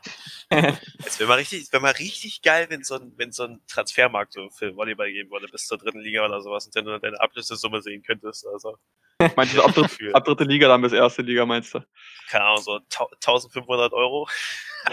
Es 1.06 1.18
wäre 1.20 1.28
mal 1.28 1.36
richtig, 1.40 1.72
wäre 1.72 1.82
mal 1.82 1.92
richtig 1.94 2.42
geil, 2.44 2.68
wenn 2.70 2.84
so 2.84 2.96
ein, 2.96 3.14
wenn 3.18 3.32
so 3.32 3.46
ein 3.46 3.62
Transfermarkt 3.68 4.34
so 4.34 4.50
für 4.50 4.76
Volleyball 4.76 5.12
geben 5.12 5.32
würde, 5.32 5.48
bis 5.48 5.66
zur 5.66 5.78
dritten 5.80 6.02
Liga 6.02 6.24
oder 6.26 6.42
sowas 6.42 6.66
und 6.66 6.76
dann 6.76 6.86
nur 6.86 7.00
deine 7.00 7.20
Ablösesumme 7.20 7.82
sehen 7.82 8.04
könntest. 8.04 8.46
Also, 8.46 8.78
Meinst 9.36 9.56
du, 9.56 9.64
ab, 9.64 9.74
dritt, 9.74 9.90
ab 10.14 10.26
dritte 10.26 10.44
Liga 10.44 10.68
dann 10.68 10.82
bis 10.82 10.94
erste 10.94 11.22
Liga, 11.24 11.46
meinst 11.46 11.74
du? 11.74 11.80
keine 12.30 12.46
Ahnung, 12.46 12.62
so 12.62 12.80
tau- 12.90 13.10
1500 13.14 13.94
Euro. 13.94 14.28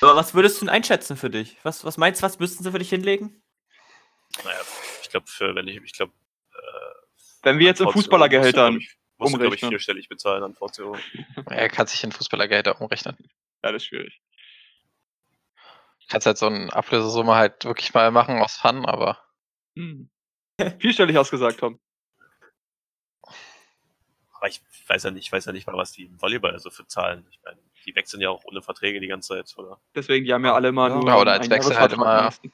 Aber 0.00 0.16
was 0.16 0.34
würdest 0.34 0.56
du 0.60 0.66
denn 0.66 0.74
einschätzen 0.74 1.16
für 1.16 1.30
dich? 1.30 1.56
Was, 1.62 1.84
was 1.84 1.96
meinst 1.98 2.20
du, 2.22 2.26
was 2.26 2.38
müssten 2.38 2.62
sie 2.64 2.70
für 2.70 2.78
dich 2.78 2.90
hinlegen? 2.90 3.42
Naja, 4.44 4.60
ich 5.02 5.08
glaube, 5.10 5.26
für, 5.26 5.54
wenn 5.54 5.66
ich, 5.68 5.76
ich 5.82 5.92
glaube, 5.92 6.12
Wenn 7.46 7.60
wir 7.60 7.66
jetzt 7.66 7.80
in 7.80 7.88
Fußballergehältern. 7.88 8.80
Musst 9.18 9.32
du, 9.32 9.38
glaube 9.38 9.54
ich, 9.54 9.62
umrechnen. 9.62 9.70
vierstellig 9.70 10.08
bezahlen 10.08 10.42
an 10.42 10.54
VCO. 10.54 10.96
Er 11.48 11.68
kann 11.68 11.86
sich 11.86 12.02
in 12.02 12.10
Fußballergelder 12.10 12.80
umrechnen. 12.80 13.16
Ja, 13.62 13.70
das 13.72 13.82
ist 13.82 13.86
schwierig. 13.86 14.20
Kannst 16.08 16.26
halt 16.26 16.38
so 16.38 16.46
eine 16.46 16.72
Ablösesumme 16.72 17.34
halt 17.36 17.64
wirklich 17.64 17.94
mal 17.94 18.10
machen 18.10 18.40
aus 18.42 18.56
Fun, 18.56 18.84
aber 18.84 19.18
Hm. 19.76 20.10
Vierstellig 20.80 21.14
hast 21.16 21.28
du 21.32 21.36
gesagt, 21.38 21.60
Tom. 21.60 21.78
Aber 24.32 24.48
ich 24.48 24.60
weiß 24.88 25.04
ja 25.04 25.10
nicht, 25.12 25.26
ich 25.26 25.32
weiß 25.32 25.44
ja 25.44 25.52
nicht 25.52 25.66
mal, 25.68 25.76
was 25.76 25.92
die 25.92 26.04
im 26.06 26.20
Volleyball 26.20 26.58
so 26.58 26.70
für 26.70 26.86
zahlen. 26.88 27.26
Ich 27.30 27.40
meine, 27.44 27.58
die 27.86 27.94
wechseln 27.94 28.20
ja 28.20 28.28
auch 28.30 28.44
ohne 28.44 28.60
Verträge 28.60 28.98
die 29.00 29.06
ganze 29.06 29.28
Zeit, 29.36 29.56
oder? 29.56 29.80
Deswegen, 29.94 30.24
die 30.26 30.34
haben 30.34 30.44
ja 30.44 30.52
alle 30.54 30.72
mal 30.72 30.90
Ja, 30.90 30.96
nur 30.96 31.04
oder 31.20 31.32
einen 31.32 31.42
als 31.42 31.50
Wechsel 31.50 31.78
halt 31.78 31.92
immer- 31.92 32.22
meistens. 32.24 32.52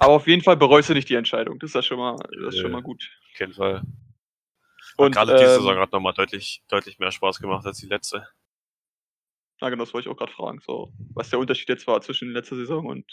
Aber 0.00 0.14
auf 0.14 0.26
jeden 0.26 0.42
Fall 0.42 0.56
bereust 0.56 0.88
du 0.88 0.94
nicht 0.94 1.10
die 1.10 1.14
Entscheidung. 1.14 1.58
Das 1.58 1.70
ist 1.70 1.74
ja 1.74 1.82
schon 1.82 1.98
mal, 1.98 2.16
das 2.42 2.54
ist 2.54 2.60
schon 2.60 2.72
mal 2.72 2.80
gut. 2.80 3.10
Auf 3.34 3.40
jeden 3.40 3.52
Fall. 3.52 3.82
Und 4.96 5.14
gerade 5.14 5.34
diese 5.34 5.44
ähm, 5.44 5.60
Saison 5.60 5.78
hat 5.78 5.92
nochmal 5.92 6.14
deutlich, 6.14 6.62
deutlich 6.68 6.98
mehr 6.98 7.12
Spaß 7.12 7.38
gemacht 7.38 7.66
als 7.66 7.78
die 7.78 7.86
letzte. 7.86 8.26
Na 9.60 9.68
genau, 9.68 9.84
das 9.84 9.92
wollte 9.92 10.08
ich 10.08 10.12
auch 10.14 10.16
gerade 10.18 10.32
fragen. 10.32 10.60
So, 10.60 10.90
was 11.12 11.28
der 11.28 11.38
Unterschied 11.38 11.68
jetzt 11.68 11.86
war 11.86 12.00
zwischen 12.00 12.32
letzter 12.32 12.56
Saison 12.56 12.86
und 12.86 13.04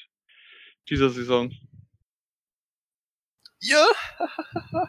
dieser 0.90 1.10
Saison. 1.10 1.54
Ja! 3.60 3.86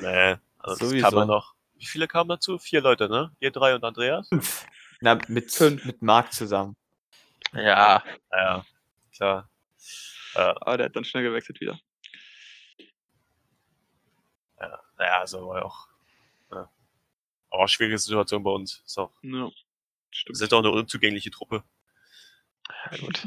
nee, 0.00 0.36
also 0.58 0.76
das 0.76 0.78
Sowieso. 0.80 1.06
kam 1.06 1.14
ja 1.14 1.24
noch. 1.24 1.54
Wie 1.74 1.86
viele 1.86 2.08
kamen 2.08 2.28
dazu? 2.28 2.58
Vier 2.58 2.80
Leute, 2.80 3.08
ne? 3.08 3.30
Ihr 3.38 3.52
drei 3.52 3.76
und 3.76 3.84
Andreas? 3.84 4.28
Fünf. 4.28 4.66
Na, 5.00 5.18
mit, 5.28 5.52
Fünf. 5.52 5.84
mit 5.84 6.02
Marc 6.02 6.32
zusammen. 6.32 6.76
Ja, 7.52 8.02
Naja, 8.30 8.64
klar. 9.14 9.48
Aber 10.34 10.76
der 10.76 10.86
hat 10.86 10.96
dann 10.96 11.04
schnell 11.04 11.22
gewechselt 11.24 11.60
wieder. 11.60 11.78
Ja, 14.60 14.80
naja, 14.98 15.18
also 15.20 15.48
war 15.48 15.58
ja 15.58 15.64
auch. 15.64 15.88
Ja. 16.50 16.70
Aber 17.50 17.62
auch 17.64 17.68
schwierige 17.68 17.98
Situation 17.98 18.42
bei 18.42 18.50
uns. 18.50 18.82
Ist 18.84 18.98
auch, 18.98 19.12
Ja, 19.22 19.30
wir 19.46 19.52
stimmt. 20.10 20.36
sind 20.36 20.52
auch 20.52 20.58
eine 20.60 20.70
unzugängliche 20.70 21.30
Truppe. 21.30 21.64
Ja, 22.90 22.98
gut. 22.98 23.26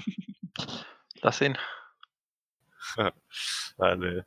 Lass 1.22 1.42
ihn. 1.42 1.58
Nein, 3.78 4.00
nee. 4.00 4.24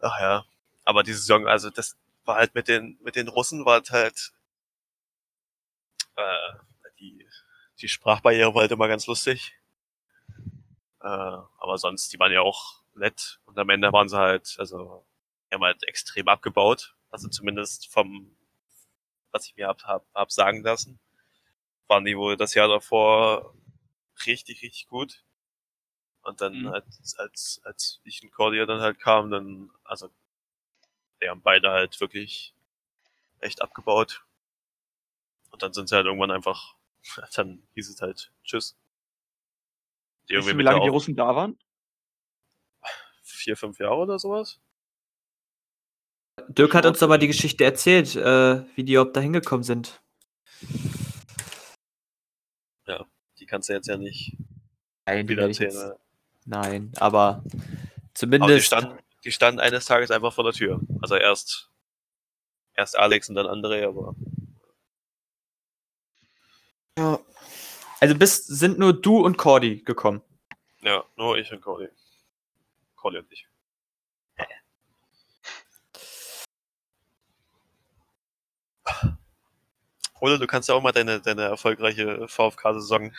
Ach 0.00 0.20
ja. 0.20 0.44
Aber 0.84 1.02
die 1.02 1.12
Saison, 1.14 1.46
also 1.48 1.70
das 1.70 1.96
war 2.24 2.36
halt 2.36 2.54
mit 2.54 2.68
den, 2.68 2.98
mit 3.02 3.16
den 3.16 3.28
Russen 3.28 3.64
war 3.64 3.82
halt, 3.90 4.32
äh, 6.16 6.52
die 7.84 7.88
Sprachbarriere 7.88 8.54
war 8.54 8.62
halt 8.62 8.72
immer 8.72 8.88
ganz 8.88 9.06
lustig. 9.06 9.54
Äh, 11.00 11.06
aber 11.06 11.78
sonst, 11.78 12.12
die 12.12 12.18
waren 12.18 12.32
ja 12.32 12.40
auch 12.40 12.82
nett. 12.94 13.40
Und 13.44 13.58
am 13.58 13.68
Ende 13.70 13.92
waren 13.92 14.08
sie 14.08 14.16
halt, 14.18 14.56
also, 14.58 15.04
die 15.50 15.54
haben 15.54 15.64
halt 15.64 15.82
extrem 15.86 16.28
abgebaut. 16.28 16.94
Also 17.10 17.28
zumindest 17.28 17.92
vom, 17.92 18.36
was 19.32 19.46
ich 19.46 19.56
mir 19.56 19.68
hab, 19.68 19.82
hab, 19.84 20.06
hab 20.14 20.32
sagen 20.32 20.62
lassen, 20.62 20.98
waren 21.88 22.04
die 22.04 22.16
wohl 22.18 22.36
das 22.36 22.54
Jahr 22.54 22.68
davor 22.68 23.54
richtig, 24.26 24.62
richtig 24.62 24.88
gut. 24.88 25.24
Und 26.22 26.40
dann 26.40 26.60
Mhm. 26.62 26.66
als, 26.68 27.16
als, 27.18 27.60
als 27.64 28.00
ich 28.04 28.22
in 28.22 28.30
Cordia 28.32 28.66
dann 28.66 28.80
halt 28.80 28.98
kam, 28.98 29.30
dann, 29.30 29.70
also, 29.84 30.10
die 31.20 31.28
haben 31.28 31.42
beide 31.42 31.70
halt 31.70 32.00
wirklich 32.00 32.54
echt 33.40 33.62
abgebaut. 33.62 34.24
Und 35.50 35.62
dann 35.62 35.72
sind 35.72 35.88
sie 35.88 35.96
halt 35.96 36.04
irgendwann 36.06 36.30
einfach, 36.30 36.74
dann 37.36 37.62
hieß 37.74 37.90
es 37.90 38.00
halt 38.00 38.32
Tschüss. 38.44 38.76
Die 40.28 40.36
Weißt 40.36 40.48
du, 40.48 40.58
wie 40.58 40.62
lange 40.62 40.80
die 40.82 40.88
Russen 40.88 41.16
da 41.16 41.34
waren? 41.34 41.58
vier, 43.22 43.56
fünf 43.56 43.78
Jahre 43.78 43.96
oder 43.96 44.18
sowas. 44.18 44.58
Dirk 46.48 46.74
hat 46.74 46.86
uns 46.86 47.02
aber 47.02 47.18
die 47.18 47.26
Geschichte 47.26 47.64
erzählt, 47.64 48.16
äh, 48.16 48.64
wie 48.74 48.84
die 48.84 48.92
überhaupt 48.94 49.16
da 49.16 49.20
hingekommen 49.20 49.64
sind. 49.64 50.00
Die 53.44 53.46
kannst 53.46 53.68
du 53.68 53.74
jetzt 53.74 53.88
ja 53.88 53.98
nicht 53.98 54.36
Nein, 55.06 55.26
die 55.26 55.32
wieder 55.34 55.42
erzählen. 55.48 55.70
jetzt, 55.70 55.84
ne? 55.84 55.96
nein, 56.46 56.92
aber 56.96 57.42
Aber 57.42 57.44
die 57.46 58.14
zumindest. 58.14 58.66
standen, 58.66 58.98
die 59.24 59.32
standen 59.32 59.60
eines 59.60 59.84
Tages 59.84 60.10
einfach 60.10 60.32
vor 60.32 60.44
der 60.44 60.54
Tür. 60.54 60.80
Also 61.02 61.16
erst, 61.16 61.70
erst 62.74 62.96
Alex 62.96 63.28
und 63.28 63.34
dann 63.34 63.46
André, 63.46 63.86
aber 63.86 64.14
Ja. 66.98 67.18
Also 68.00 68.14
bist, 68.14 68.46
sind 68.46 68.78
nur 68.78 68.92
du 68.92 69.18
und 69.24 69.36
Cordy 69.36 69.82
gekommen. 69.82 70.22
ja, 70.82 71.04
nur 71.16 71.36
ich 71.38 71.50
und 71.52 71.60
Cody. 71.60 71.88
Cody 72.96 73.18
und 73.18 73.32
ich. 73.32 73.48
Oder 80.20 80.38
du 80.38 80.46
kannst 80.46 80.68
ja 80.68 80.74
auch 80.74 80.82
mal 80.82 80.92
deine, 80.92 81.20
deine 81.20 81.42
erfolgreiche 81.42 82.26
VfK-Saison 82.28 83.12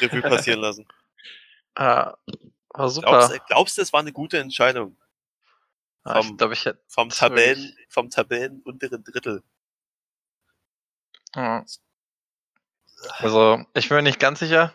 Revue 0.00 0.22
passieren 0.22 0.60
lassen. 0.60 0.86
Äh, 1.74 2.06
war 2.70 2.88
super. 2.88 3.08
Glaubst, 3.10 3.46
glaubst 3.48 3.78
du, 3.78 3.82
es 3.82 3.92
war 3.92 4.00
eine 4.00 4.12
gute 4.12 4.38
Entscheidung? 4.38 4.96
Ah, 6.04 6.20
ich 6.20 6.26
vom- 6.26 6.52
ich 6.52 6.64
hätte. 6.64 6.82
Vom 6.88 7.08
Das 7.08 7.20
war 7.20 7.28
Tabellen, 7.30 7.62
wirklich- 7.62 7.86
vom 7.88 8.10
Tabellen 8.10 8.62
unteren 8.62 9.04
Drittel. 9.04 9.42
Ja. 11.34 11.64
Also, 13.18 13.64
ich 13.74 13.88
bin 13.88 13.96
mir 13.96 14.02
nicht 14.02 14.20
ganz 14.20 14.38
sicher, 14.38 14.74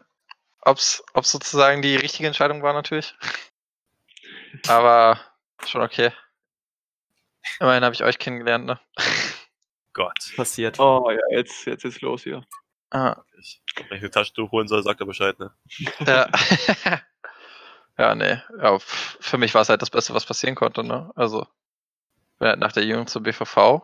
ob 0.62 0.78
es 0.78 1.04
sozusagen 1.24 1.82
die 1.82 1.96
richtige 1.96 2.28
Entscheidung 2.28 2.62
war, 2.62 2.74
natürlich. 2.74 3.16
Aber 4.68 5.20
schon 5.66 5.82
okay. 5.82 6.12
Immerhin 7.60 7.84
habe 7.84 7.96
ich 7.96 8.04
euch 8.04 8.20
kennengelernt, 8.20 8.66
ne? 8.66 8.80
Gott. 9.94 10.18
Passiert. 10.36 10.80
Oh 10.80 11.10
ja, 11.12 11.22
jetzt, 11.32 11.66
jetzt 11.66 11.84
ist 11.84 12.02
los 12.02 12.24
hier. 12.24 12.46
Ah, 12.92 13.18
Ich, 13.40 13.62
wenn 13.76 13.98
ich 13.98 14.04
eine 14.04 14.12
Taschentuch 14.12 14.52
holen 14.52 14.68
soll, 14.68 14.84
sagt 14.84 15.00
er 15.00 15.06
Bescheid, 15.06 15.38
ne? 15.40 15.54
ja. 16.00 16.30
ja, 17.98 18.16
nee. 18.16 18.42
Ja, 18.62 18.80
für 18.80 19.38
mich 19.38 19.54
war 19.54 19.62
es 19.62 19.70
halt 19.70 19.82
das 19.82 19.90
Beste, 19.90 20.14
was 20.14 20.26
passieren 20.26 20.56
konnte, 20.56 20.84
ne? 20.84 21.12
Also, 21.16 21.46
bin 22.40 22.48
halt 22.48 22.60
nach 22.60 22.72
der 22.72 22.86
Jugend 22.86 23.10
zur 23.10 23.24
BVV. 23.24 23.84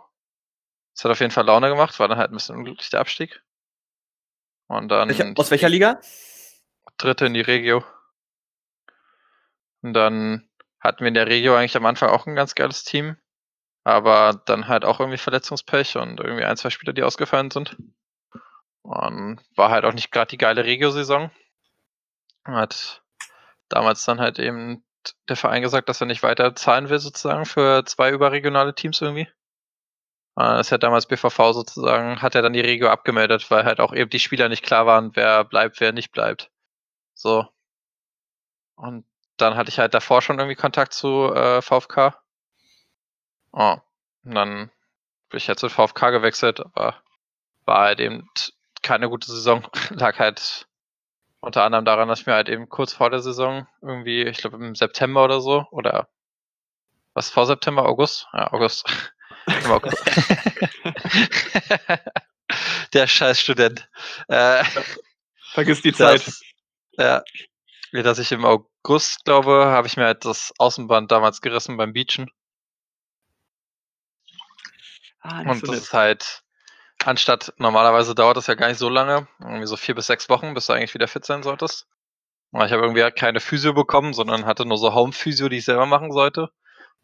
Es 0.96 1.04
hat 1.04 1.12
auf 1.12 1.20
jeden 1.20 1.32
Fall 1.32 1.46
Laune 1.46 1.70
gemacht, 1.70 2.00
war 2.00 2.08
dann 2.08 2.18
halt 2.18 2.32
ein 2.32 2.36
bisschen 2.36 2.56
unglücklich 2.56 2.90
der 2.90 3.02
Abstieg. 3.02 3.44
Und 4.68 4.90
dann 4.90 5.10
Welcher, 5.10 5.34
aus 5.36 5.52
welcher 5.52 5.70
Liga? 5.70 6.00
Dritte 6.98 7.26
in 7.26 7.34
die 7.34 7.42
Regio. 7.42 7.84
Und 9.82 9.94
dann 9.94 10.50
hatten 10.80 11.02
wir 11.02 11.08
in 11.08 11.14
der 11.14 11.28
Regio 11.28 11.56
eigentlich 11.56 11.78
am 11.78 11.86
Anfang 11.86 12.10
auch 12.10 12.26
ein 12.26 12.36
ganz 12.36 12.56
geiles 12.56 12.84
Team. 12.84 13.18
Aber 13.84 14.42
dann 14.46 14.68
halt 14.68 14.84
auch 14.84 15.00
irgendwie 15.00 15.20
Verletzungspech 15.20 15.98
und 15.98 16.20
irgendwie 16.20 16.44
ein, 16.44 16.58
zwei 16.58 16.72
Spieler, 16.72 16.94
die 16.94 17.04
ausgefallen 17.04 17.52
sind. 17.52 17.78
Und 18.82 19.40
war 19.56 19.70
halt 19.70 19.86
auch 19.86 19.94
nicht 19.94 20.12
gerade 20.12 20.30
die 20.30 20.38
geile 20.38 20.66
Regio-Saison. 20.66 21.30
Hat 22.46 23.04
damals 23.70 24.04
dann 24.06 24.20
halt 24.20 24.40
eben 24.40 24.84
der 25.30 25.36
Verein 25.36 25.62
gesagt, 25.62 25.90
dass 25.90 26.02
er 26.02 26.08
nicht 26.08 26.24
weiter 26.24 26.56
zahlen 26.56 26.90
will, 26.90 27.00
sozusagen, 27.00 27.46
für 27.46 27.84
zwei 27.86 28.12
überregionale 28.12 28.74
Teams 28.74 29.02
irgendwie. 29.02 29.28
Äh, 30.38 30.58
Das 30.58 30.72
hat 30.72 30.84
damals 30.84 31.06
BVV 31.08 31.54
sozusagen, 31.54 32.22
hat 32.22 32.36
er 32.36 32.42
dann 32.42 32.54
die 32.54 32.62
Regio 32.62 32.90
abgemeldet, 32.90 33.50
weil 33.52 33.66
halt 33.66 33.80
auch 33.80 33.94
eben 33.94 34.10
die 34.10 34.20
Spieler 34.20 34.50
nicht 34.50 34.64
klar 34.64 34.86
waren, 34.86 35.16
wer 35.16 35.44
bleibt, 35.44 35.80
wer 35.80 35.92
nicht 35.94 36.12
bleibt. 36.12 36.52
So. 37.16 37.48
Und 38.76 39.06
dann 39.38 39.56
hatte 39.58 39.70
ich 39.70 39.80
halt 39.80 39.94
davor 39.94 40.22
schon 40.22 40.40
irgendwie 40.40 40.56
Kontakt 40.56 40.94
zu 40.94 41.34
äh, 41.34 41.62
VfK. 41.62 42.14
Oh. 43.52 43.78
Und 44.24 44.36
dann 44.36 44.72
bin 45.30 45.38
ich 45.38 45.48
halt 45.48 45.60
zu 45.60 45.70
VfK 45.70 46.12
gewechselt, 46.12 46.60
aber 46.62 46.96
war 47.66 47.82
halt 47.82 48.00
eben 48.02 48.30
keine 48.84 49.10
gute 49.10 49.28
Saison. 49.32 49.68
Lag 49.92 50.20
halt 50.20 50.68
unter 51.42 51.64
anderem 51.64 51.86
daran, 51.86 52.10
dass 52.10 52.22
ich 52.22 52.28
mir 52.28 52.34
halt 52.36 52.50
eben 52.50 52.70
kurz 52.70 52.94
vor 52.94 53.10
der 53.12 53.22
Saison 53.22 53.68
irgendwie, 53.82 54.24
ich 54.24 54.38
glaube 54.40 54.58
im 54.58 54.76
September 54.76 55.24
oder 55.26 55.42
so, 55.42 55.66
oder 55.72 56.10
was 57.14 57.30
vor 57.32 57.46
September, 57.48 57.86
August? 57.88 58.28
Ja, 58.34 58.52
August. 58.54 58.86
Der 62.94 63.08
scheiß 63.08 63.40
Student. 63.40 63.88
Äh, 64.28 64.64
Vergiss 65.54 65.82
die 65.82 65.94
Zeit. 65.94 66.26
das, 66.26 66.42
ja, 66.98 67.24
wie 67.92 68.04
dass 68.04 68.20
ich 68.20 68.32
im 68.32 68.46
August 68.46 69.24
glaube, 69.26 69.66
habe 69.68 69.88
ich 69.88 69.98
mir 69.98 70.06
halt 70.06 70.26
das 70.26 70.54
Außenband 70.58 71.12
damals 71.12 71.42
gerissen 71.42 71.78
beim 71.78 71.94
Beachen. 71.94 72.30
Ah, 75.22 75.44
Und 75.44 75.56
so 75.56 75.68
das 75.68 75.70
nett. 75.72 75.82
ist 75.82 75.94
halt, 75.94 76.44
anstatt, 77.04 77.54
normalerweise 77.58 78.16
dauert 78.16 78.38
das 78.38 78.48
ja 78.48 78.56
gar 78.56 78.68
nicht 78.70 78.78
so 78.80 78.90
lange, 78.90 79.28
irgendwie 79.40 79.68
so 79.68 79.78
vier 79.78 79.96
bis 79.96 80.08
sechs 80.08 80.30
Wochen, 80.30 80.54
bis 80.54 80.68
du 80.68 80.74
eigentlich 80.74 80.94
wieder 80.94 81.08
fit 81.08 81.26
sein 81.26 81.44
solltest. 81.44 81.88
Ich 82.54 82.72
habe 82.72 82.84
irgendwie 82.84 83.04
halt 83.04 83.18
keine 83.18 83.42
Physio 83.42 83.74
bekommen, 83.74 84.14
sondern 84.14 84.46
hatte 84.46 84.66
nur 84.66 84.78
so 84.78 84.94
Home-Physio, 84.94 85.50
die 85.50 85.58
ich 85.58 85.66
selber 85.66 85.86
machen 85.86 86.12
sollte. 86.12 86.50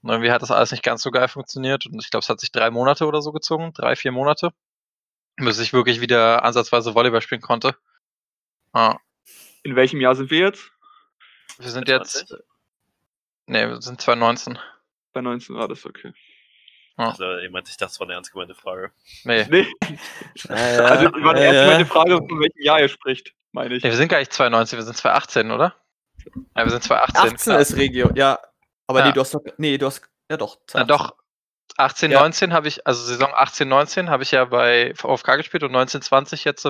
Und 0.02 0.10
irgendwie 0.10 0.32
hat 0.32 0.42
das 0.42 0.52
alles 0.52 0.72
nicht 0.72 0.84
ganz 0.84 1.02
so 1.04 1.12
geil 1.12 1.28
funktioniert. 1.28 1.86
Und 1.86 2.04
ich 2.04 2.10
glaube, 2.10 2.24
es 2.24 2.30
hat 2.30 2.40
sich 2.40 2.52
drei 2.52 2.72
Monate 2.72 3.06
oder 3.06 3.22
so 3.22 3.32
gezogen, 3.32 3.72
drei, 3.74 3.96
vier 3.96 4.12
Monate, 4.12 4.52
bis 5.38 5.60
ich 5.60 5.74
wirklich 5.74 6.02
wieder 6.02 6.44
ansatzweise 6.44 6.96
Volleyball 6.96 7.22
spielen 7.22 7.42
konnte. 7.42 7.76
Ja, 8.74 9.00
In 9.64 9.76
welchem 9.76 10.02
Jahr 10.02 10.16
sind 10.16 10.32
wir 10.32 10.40
jetzt? 10.40 10.72
wir 11.60 11.70
sind 11.70 11.88
20? 11.88 12.22
jetzt, 12.22 12.36
nee, 13.46 13.68
wir 13.68 13.82
sind 13.82 14.02
2019. 14.02 14.58
Bei 15.14 15.22
19 15.22 15.56
war 15.56 15.68
das 15.68 15.86
okay. 15.86 16.14
Also, 16.98 17.38
jemand, 17.40 17.68
ich 17.68 17.78
dachte, 17.78 17.92
das 17.92 18.00
war 18.00 18.08
eine 18.08 18.14
ernst 18.14 18.32
gemeinte 18.32 18.54
Frage. 18.54 18.92
Nee, 19.24 19.46
Nee, 19.50 19.68
Ja, 20.48 20.56
also 20.56 21.06
ja, 21.06 21.24
war 21.24 21.38
ja, 21.38 21.44
erst 21.44 21.56
mal 21.56 21.70
ja. 21.70 21.76
eine 21.76 21.86
Frage, 21.86 22.18
von 22.18 22.40
welchem 22.40 22.62
Jahr 22.62 22.80
ihr 22.80 22.90
spricht, 22.90 23.34
meine 23.52 23.76
ich. 23.76 23.84
nee, 23.84 23.90
wir 23.90 23.98
sind 23.98 24.10
gar 24.10 24.20
nicht 24.20 24.34
2019, 24.34 24.78
wir 24.78 24.84
sind 24.84 24.98
2018, 24.98 25.52
oder? 25.52 25.76
Ja, 26.56 26.64
wir 26.64 26.70
sind 26.70 26.84
2018. 26.84 27.34
18 27.34 27.56
ist 27.56 27.76
Regio, 27.76 28.12
ja. 28.14 28.40
Aber 28.92 29.00
Ja. 29.00 29.06
nee, 29.08 29.12
du 29.14 29.22
hast 29.22 29.34
doch. 29.34 29.42
Nee, 29.58 29.78
du 29.78 29.86
hast. 29.86 30.02
Ja 30.30 30.36
doch. 30.38 30.56
Ja, 30.74 30.82
18. 30.82 30.88
doch. 30.88 31.16
18, 31.78 32.12
Ja. 32.12 32.20
19 32.20 32.52
habe 32.54 32.68
ich, 32.68 32.86
also 32.86 33.02
Saison 33.04 33.32
18, 33.34 33.68
19 33.70 34.10
habe 34.10 34.22
ich 34.24 34.32
ja 34.32 34.44
bei 34.46 34.94
VfK 34.96 35.38
gespielt 35.38 35.64
und 35.64 35.72
19, 35.72 36.02
20 36.02 36.44
jetzt 36.44 36.68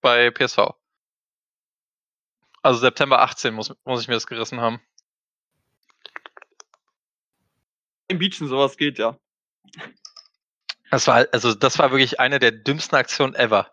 bei 0.00 0.30
PSV. 0.30 0.70
Also 2.62 2.80
September 2.80 3.20
18 3.20 3.52
muss, 3.52 3.74
muss 3.84 4.00
ich 4.00 4.08
mir 4.08 4.14
das 4.14 4.26
gerissen 4.26 4.60
haben. 4.60 4.80
Im 8.08 8.18
Beachen 8.18 8.48
sowas 8.48 8.76
geht 8.76 8.98
ja. 8.98 9.18
Das 10.90 11.06
war, 11.06 11.14
halt- 11.16 11.34
also 11.34 11.54
das 11.54 11.78
war 11.78 11.90
wirklich 11.90 12.18
eine 12.20 12.38
der 12.38 12.52
dümmsten 12.52 12.96
Aktionen 12.96 13.34
ever. 13.34 13.70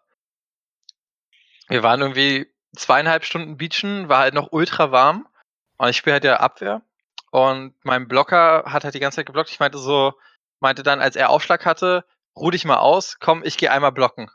Wir 1.68 1.84
waren 1.84 2.02
irgendwie 2.02 2.54
zweieinhalb 2.76 3.26
Stunden 3.26 3.58
beachen, 3.58 4.10
war 4.10 4.20
halt 4.20 4.34
noch 4.34 4.52
ultra 4.52 4.92
warm. 4.92 5.28
Und 5.78 5.90
ich 5.90 5.98
spiele 5.98 6.16
halt 6.16 6.24
ja 6.26 6.38
Abwehr. 6.42 6.82
Und 7.32 7.76
mein 7.84 8.08
Blocker 8.08 8.64
hat 8.66 8.84
halt 8.84 8.96
die 8.96 9.00
ganze 9.00 9.18
Zeit 9.18 9.26
geblockt. 9.28 9.50
Ich 9.52 9.60
meinte 9.60 9.78
so, 9.78 10.14
meinte 10.60 10.84
dann, 10.84 11.02
als 11.02 11.16
er 11.16 11.30
Aufschlag 11.30 11.66
hatte, 11.66 12.06
ruh 12.36 12.52
dich 12.52 12.66
mal 12.66 12.78
aus, 12.78 13.18
komm, 13.20 13.44
ich 13.44 13.58
gehe 13.58 13.72
einmal 13.72 13.92
blocken. 13.92 14.30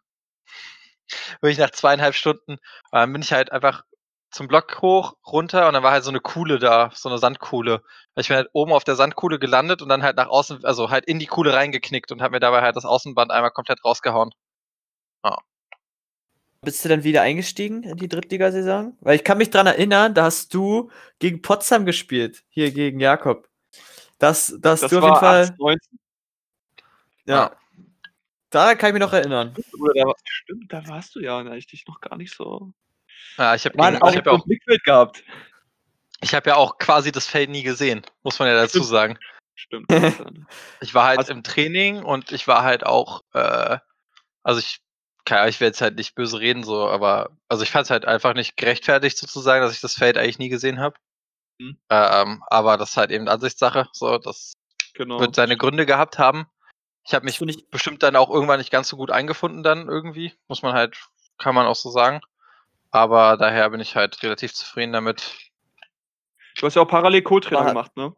Wirklich 1.41 1.59
nach 1.59 1.71
zweieinhalb 1.71 2.15
Stunden. 2.15 2.53
Und 2.53 2.61
dann 2.93 3.13
bin 3.13 3.23
ich 3.23 3.33
halt 3.33 3.53
einfach 3.53 3.85
zum 4.31 4.49
Block 4.49 4.83
hoch, 4.83 5.15
runter 5.27 5.69
und 5.69 5.75
dann 5.75 5.83
war 5.85 5.93
halt 5.93 6.03
so 6.05 6.11
eine 6.11 6.21
Kuhle 6.21 6.59
da, 6.59 6.91
so 6.93 7.09
eine 7.09 7.19
Sandkuhle. 7.19 7.83
Ich 8.17 8.29
bin 8.29 8.37
halt 8.37 8.49
oben 8.53 8.73
auf 8.73 8.83
der 8.85 8.97
Sandkuhle 8.97 9.39
gelandet 9.39 9.81
und 9.81 9.89
dann 9.89 10.03
halt 10.03 10.17
nach 10.17 10.29
außen, 10.29 10.65
also 10.65 10.91
halt 10.91 11.05
in 11.07 11.21
die 11.21 11.27
Kuhle 11.27 11.55
reingeknickt 11.55 12.11
und 12.11 12.21
habe 12.21 12.33
mir 12.33 12.41
dabei 12.41 12.63
halt 12.63 12.77
das 12.77 12.85
Außenband 12.85 13.31
einmal 13.31 13.53
komplett 13.53 13.85
rausgehauen. 13.85 14.33
Bist 16.65 16.85
du 16.85 16.89
dann 16.89 17.05
wieder 17.05 17.23
eingestiegen 17.23 17.83
in 17.85 17.97
die 17.97 18.09
Drittligasaison? 18.09 18.97
Weil 19.01 19.17
ich 19.17 19.25
kann 19.25 19.39
mich 19.39 19.51
dran 19.51 19.67
erinnern, 19.67 20.15
da 20.15 20.25
hast 20.25 20.53
du 20.55 20.91
gegen 21.19 21.43
Potsdam 21.43 21.87
gespielt, 21.87 22.45
hier 22.49 22.71
gegen 22.73 23.01
Jakob. 23.01 23.49
Das, 24.19 24.55
das, 24.61 24.81
Das 24.81 24.91
du 24.91 24.99
auf 24.99 25.03
jeden 25.05 25.13
war 25.15 25.21
Fall. 25.21 25.43
18, 25.43 25.57
19. 25.59 25.99
Ja. 27.27 27.57
Da 28.51 28.75
kann 28.77 28.89
ich 28.91 28.95
mich 28.95 29.01
noch 29.03 29.13
erinnern. 29.13 29.55
Da, 29.95 30.13
stimmt, 30.25 30.73
da 30.73 30.87
warst 30.89 31.15
du 31.15 31.21
ja 31.21 31.39
eigentlich 31.39 31.85
noch 31.89 32.01
gar 32.01 32.17
nicht 32.17 32.35
so. 32.35 32.73
Ja, 33.37 33.55
ich 33.55 33.65
habe 33.65 33.77
hab 33.83 34.15
ja, 34.27 34.33
auch- 34.33 34.45
Blickfeld 34.45 34.85
gehabt. 34.85 35.25
ich 36.21 36.35
hab 36.35 36.47
ja 36.47 36.55
auch 36.57 36.79
quasi 36.79 37.11
das 37.11 37.27
Feld 37.27 37.51
nie 37.51 37.63
gesehen, 37.65 38.03
muss 38.23 38.39
man 38.39 38.47
ja 38.49 38.55
dazu 38.55 38.79
Stimmt. 38.79 38.87
sagen. 38.87 39.19
Stimmt. 39.57 39.87
Ich 40.81 40.95
war 40.95 41.07
halt 41.07 41.19
Also- 41.19 41.33
im 41.33 41.43
Training 41.43 42.03
und 42.03 42.31
ich 42.33 42.47
war 42.47 42.63
halt 42.63 42.85
auch, 42.87 43.23
äh, 43.33 43.79
also 44.45 44.61
ich, 44.61 44.81
keine 45.25 45.41
Ahnung, 45.41 45.51
ich 45.51 45.61
will 45.61 45.69
jetzt 45.69 45.81
halt 45.81 45.97
nicht 45.97 46.15
böse 46.15 46.39
reden, 46.39 46.65
so, 46.65 46.89
aber, 46.89 47.31
also 47.49 47.63
ich 47.63 47.71
fand 47.71 47.85
es 47.85 47.91
halt 47.91 48.05
einfach 48.05 48.35
nicht 48.35 48.57
gerechtfertigt 48.57 49.17
sozusagen, 49.17 49.63
dass 49.63 49.75
ich 49.75 49.81
das 49.81 49.95
Feld 49.95 50.19
eigentlich 50.19 50.39
nie 50.39 50.49
gesehen 50.49 50.81
habe. 50.81 50.97
Mhm. 51.59 51.79
Ähm, 51.91 52.43
aber 52.49 52.77
das 52.77 52.91
ist 52.91 52.97
halt 52.97 53.11
eben 53.11 53.29
Ansichtssache, 53.29 53.89
so, 53.93 54.19
das 54.19 54.55
genau. 54.95 55.21
wird 55.21 55.35
seine 55.35 55.57
Gründe 55.57 55.87
gehabt 55.87 56.19
haben. 56.19 56.47
Ich 57.07 57.15
habe 57.15 57.25
mich 57.25 57.41
nicht, 57.41 57.71
bestimmt 57.71 58.03
dann 58.03 58.17
auch 58.17 58.31
irgendwann 58.31 58.59
nicht 58.59 58.71
ganz 58.71 58.89
so 58.89 58.97
gut 58.97 59.11
eingefunden 59.11 59.63
dann 59.63 59.89
irgendwie, 59.89 60.33
muss 60.49 60.63
man 60.63 60.75
halt, 60.75 60.97
kann 61.39 61.55
man 61.55 61.67
auch 61.67 61.77
so 61.77 61.91
sagen. 61.91 62.21
Aber 62.91 63.37
daher 63.37 63.69
bin 63.71 63.81
ich 63.81 63.97
halt 63.97 64.23
relativ 64.23 64.55
zufrieden 64.55 64.93
damit. 64.93 65.35
Du 66.57 66.67
hast 66.67 66.77
ja 66.77 66.83
auch 66.83 66.89
parallel 66.89 67.23
Co-Trainer 67.23 67.65
gemacht, 67.65 67.97
ne? 67.97 68.15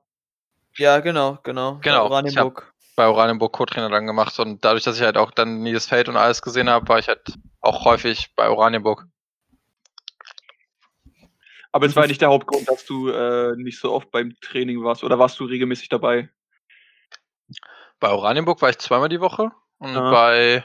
ja, 0.77 1.01
genau, 1.01 1.39
genau. 1.43 1.79
Genau, 1.79 2.05
ich 2.05 2.11
Oranienburg. 2.11 2.75
Bei 2.97 3.07
Oranienburg 3.07 3.53
Co-Trainer 3.53 3.91
dann 3.91 4.07
gemacht 4.07 4.39
und 4.41 4.65
dadurch, 4.65 4.85
dass 4.85 4.97
ich 4.97 5.03
halt 5.03 5.17
auch 5.19 5.31
dann 5.31 5.63
nie 5.63 5.73
das 5.73 5.87
Feld 5.87 6.09
und 6.09 6.17
alles 6.17 6.43
gesehen 6.43 6.69
habe, 6.71 6.89
war 6.89 6.99
ich 6.99 7.09
halt 7.09 7.39
auch 7.61 7.85
häufig 7.85 8.35
bei 8.35 8.49
Oranienburg. 8.49 9.05
Aber 11.73 11.85
es 11.87 11.95
war 11.95 12.05
ja 12.05 12.09
nicht 12.09 12.23
der 12.23 12.31
Hauptgrund, 12.31 12.69
dass 12.71 12.87
du 12.87 13.11
äh, 13.11 13.55
nicht 13.57 13.79
so 13.79 13.93
oft 13.93 14.11
beim 14.11 14.35
Training 14.41 14.83
warst. 14.83 15.05
Oder 15.05 15.19
warst 15.19 15.39
du 15.39 15.45
regelmäßig 15.45 15.91
dabei? 15.91 16.31
Bei 18.01 18.11
Oranienburg 18.11 18.63
war 18.63 18.71
ich 18.71 18.79
zweimal 18.79 19.11
die 19.11 19.21
Woche 19.21 19.51
und 19.79 19.97
Ah. 19.97 20.11
bei 20.11 20.65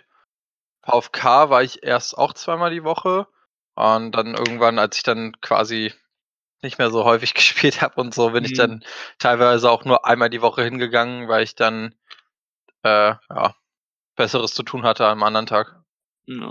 VfK 0.83 1.49
war 1.49 1.63
ich 1.63 1.83
erst 1.83 2.17
auch 2.17 2.33
zweimal 2.33 2.71
die 2.71 2.83
Woche 2.83 3.27
und 3.75 4.13
dann 4.13 4.35
irgendwann, 4.35 4.79
als 4.79 4.97
ich 4.97 5.03
dann 5.03 5.33
quasi 5.41 5.93
nicht 6.61 6.77
mehr 6.77 6.91
so 6.91 7.03
häufig 7.03 7.33
gespielt 7.33 7.81
habe 7.81 7.99
und 7.99 8.13
so, 8.13 8.31
bin 8.31 8.45
ich 8.45 8.51
Mhm. 8.51 8.57
dann 8.57 8.83
teilweise 9.19 9.69
auch 9.69 9.83
nur 9.83 10.05
einmal 10.05 10.29
die 10.29 10.41
Woche 10.41 10.63
hingegangen, 10.63 11.27
weil 11.27 11.43
ich 11.43 11.55
dann 11.55 11.93
äh, 12.83 13.15
ja, 13.29 13.55
Besseres 14.15 14.53
zu 14.53 14.63
tun 14.63 14.83
hatte 14.83 15.05
am 15.07 15.23
anderen 15.23 15.45
Tag. 15.45 15.81
Ja. 16.25 16.49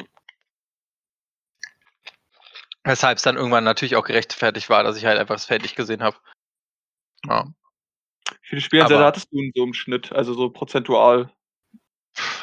Weshalb 2.85 3.18
es 3.18 3.22
dann 3.22 3.37
irgendwann 3.37 3.64
natürlich 3.64 3.97
auch 3.97 4.05
gerechtfertigt 4.05 4.70
war, 4.70 4.83
dass 4.83 4.97
ich 4.97 5.05
halt 5.05 5.18
einfach 5.18 5.35
das 5.35 5.45
Feld 5.45 5.62
nicht 5.62 5.76
gesehen 5.76 6.03
habe. 6.03 6.16
Ja. 7.26 7.47
Wie 8.31 8.37
viele 8.49 8.61
Spieleinsätze 8.61 8.97
Aber- 8.99 9.07
hattest 9.07 9.31
du 9.33 9.39
in 9.39 9.53
so 9.55 9.64
im 9.64 9.74
Schnitt? 9.74 10.12
Also 10.12 10.35
so 10.35 10.51
prozentual? 10.51 11.31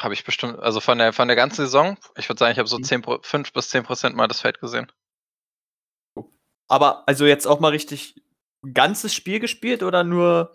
Habe 0.00 0.14
ich 0.14 0.24
bestimmt, 0.24 0.58
also 0.60 0.80
von 0.80 0.98
der 0.98 1.12
von 1.12 1.28
der 1.28 1.36
ganzen 1.36 1.56
Saison, 1.62 1.98
ich 2.16 2.28
würde 2.28 2.38
sagen, 2.38 2.52
ich 2.52 2.58
habe 2.58 2.68
so 2.68 2.78
Mhm. 2.78 2.84
10 2.84 3.02
Pro, 3.02 3.18
5 3.22 3.52
bis 3.52 3.68
10 3.70 3.84
Prozent 3.84 4.16
mal 4.16 4.26
das 4.28 4.40
Feld 4.40 4.60
gesehen. 4.60 4.90
Aber 6.68 7.06
also 7.08 7.26
jetzt 7.26 7.46
auch 7.46 7.60
mal 7.60 7.68
richtig 7.70 8.14
ein 8.62 8.74
ganzes 8.74 9.14
Spiel 9.14 9.40
gespielt 9.40 9.82
oder 9.82 10.04
nur. 10.04 10.52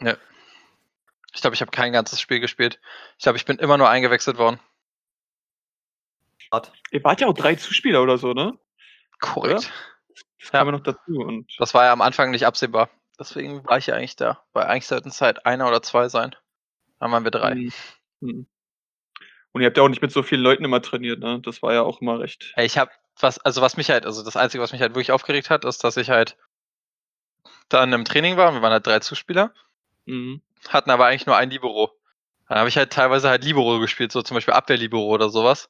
Ich 1.33 1.41
glaube, 1.41 1.55
ich 1.55 1.61
habe 1.61 1.71
kein 1.71 1.93
ganzes 1.93 2.21
Spiel 2.21 2.39
gespielt. 2.39 2.79
Ich 3.17 3.23
glaube, 3.23 3.37
ich 3.37 3.45
bin 3.45 3.57
immer 3.57 3.77
nur 3.77 3.89
eingewechselt 3.89 4.37
worden. 4.37 4.59
Ihr 6.91 7.03
wart 7.03 7.19
ja 7.21 7.27
auch 7.27 7.33
drei 7.33 7.55
Zuspieler 7.55 8.03
oder 8.03 8.17
so, 8.19 8.33
ne? 8.33 8.57
Korrekt. 9.19 9.71
Das 10.39 10.51
kam 10.51 10.67
ja 10.67 10.71
noch 10.73 10.83
dazu. 10.83 11.13
Und 11.19 11.51
Das 11.57 11.73
war 11.73 11.85
ja 11.85 11.93
am 11.93 12.01
Anfang 12.01 12.29
nicht 12.29 12.45
absehbar. 12.45 12.89
Deswegen 13.17 13.65
war 13.65 13.77
ich 13.79 13.87
ja 13.87 13.95
eigentlich 13.95 14.15
da. 14.15 14.43
Weil 14.53 14.65
eigentlich 14.65 14.85
sollten 14.87 15.09
es 15.09 15.21
halt 15.21 15.45
einer 15.45 15.67
oder 15.67 15.81
zwei 15.81 16.09
sein. 16.09 16.35
Dann 16.99 17.11
waren 17.11 17.23
wir 17.23 17.31
drei. 17.31 17.55
Mhm. 17.55 17.73
Mhm. 18.19 18.47
Und 19.51 19.61
ihr 19.61 19.67
habt 19.67 19.77
ja 19.77 19.83
auch 19.83 19.89
nicht 19.89 20.01
mit 20.01 20.11
so 20.11 20.21
vielen 20.21 20.41
Leuten 20.41 20.65
immer 20.65 20.81
trainiert, 20.81 21.19
ne? 21.19 21.39
Das 21.41 21.61
war 21.61 21.73
ja 21.73 21.81
auch 21.81 22.01
immer 22.01 22.19
recht. 22.19 22.53
Ey, 22.55 22.65
Ich 22.65 22.77
habe 22.77 22.91
was, 23.19 23.39
also 23.39 23.61
was 23.61 23.77
mich 23.77 23.89
halt, 23.89 24.05
also 24.05 24.23
das 24.23 24.35
Einzige, 24.35 24.63
was 24.63 24.71
mich 24.71 24.81
halt 24.81 24.93
wirklich 24.93 25.11
aufgeregt 25.11 25.49
hat, 25.49 25.65
ist, 25.65 25.83
dass 25.83 25.97
ich 25.97 26.09
halt 26.09 26.37
dann 27.69 27.93
im 27.93 28.05
Training 28.05 28.37
war. 28.37 28.49
und 28.49 28.55
Wir 28.55 28.61
waren 28.61 28.71
halt 28.73 28.85
drei 28.85 28.99
Zuspieler, 28.99 29.53
Mhm. 30.05 30.41
Hatten 30.69 30.91
aber 30.91 31.05
eigentlich 31.05 31.25
nur 31.25 31.37
ein 31.37 31.49
Libero. 31.49 31.91
Dann 32.47 32.59
habe 32.59 32.69
ich 32.69 32.77
halt 32.77 32.91
teilweise 32.91 33.29
halt 33.29 33.43
Libero 33.43 33.79
gespielt, 33.79 34.11
so 34.11 34.21
zum 34.21 34.35
Beispiel 34.35 34.53
Abwehr-Libero 34.53 35.05
oder 35.05 35.29
sowas. 35.29 35.69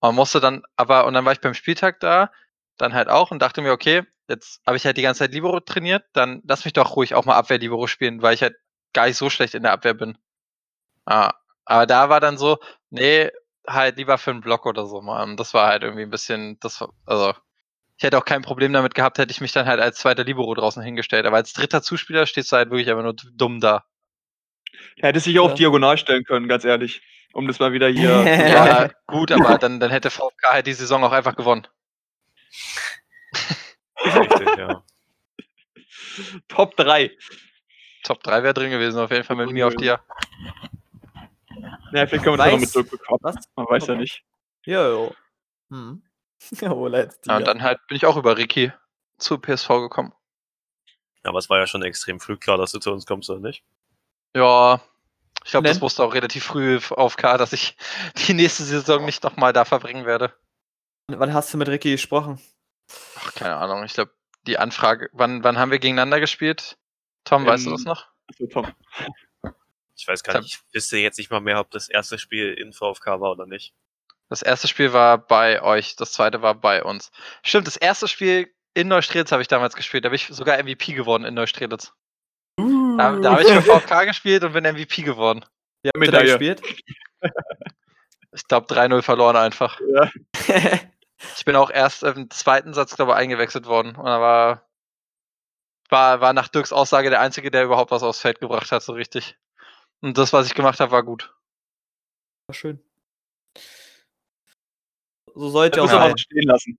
Und 0.00 0.16
musste 0.16 0.40
dann, 0.40 0.62
aber, 0.76 1.06
und 1.06 1.14
dann 1.14 1.24
war 1.24 1.32
ich 1.32 1.40
beim 1.40 1.54
Spieltag 1.54 2.00
da, 2.00 2.30
dann 2.76 2.94
halt 2.94 3.08
auch 3.08 3.30
und 3.30 3.40
dachte 3.40 3.62
mir, 3.62 3.72
okay, 3.72 4.02
jetzt 4.28 4.60
habe 4.66 4.76
ich 4.76 4.84
halt 4.84 4.96
die 4.96 5.02
ganze 5.02 5.20
Zeit 5.20 5.32
Libero 5.32 5.60
trainiert, 5.60 6.04
dann 6.12 6.42
lass 6.46 6.64
mich 6.64 6.72
doch 6.74 6.96
ruhig 6.96 7.14
auch 7.14 7.24
mal 7.24 7.36
Abwehr-Libero 7.36 7.86
spielen, 7.86 8.22
weil 8.22 8.34
ich 8.34 8.42
halt 8.42 8.54
gar 8.92 9.06
nicht 9.06 9.16
so 9.16 9.30
schlecht 9.30 9.54
in 9.54 9.62
der 9.62 9.72
Abwehr 9.72 9.94
bin. 9.94 10.18
Ah, 11.06 11.32
aber 11.64 11.86
da 11.86 12.08
war 12.08 12.20
dann 12.20 12.38
so, 12.38 12.58
nee, 12.90 13.30
halt 13.66 13.96
lieber 13.96 14.18
für 14.18 14.30
einen 14.30 14.40
Block 14.40 14.66
oder 14.66 14.86
so 14.86 15.00
mal. 15.00 15.22
Und 15.22 15.38
das 15.38 15.54
war 15.54 15.68
halt 15.68 15.82
irgendwie 15.82 16.02
ein 16.02 16.10
bisschen, 16.10 16.58
das 16.60 16.80
war, 16.80 16.90
also, 17.06 17.34
ich 17.96 18.04
hätte 18.04 18.18
auch 18.18 18.24
kein 18.24 18.42
Problem 18.42 18.72
damit 18.72 18.94
gehabt, 18.94 19.18
hätte 19.18 19.32
ich 19.32 19.40
mich 19.40 19.52
dann 19.52 19.66
halt 19.66 19.80
als 19.80 19.98
zweiter 19.98 20.24
Libero 20.24 20.54
draußen 20.54 20.82
hingestellt. 20.82 21.26
Aber 21.26 21.36
als 21.36 21.52
dritter 21.52 21.82
Zuspieler 21.82 22.26
stehst 22.26 22.52
du 22.52 22.56
halt 22.56 22.70
wirklich 22.70 22.90
einfach 22.90 23.04
nur 23.04 23.14
dumm 23.14 23.60
da. 23.60 23.84
Er 24.96 25.08
hätte 25.08 25.20
sich 25.20 25.38
auch 25.38 25.46
Ja. 25.46 25.52
auf 25.52 25.58
diagonal 25.58 25.98
stellen 25.98 26.24
können, 26.24 26.48
ganz 26.48 26.64
ehrlich. 26.64 27.02
Um 27.32 27.48
das 27.48 27.58
mal 27.58 27.72
wieder 27.72 27.88
hier. 27.88 28.10
Ja, 28.48 28.90
gut, 29.06 29.32
aber 29.32 29.58
dann, 29.58 29.80
dann 29.80 29.90
hätte 29.90 30.10
VfK 30.10 30.50
halt 30.50 30.66
die 30.66 30.72
Saison 30.72 31.02
auch 31.04 31.12
einfach 31.12 31.34
gewonnen. 31.34 31.66
Richtig, 34.04 34.56
ja. 34.56 34.82
Top 36.48 36.76
3. 36.76 37.10
Top 38.04 38.22
3 38.22 38.42
wäre 38.42 38.54
drin 38.54 38.70
gewesen, 38.70 38.98
auf 38.98 39.10
jeden 39.10 39.24
Fall 39.24 39.36
mit 39.36 39.50
mir 39.50 39.66
auf 39.66 39.74
dir. 39.74 40.00
Ja, 41.92 42.06
vielleicht 42.06 42.24
können 42.24 42.36
wir 42.36 42.36
das 42.36 42.46
auch 42.48 42.52
noch 42.52 42.60
mit 42.60 42.74
Dirk 42.74 42.90
bekommen. 42.90 43.20
Was? 43.22 43.36
Man 43.56 43.66
weiß 43.66 43.86
ja 43.86 43.94
nicht. 43.94 44.22
Ja, 44.64 44.88
jo. 44.88 45.14
Hm. 45.70 46.02
Jawohl, 46.50 46.94
jetzt 46.94 47.26
Ja, 47.26 47.38
und 47.38 47.46
dann 47.46 47.62
halt 47.62 47.78
bin 47.88 47.96
ich 47.96 48.06
auch 48.06 48.16
über 48.16 48.36
Ricky 48.36 48.72
zu 49.18 49.38
PSV 49.38 49.68
gekommen. 49.68 50.12
Aber 51.22 51.38
es 51.38 51.48
war 51.48 51.58
ja 51.58 51.66
schon 51.66 51.82
extrem 51.82 52.20
früh 52.20 52.36
klar, 52.36 52.58
dass 52.58 52.72
du 52.72 52.78
zu 52.78 52.92
uns 52.92 53.06
kommst, 53.06 53.30
oder 53.30 53.40
nicht? 53.40 53.64
Ja, 54.34 54.80
ich 55.44 55.50
glaube, 55.50 55.68
das 55.68 55.80
wusste 55.80 56.02
auch 56.02 56.14
relativ 56.14 56.44
früh 56.44 56.80
auf 56.90 57.16
K, 57.16 57.36
dass 57.36 57.52
ich 57.52 57.76
die 58.26 58.34
nächste 58.34 58.64
Saison 58.64 59.04
nicht 59.04 59.22
nochmal 59.22 59.52
da 59.52 59.64
verbringen 59.64 60.06
werde. 60.06 60.32
Wann 61.08 61.34
hast 61.34 61.52
du 61.52 61.58
mit 61.58 61.68
Ricky 61.68 61.92
gesprochen? 61.92 62.40
Ach, 63.16 63.34
keine 63.34 63.56
Ahnung. 63.56 63.84
Ich 63.84 63.92
glaube, 63.92 64.12
die 64.46 64.58
Anfrage, 64.58 65.10
wann, 65.12 65.44
wann 65.44 65.58
haben 65.58 65.70
wir 65.70 65.78
gegeneinander 65.78 66.18
gespielt? 66.18 66.78
Tom, 67.24 67.46
weißt 67.46 67.66
du 67.66 67.70
Ähm, 67.70 67.76
das 67.76 67.84
noch? 67.84 68.06
Also, 68.28 68.46
Tom. 68.46 68.72
Ich 69.96 70.08
weiß 70.08 70.22
gar 70.22 70.40
nicht, 70.40 70.54
ich 70.54 70.74
wüsste 70.74 70.96
jetzt 70.96 71.18
nicht 71.18 71.30
mal 71.30 71.40
mehr, 71.40 71.60
ob 71.60 71.70
das 71.70 71.88
erste 71.88 72.18
Spiel 72.18 72.52
in 72.54 72.72
VfK 72.72 73.20
war 73.20 73.30
oder 73.30 73.46
nicht. 73.46 73.74
Das 74.30 74.42
erste 74.42 74.66
Spiel 74.66 74.92
war 74.92 75.18
bei 75.18 75.62
euch, 75.62 75.96
das 75.96 76.12
zweite 76.12 76.42
war 76.42 76.54
bei 76.54 76.82
uns. 76.82 77.12
Stimmt, 77.42 77.66
das 77.66 77.76
erste 77.76 78.08
Spiel 78.08 78.52
in 78.72 78.88
Neustrelitz 78.88 79.30
habe 79.30 79.42
ich 79.42 79.48
damals 79.48 79.76
gespielt. 79.76 80.04
Da 80.04 80.08
bin 80.08 80.16
ich 80.16 80.26
sogar 80.28 80.60
MVP 80.60 80.94
geworden 80.94 81.24
in 81.24 81.34
Neustrelitz. 81.34 81.92
Da, 82.98 83.16
da 83.16 83.30
habe 83.32 83.42
ich 83.42 83.48
für 83.48 83.62
VfK 83.62 84.04
gespielt 84.04 84.44
und 84.44 84.52
bin 84.52 84.64
MVP 84.64 85.02
geworden. 85.02 85.44
Ja, 85.82 85.90
Medaille. 85.96 86.26
gespielt? 86.38 86.62
Ich 88.32 88.46
glaube 88.48 88.66
3-0 88.66 89.02
verloren 89.02 89.36
einfach. 89.36 89.80
Ja. 89.94 90.10
Ich 91.36 91.44
bin 91.44 91.56
auch 91.56 91.70
erst 91.70 92.02
im 92.02 92.28
zweiten 92.30 92.74
Satz, 92.74 92.96
glaube 92.96 93.12
ich, 93.12 93.16
eingewechselt 93.18 93.66
worden. 93.66 93.96
Und 93.96 94.04
da 94.04 94.20
war, 94.20 94.68
war, 95.88 96.20
war 96.20 96.32
nach 96.32 96.48
Dirks 96.48 96.72
Aussage 96.72 97.10
der 97.10 97.20
Einzige, 97.20 97.50
der 97.50 97.64
überhaupt 97.64 97.90
was 97.90 98.02
aufs 98.02 98.20
Feld 98.20 98.40
gebracht 98.40 98.72
hat, 98.72 98.82
so 98.82 98.92
richtig. 98.92 99.38
Und 100.02 100.18
das, 100.18 100.32
was 100.32 100.46
ich 100.46 100.54
gemacht 100.54 100.80
habe, 100.80 100.92
war 100.92 101.02
gut. 101.02 101.34
War 102.48 102.54
schön. 102.54 102.82
So 105.34 105.48
sollte 105.48 105.82
auch 105.82 105.90
mal 105.90 106.16
stehen 106.18 106.46
lassen. 106.46 106.78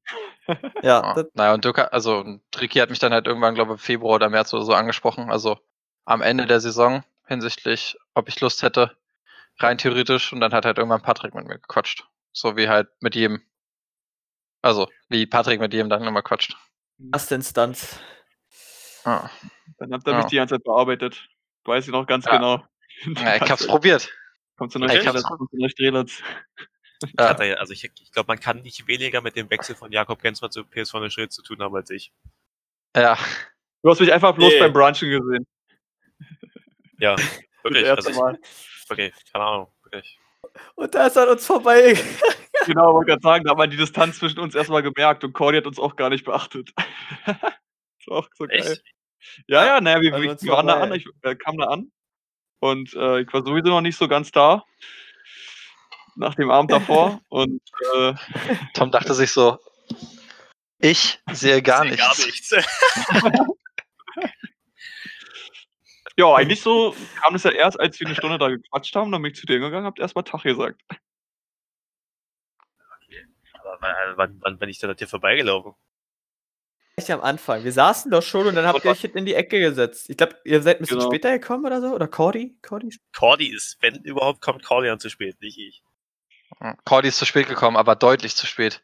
Ja, 0.81 1.15
Ja. 1.15 1.23
Naja, 1.33 1.53
und 1.53 1.65
Dirk, 1.65 1.77
hat- 1.77 1.91
also 1.93 2.17
und 2.19 2.41
Ricky 2.59 2.79
hat 2.79 2.89
mich 2.89 2.99
dann 2.99 3.11
halt 3.13 3.27
irgendwann, 3.27 3.55
glaube 3.55 3.71
ich, 3.73 3.79
im 3.79 3.83
Februar 3.83 4.15
oder 4.15 4.29
März 4.29 4.53
oder 4.53 4.63
so 4.63 4.73
angesprochen. 4.73 5.29
Also 5.31 5.59
am 6.05 6.21
Ende 6.21 6.45
der 6.45 6.59
Saison 6.59 7.03
hinsichtlich, 7.27 7.97
ob 8.13 8.27
ich 8.29 8.39
Lust 8.41 8.61
hätte, 8.63 8.95
rein 9.59 9.77
theoretisch. 9.77 10.33
Und 10.33 10.39
dann 10.39 10.53
hat 10.53 10.65
halt 10.65 10.77
irgendwann 10.77 11.01
Patrick 11.01 11.33
mit 11.33 11.45
mir 11.47 11.59
gequatscht. 11.59 12.05
So 12.31 12.55
wie 12.57 12.69
halt 12.69 12.89
mit 13.01 13.15
jedem. 13.15 13.41
Also, 14.61 14.89
wie 15.09 15.25
Patrick 15.25 15.59
mit 15.59 15.73
jedem 15.73 15.89
dann 15.89 16.03
immer 16.03 16.21
quatscht. 16.21 16.55
erste 17.13 17.35
Instanz. 17.35 17.99
Ja. 19.05 19.29
Dann 19.77 19.93
habt 19.93 20.07
ihr 20.07 20.11
Ja. 20.13 20.17
mich 20.17 20.27
die 20.27 20.37
ganze 20.37 20.55
Zeit 20.55 20.63
bearbeitet. 20.63 21.27
Weiß 21.65 21.85
ich 21.85 21.91
noch 21.91 22.07
ganz 22.07 22.25
Ja. 22.25 22.37
genau. 22.37 22.65
Ja, 23.17 23.35
ich 23.35 23.51
hab's 23.51 23.67
probiert. 23.67 24.09
Kommt 24.57 24.71
zu 24.71 24.79
Ja. 24.79 24.87
hatte 27.29 27.43
ja- 27.45 27.55
also 27.57 27.73
ich, 27.73 27.83
ich 27.83 28.11
glaube, 28.11 28.27
man 28.27 28.39
kann 28.39 28.61
nicht 28.61 28.87
weniger 28.87 29.21
mit 29.21 29.35
dem 29.35 29.49
Wechsel 29.49 29.75
von 29.75 29.91
Jakob 29.91 30.21
Gensmer 30.21 30.49
zu 30.49 30.63
PSV 30.63 30.93
Neustrelitz 30.95 31.35
zu 31.35 31.43
tun 31.43 31.59
haben 31.61 31.75
als 31.75 31.89
ich. 31.89 32.13
Ja, 32.95 33.17
Du 33.83 33.91
hast 33.91 33.99
mich 33.99 34.11
einfach 34.11 34.33
bloß 34.33 34.53
Nee. 34.53 34.59
beim 34.59 34.73
Brunchen 34.73 35.09
gesehen. 35.11 35.45
Ja, 36.99 37.15
wirklich. 37.63 37.89
Also 37.89 38.09
ich, 38.09 38.89
wirklich, 38.89 39.13
keine 39.31 39.45
Ahnung, 39.45 39.67
wirklich. 39.83 40.19
Und 40.75 40.93
da 40.93 41.07
ist 41.07 41.17
an 41.17 41.29
uns 41.29 41.45
vorbei. 41.45 41.97
Genau, 42.65 42.93
wollte 42.93 43.09
gerade 43.09 43.21
sagen, 43.21 43.43
da 43.43 43.51
hat 43.51 43.57
man 43.57 43.69
die 43.69 43.77
Distanz 43.77 44.17
zwischen 44.17 44.39
uns 44.39 44.55
erstmal 44.55 44.81
gemerkt 44.81 45.23
und 45.23 45.33
Cordy 45.33 45.57
hat 45.57 45.67
uns 45.67 45.77
auch 45.77 45.97
gar 45.97 46.09
nicht 46.09 46.23
beachtet. 46.23 46.71
das 47.25 47.37
war 48.07 48.19
auch 48.19 48.29
so 48.33 48.47
geil. 48.47 48.61
Echt? 48.61 48.83
Ja, 49.45 49.65
ja, 49.65 49.81
naja, 49.81 50.01
wir, 50.01 50.13
wir, 50.13 50.49
waren 50.49 50.65
da 50.65 50.79
an, 50.79 50.93
ich 50.93 51.05
äh, 51.23 51.35
kam 51.35 51.57
da 51.57 51.65
an 51.65 51.91
und 52.59 52.93
äh, 52.93 53.21
ich 53.21 53.33
war 53.33 53.43
sowieso 53.43 53.69
noch 53.69 53.81
nicht 53.81 53.97
so 53.97 54.07
ganz 54.07 54.31
da 54.31 54.63
nach 56.15 56.33
dem 56.35 56.49
Abend 56.49 56.71
davor 56.71 57.19
und 57.29 57.61
äh, 57.93 58.13
Tom 58.73 58.89
dachte 58.89 59.13
sich 59.13 59.31
so, 59.31 59.59
ich 60.79 61.19
sehe 61.31 61.61
gar 61.61 61.81
Sehe 61.81 61.91
nichts. 61.91 62.49
Gar 62.49 62.61
nichts. 62.61 63.55
Ja, 66.17 66.33
eigentlich 66.35 66.61
so 66.61 66.95
kam 67.21 67.35
es 67.35 67.43
ja 67.43 67.51
erst, 67.51 67.79
als 67.79 67.99
wir 67.99 68.07
eine 68.07 68.15
Stunde 68.15 68.37
da 68.37 68.49
gequatscht 68.49 68.95
haben, 68.95 69.11
dann 69.11 69.21
bin 69.21 69.31
ich 69.31 69.37
zu 69.37 69.45
dir 69.45 69.59
gegangen, 69.59 69.85
habt 69.85 69.99
erstmal 69.99 70.23
Tag 70.23 70.43
gesagt. 70.43 70.81
Aber 73.53 73.77
wann, 73.81 74.17
wann, 74.17 74.37
wann 74.41 74.59
bin 74.59 74.69
ich 74.69 74.79
denn 74.79 74.89
an 74.89 74.95
dir 74.95 75.07
vorbeigelaufen? 75.07 75.73
Echt 76.97 77.11
am 77.11 77.21
Anfang. 77.21 77.63
Wir 77.65 77.73
saßen 77.73 78.09
doch 78.09 78.23
schon 78.23 78.47
und 78.47 78.55
dann 78.55 78.65
habt 78.65 78.85
ihr 78.85 78.91
euch 78.91 79.01
hinten 79.01 79.17
in 79.17 79.25
die 79.25 79.33
Ecke 79.33 79.59
gesetzt. 79.59 80.09
Ich 80.09 80.15
glaube, 80.15 80.37
ihr 80.45 80.61
seid 80.61 80.77
ein 80.77 80.81
bisschen 80.81 80.99
Genau. 80.99 81.09
später 81.11 81.37
gekommen 81.37 81.65
oder 81.65 81.81
so? 81.81 81.87
Oder 81.93 82.07
Cordy? 82.07 82.57
Cordy? 82.61 82.97
Cordy 83.13 83.47
ist, 83.47 83.77
wenn 83.81 83.95
überhaupt, 84.03 84.39
kommt 84.41 84.63
Cordy 84.63 84.89
an 84.89 84.99
zu 84.99 85.09
spät, 85.09 85.41
nicht 85.41 85.57
ich. 85.57 85.83
Cordy 86.85 87.09
ist 87.09 87.17
zu 87.17 87.25
spät 87.25 87.49
gekommen, 87.49 87.75
aber 87.75 87.97
deutlich 87.97 88.35
zu 88.35 88.47
spät. 88.47 88.81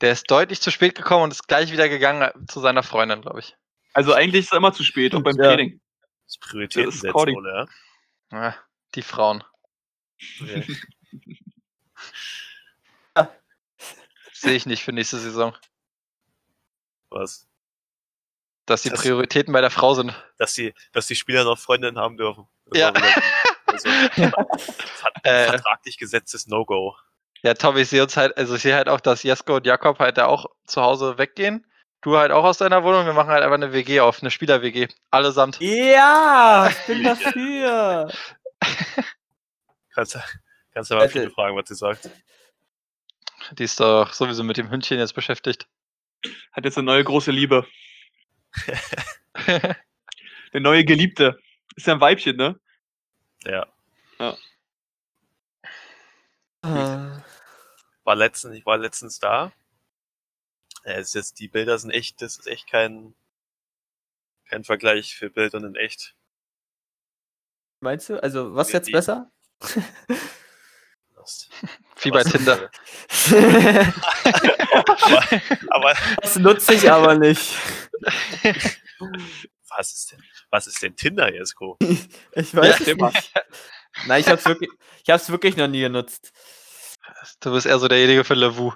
Der 0.00 0.12
ist 0.12 0.30
deutlich 0.30 0.62
zu 0.62 0.70
spät 0.70 0.94
gekommen 0.94 1.24
und 1.24 1.32
ist 1.32 1.46
gleich 1.46 1.70
wieder 1.72 1.90
gegangen 1.90 2.30
zu 2.48 2.60
seiner 2.60 2.82
Freundin, 2.82 3.20
glaube 3.20 3.40
ich. 3.40 3.54
Also 3.94 4.12
eigentlich 4.12 4.40
ist 4.44 4.52
es 4.52 4.56
immer 4.56 4.72
zu 4.72 4.84
spät, 4.84 5.14
auch 5.14 5.22
beim 5.22 5.36
Ja. 5.36 5.44
Training. 5.44 5.80
Das 6.26 6.34
ist 6.34 6.40
Prioritäten 6.40 6.90
Das 7.00 7.12
Cordy. 7.12 7.34
oder? 7.36 7.68
Ja, 8.30 8.54
die 8.94 9.02
Frauen. 9.02 9.42
Ja? 13.16 13.30
Sehe 14.32 14.54
ich 14.54 14.66
nicht 14.66 14.82
für 14.82 14.92
nächste 14.92 15.18
Saison. 15.18 15.56
Was? 17.10 17.46
Dass 18.66 18.82
die 18.82 18.90
Das- 18.90 19.00
Prioritäten 19.00 19.52
bei 19.52 19.60
der 19.60 19.70
Frau 19.70 19.94
sind. 19.94 20.12
Dass 20.38 20.54
die, 20.54 20.74
dass 20.92 21.06
die 21.06 21.14
Spieler 21.14 21.44
noch 21.44 21.58
Freundinnen 21.58 21.98
haben 21.98 22.16
dürfen. 22.16 22.46
Das 22.66 22.78
Ja. 22.80 22.92
Also, 23.66 23.88
Äh. 25.22 25.46
vertraglich 25.46 25.96
gesetztes 25.98 26.46
No-Go. 26.46 26.96
Ja, 27.42 27.54
Tom, 27.54 27.76
ich 27.76 27.88
sehe 27.88 28.02
uns 28.02 28.16
halt, 28.16 28.36
also 28.36 28.54
ich 28.56 28.62
sehe 28.62 28.74
halt 28.74 28.88
auch, 28.88 29.00
dass 29.00 29.22
Jesko 29.22 29.56
und 29.56 29.66
Jakob 29.66 29.98
halt 29.98 30.16
da 30.18 30.26
auch 30.26 30.46
zu 30.66 30.82
Hause 30.82 31.18
weggehen. 31.18 31.66
Du 32.04 32.16
halt 32.18 32.30
auch 32.32 32.44
aus 32.44 32.58
deiner 32.58 32.84
Wohnung. 32.84 33.06
Wir 33.06 33.14
machen 33.14 33.30
halt 33.30 33.42
einfach 33.42 33.54
eine 33.54 33.72
WG 33.72 34.00
auf, 34.00 34.20
eine 34.20 34.30
Spieler-WG. 34.30 34.88
Allesamt. 35.10 35.58
Ja, 35.60 36.68
ich 36.70 36.86
bin 36.86 37.02
dafür. 37.02 38.12
Kannst, 39.94 40.18
kannst 40.74 40.90
du 40.90 40.94
mal 40.96 41.00
Also- 41.02 41.12
viele 41.12 41.30
fragen, 41.30 41.56
was 41.56 41.68
sie 41.68 41.74
sagt. 41.74 42.10
Die 43.52 43.64
ist 43.64 43.80
doch 43.80 44.12
sowieso 44.12 44.42
mit 44.44 44.56
dem 44.56 44.70
Hündchen 44.70 44.98
jetzt 44.98 45.14
beschäftigt. 45.14 45.66
Hat 46.52 46.64
jetzt 46.64 46.76
eine 46.78 46.86
neue 46.86 47.04
große 47.04 47.30
Liebe. 47.30 47.66
Eine 49.34 50.62
neue 50.62 50.84
Geliebte. 50.84 51.38
Ist 51.76 51.86
ja 51.88 51.94
ein 51.94 52.00
Weibchen, 52.00 52.36
ne? 52.36 52.58
Ja. 53.44 53.66
Ah. 54.18 54.36
War 58.04 58.14
letztens, 58.16 58.54
ich 58.56 58.64
war 58.64 58.78
letztens 58.78 59.18
da. 59.18 59.52
Ja, 60.84 60.92
es 60.94 61.08
ist 61.08 61.14
jetzt, 61.14 61.38
die 61.40 61.48
Bilder 61.48 61.78
sind 61.78 61.90
echt, 61.90 62.20
das 62.22 62.36
ist 62.36 62.46
echt 62.46 62.68
kein, 62.68 63.14
kein 64.48 64.64
Vergleich 64.64 65.14
für 65.16 65.30
Bildern 65.30 65.64
in 65.64 65.76
echt. 65.76 66.14
Meinst 67.80 68.08
du? 68.08 68.22
Also, 68.22 68.54
was 68.54 68.68
Die- 68.68 68.72
jetzt 68.74 68.88
die- 68.88 68.92
besser? 68.92 69.30
Wie 72.02 72.10
bei 72.10 72.20
aber- 72.20 72.30
Tinder. 72.30 72.70
Aber 75.70 75.94
das 76.20 76.36
nutze 76.36 76.74
ich 76.74 76.90
aber 76.90 77.14
nicht. 77.16 77.54
was 79.76 79.92
ist 79.92 80.12
denn, 80.12 80.22
was 80.50 80.66
ist 80.66 80.82
denn 80.82 80.96
Tinder, 80.96 81.32
Jesko? 81.32 81.78
Ich 81.80 82.54
weiß 82.54 82.86
Ja, 82.86 82.92
es 82.92 82.96
nicht. 83.14 83.32
Nein, 84.06 84.20
ich 84.20 84.28
hab's 84.28 84.44
wirklich, 84.44 84.70
ich 85.02 85.10
hab's 85.10 85.30
wirklich 85.30 85.56
noch 85.56 85.68
nie 85.68 85.80
genutzt. 85.80 86.32
Du 87.40 87.52
bist 87.52 87.66
eher 87.66 87.78
so 87.78 87.88
derjenige 87.88 88.24
für 88.24 88.34
Lavu. 88.34 88.72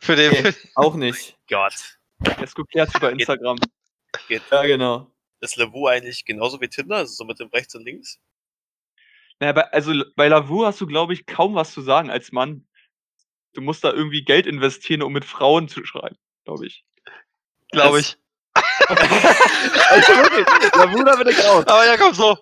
Für 0.00 0.16
den. 0.16 0.32
Nee, 0.32 0.52
auch 0.74 0.94
nicht. 0.94 1.36
Gott. 1.48 1.98
Jetzt 2.38 2.54
geklärt 2.54 2.94
über 2.96 3.10
Instagram. 3.10 3.58
Ja, 4.28 4.62
genau. 4.62 5.10
Ist 5.40 5.56
Lavu 5.56 5.86
eigentlich 5.86 6.24
genauso 6.24 6.60
wie 6.60 6.68
Tinder? 6.68 6.96
Also 6.96 7.14
so 7.14 7.24
mit 7.24 7.40
dem 7.40 7.48
rechts 7.48 7.74
und 7.74 7.84
links? 7.84 8.18
Naja, 9.38 9.52
bei, 9.52 9.62
also 9.72 9.92
bei 10.16 10.28
Lavu 10.28 10.66
hast 10.66 10.80
du, 10.80 10.86
glaube 10.86 11.14
ich, 11.14 11.24
kaum 11.24 11.54
was 11.54 11.72
zu 11.72 11.80
sagen 11.80 12.10
als 12.10 12.30
Mann. 12.30 12.66
Du 13.54 13.62
musst 13.62 13.82
da 13.82 13.92
irgendwie 13.92 14.22
Geld 14.22 14.46
investieren, 14.46 15.02
um 15.02 15.12
mit 15.12 15.24
Frauen 15.24 15.68
zu 15.68 15.84
schreiben, 15.84 16.16
glaube 16.44 16.66
ich. 16.66 16.84
Glaube 17.72 18.00
ich. 18.00 18.16
Also 19.90 20.12
wirklich, 20.12 20.46
Lavu, 20.74 21.04
da 21.04 21.16
bin 21.16 21.28
ich 21.28 21.44
raus. 21.44 21.64
Aber 21.66 21.86
ja, 21.86 21.96
komm 21.96 22.12
so. 22.12 22.36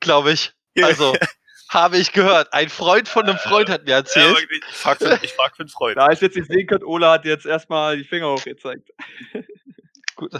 Glaube 0.00 0.32
ich. 0.32 0.52
Also, 0.80 1.14
habe 1.72 1.98
ich 1.98 2.12
gehört. 2.12 2.52
Ein 2.52 2.68
Freund 2.68 3.08
von 3.08 3.24
einem 3.28 3.38
Freund 3.38 3.68
hat 3.68 3.84
mir 3.84 3.90
Ja, 3.90 3.96
erzählt. 3.98 4.36
wirklich. 4.38 4.62
ich 4.68 4.74
frag 4.76 4.98
für, 4.98 5.18
ich 5.22 5.32
frag 5.32 5.56
für 5.56 5.62
einen 5.62 5.68
Freund. 5.68 5.96
Da 5.96 6.10
ich 6.10 6.20
jetzt 6.20 6.36
nicht 6.36 6.48
sehen 6.50 6.66
könnt, 6.66 6.84
Ola 6.84 7.12
hat 7.12 7.24
jetzt 7.24 7.46
erstmal 7.46 7.96
die 7.96 8.04
Finger 8.04 8.30
hochgezeigt. 8.32 8.90
Gut. 10.16 10.32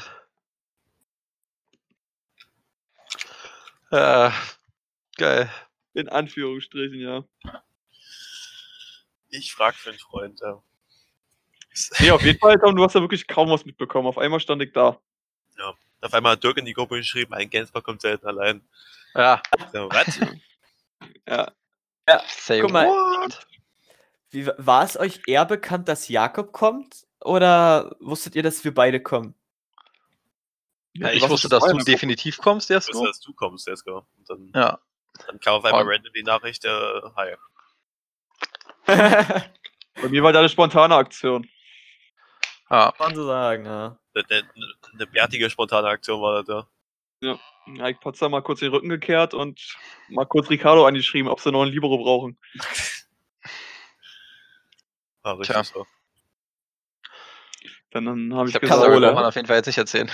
Äh, 3.91 4.31
geil. 5.17 5.51
In 5.95 6.09
Anführungsstrichen, 6.09 7.01
ja. 7.01 7.25
Ich 9.29 9.53
frag 9.53 9.75
für 9.75 9.91
einen 9.91 9.99
Freund, 9.99 10.41
ja. 10.41 10.63
Nee, 12.01 12.11
auf 12.11 12.23
jeden 12.23 12.39
Fall, 12.39 12.59
Tom, 12.59 12.77
du 12.77 12.85
hast 12.85 12.95
da 12.95 13.01
wirklich 13.01 13.27
kaum 13.27 13.51
was 13.51 13.65
mitbekommen. 13.65 14.07
Auf 14.07 14.19
einmal 14.19 14.41
stand 14.41 14.63
ich 14.63 14.73
da. 14.73 15.01
Auf 16.03 16.13
einmal 16.15 16.33
hat 16.33 16.43
Dirk 16.43 16.59
in 16.59 16.65
die 16.65 16.73
Gruppe 16.73 16.97
geschrieben, 16.97 17.33
ein 17.33 17.49
Gensmer 17.49 17.81
kommt 17.81 18.01
selten 18.01 18.27
allein. 18.27 18.61
Ja. 19.15 19.41
So, 19.73 19.89
was? 19.91 20.19
Ja. 21.29 21.53
Say 22.29 22.61
Guck 22.61 22.73
mal. 22.73 22.87
what? 22.89 23.47
Wie, 24.31 24.47
war 24.59 24.83
es 24.85 24.99
euch 24.99 25.21
eher 25.27 25.45
bekannt, 25.45 25.89
dass 25.89 26.09
Jakob 26.09 26.53
kommt? 26.53 27.07
Oder 27.21 27.95
wusstet 28.01 28.35
ihr, 28.35 28.43
dass 28.43 28.65
wir 28.65 28.75
beide 28.75 29.01
kommen? 29.01 29.35
Ja, 30.95 31.11
ich 31.11 31.27
wusste, 31.29 31.49
das 31.49 31.63
dass 31.63 31.73
du 31.73 31.79
definitiv 31.79 32.39
kommst, 32.39 32.71
Ich 32.71 32.77
wusste, 32.77 32.93
Jesko. 32.93 33.07
dass 33.07 33.21
du 33.21 33.33
kommst, 33.35 33.67
Jesko. 33.67 34.07
Und 34.19 34.29
dann, 34.29 34.51
Ja. 34.55 34.79
dann 35.27 35.39
kam 35.41 35.55
auf 35.55 35.65
einmal 35.65 35.85
random 35.87 36.13
die 36.13 36.23
Nachricht, 36.23 36.65
äh, 36.65 37.01
hi. 37.17 37.35
Bei 38.87 40.09
mir 40.09 40.23
war 40.23 40.33
da 40.33 40.41
eine 40.41 40.49
spontane 40.49 40.95
Aktion. 40.95 41.49
ja. 42.71 42.93
Kann 42.93 43.07
man 43.09 43.15
so 43.15 43.27
sagen, 43.27 43.65
ja. 43.65 43.99
Eine, 44.15 44.25
eine, 44.29 44.75
eine 44.93 45.07
bärtige, 45.07 45.49
spontane 45.49 45.89
Aktion 45.89 46.21
war 46.21 46.43
das 46.43 46.47
da. 46.47 46.69
Ja, 47.23 47.39
ich 47.89 48.01
Potzer 48.01 48.29
mal 48.29 48.43
kurz 48.43 48.59
den 48.61 48.71
Rücken 48.73 48.89
gekehrt 48.89 49.33
und 49.33 49.79
mal 50.09 50.27
kurz 50.27 50.51
Ricardo 50.51 50.85
angeschrieben, 50.85 51.31
ob 51.31 51.41
sie 51.41 51.53
noch 51.53 51.63
einen 51.63 51.71
Libero 51.71 51.97
brauchen. 51.99 52.37
War 55.23 55.39
richtig 55.39 55.55
Tja. 55.55 55.65
so. 55.65 55.87
Dann, 57.93 58.07
dann 58.07 58.35
habe 58.35 58.49
Ich 58.49 58.55
ich, 58.55 58.61
glaube, 58.61 58.67
die 58.67 58.71
gesagt, 58.73 58.81
Story 58.83 58.89
Carola. 58.89 59.07
braucht 59.09 59.15
man 59.15 59.25
auf 59.27 59.35
jeden 59.37 59.47
Fall 59.47 59.57
jetzt 59.57 59.67
nicht 59.67 59.79
erzählen. 59.79 60.11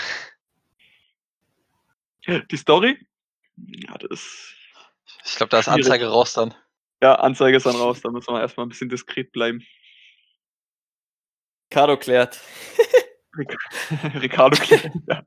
die 2.50 2.56
Story? 2.56 3.06
Ja, 3.56 3.96
das 3.96 4.10
ist. 4.10 4.54
Ich 5.24 5.36
glaube, 5.36 5.48
da 5.50 5.60
ist 5.60 5.64
Schwierig. 5.64 5.84
Anzeige 5.86 6.08
raus 6.08 6.34
dann. 6.34 6.54
Ja, 7.02 7.14
Anzeige 7.14 7.56
ist 7.56 7.64
dann 7.66 7.76
raus, 7.76 8.00
da 8.02 8.10
müssen 8.10 8.34
wir 8.34 8.40
erstmal 8.40 8.66
ein 8.66 8.68
bisschen 8.68 8.88
diskret 8.90 9.32
bleiben. 9.32 9.64
Cardo 11.70 11.96
klärt. 11.96 12.40
Ricardo 14.20 14.56
klärt. 14.56 14.92
Ja. 15.08 15.22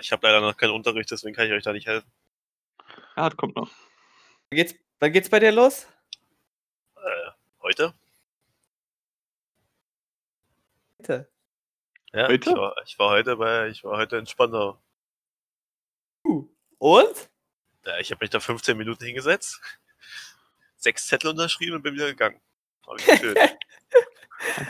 Ich 0.00 0.12
habe 0.12 0.26
leider 0.26 0.40
noch 0.40 0.56
keinen 0.56 0.72
Unterricht, 0.72 1.10
deswegen 1.10 1.34
kann 1.34 1.46
ich 1.46 1.52
euch 1.52 1.62
da 1.62 1.72
nicht 1.72 1.86
helfen. 1.86 2.10
ja, 3.16 3.28
das 3.28 3.36
kommt 3.36 3.56
noch. 3.56 3.70
Wann 4.50 4.56
geht's, 4.56 4.74
wann 4.98 5.12
geht's 5.12 5.28
bei 5.28 5.38
dir 5.38 5.52
los? 5.52 5.86
Äh, 6.96 7.30
heute? 7.62 7.94
Bitte. 10.98 11.28
Ja, 12.12 12.26
Heute? 12.28 12.50
Ich, 12.50 12.56
war, 12.56 12.74
ich 12.84 12.98
war 12.98 13.10
heute 13.10 13.36
bei, 13.36 13.68
ich 13.68 13.84
war 13.84 13.96
heute 13.98 14.16
in 14.16 14.26
Spandau. 14.26 14.80
Und? 16.78 17.30
Ja, 17.84 17.98
ich 17.98 18.10
habe 18.10 18.22
mich 18.24 18.30
da 18.30 18.40
15 18.40 18.76
Minuten 18.76 19.04
hingesetzt, 19.04 19.60
sechs 20.76 21.06
Zettel 21.06 21.30
unterschrieben 21.30 21.76
und 21.76 21.82
bin 21.82 21.94
wieder 21.94 22.06
gegangen. 22.06 22.40
Hab 22.86 22.98
ich 22.98 23.06
gefühlt. 23.06 23.38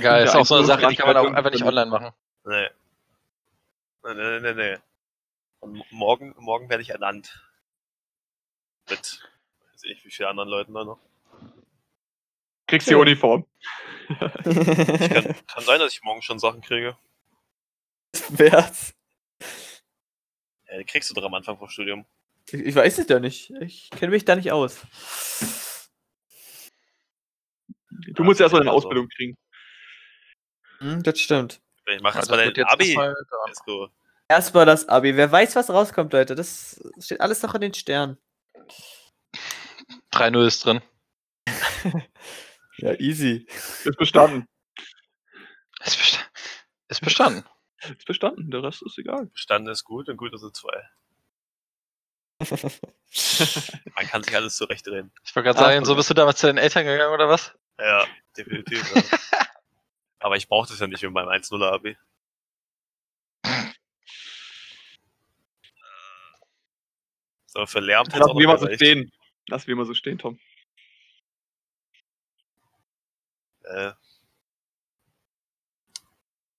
Geil, 0.01 0.24
ist 0.24 0.35
auch 0.35 0.45
so 0.45 0.57
eine 0.57 0.66
Sache, 0.66 0.89
die 0.89 0.97
kann 0.97 1.07
man 1.07 1.16
auch 1.16 1.33
einfach 1.33 1.51
nicht 1.51 1.64
online 1.64 1.91
machen. 1.91 2.11
nee. 2.45 2.68
Nee, 4.03 4.14
nee, 4.14 4.41
nee, 4.41 4.55
nee. 4.55 4.78
Und 5.61 5.84
morgen, 5.92 6.34
morgen 6.38 6.68
werde 6.68 6.82
ich 6.82 6.90
ernannt. 6.90 7.46
Mit, 8.88 9.00
weiß 9.72 9.84
ich, 9.84 10.04
wie 10.04 10.11
vielen 10.11 10.30
anderen 10.30 10.48
Leuten 10.48 10.74
da 10.74 10.84
noch. 10.84 10.98
Kriegst 12.66 12.88
die 12.88 12.92
Ja. 12.92 12.98
Uniform. 12.98 13.46
Kann, 14.08 15.36
kann 15.46 15.64
sein, 15.64 15.78
dass 15.78 15.92
ich 15.92 16.02
morgen 16.02 16.22
schon 16.22 16.38
Sachen 16.40 16.61
kriege. 16.62 16.96
Wär's. 18.30 18.92
Ja, 20.66 20.78
die 20.78 20.84
kriegst 20.84 21.08
du 21.11 21.14
doch 21.14 21.22
am 21.24 21.34
Anfang 21.34 21.58
vom 21.58 21.68
Studium. 21.68 22.04
Ich, 22.48 22.54
ich 22.54 22.74
weiß 22.74 22.98
es 22.98 23.08
ja 23.08 23.20
nicht. 23.20 23.50
Ich 23.61 23.90
kenne 23.90 24.11
mich 24.11 24.24
da 24.24 24.34
nicht 24.34 24.50
aus. 24.50 24.80
Du 28.14 28.24
musst 28.24 28.40
ja 28.40 28.44
erstmal 28.46 28.62
deine 28.62 28.72
also, 28.72 28.88
Ausbildung 28.88 29.08
kriegen. 29.08 29.36
Hm, 30.78 31.02
das 31.04 31.20
stimmt. 31.20 31.61
Ich 31.86 32.00
mache 32.00 32.14
Ja, 32.14 32.20
jetzt 32.20 32.30
mal 32.30 32.44
das 32.44 32.54
dein 32.54 32.64
Abi. 32.66 32.84
erstmal 32.86 33.14
dauern. 33.30 33.90
Erstmal 34.31 34.64
das 34.64 34.89
Abi. 34.89 35.16
Wer 35.16 35.33
weiß, 35.33 35.57
was 35.57 35.70
rauskommt, 35.70 36.12
Leute. 36.12 36.37
Das 36.37 36.81
steht 37.01 37.20
alles 37.20 37.43
noch 37.43 37.53
in 37.57 37.62
den 37.62 37.74
Sternen. 37.74 38.16
3-0 40.12 40.47
ist 40.47 40.64
drin. 40.64 40.81
Ja, 42.78 42.95
easy. 42.95 43.47
Ist 43.85 43.99
bestanden. 43.99 44.49
Ist, 45.85 45.99
besta 45.99 46.18
ist 46.89 47.01
bestanden. 47.03 47.45
Ist 47.83 48.07
bestanden. 48.07 48.51
Der 48.51 48.62
Rest 48.62 48.83
ist 48.83 48.97
egal. 48.97 49.26
Bestanden 49.26 49.70
ist 49.70 49.85
gut 49.85 50.09
und 50.09 50.16
gut 50.16 50.33
ist 50.33 50.57
zwei. 50.57 50.89
Man 53.95 54.07
kann 54.07 54.22
sich 54.22 54.35
alles 54.35 54.57
zurechtdrehen. 54.57 55.12
Ich 55.22 55.37
wollte 55.37 55.49
gerade 55.49 55.59
Ah, 55.59 55.62
sagen, 55.72 55.85
so 55.85 55.95
bist 55.95 56.09
du 56.09 56.14
damals 56.14 56.39
zu 56.41 56.47
deinen 56.47 56.57
Eltern 56.57 56.87
gegangen 56.87 57.12
oder 57.12 57.28
was? 57.28 57.53
Ja, 57.78 58.07
definitiv. 58.35 58.95
ja. 58.95 59.03
Aber 60.20 60.37
ich 60.37 60.49
brauchte 60.49 60.72
es 60.72 60.81
ja 60.81 60.87
nicht 60.87 61.03
mit 61.03 61.12
meinem 61.12 61.28
1-0er 61.28 61.74
So, 67.53 67.61
auch 67.61 67.68
Lassen 67.74 68.38
wir 68.38 68.46
mal 68.46 68.59
so 68.59 68.72
stehen. 68.72 69.11
Lassen 69.48 69.66
wir 69.66 69.74
mal 69.74 69.84
so 69.84 69.94
stehen, 69.94 70.18
Tom. 70.18 70.38
Äh, 73.64 73.92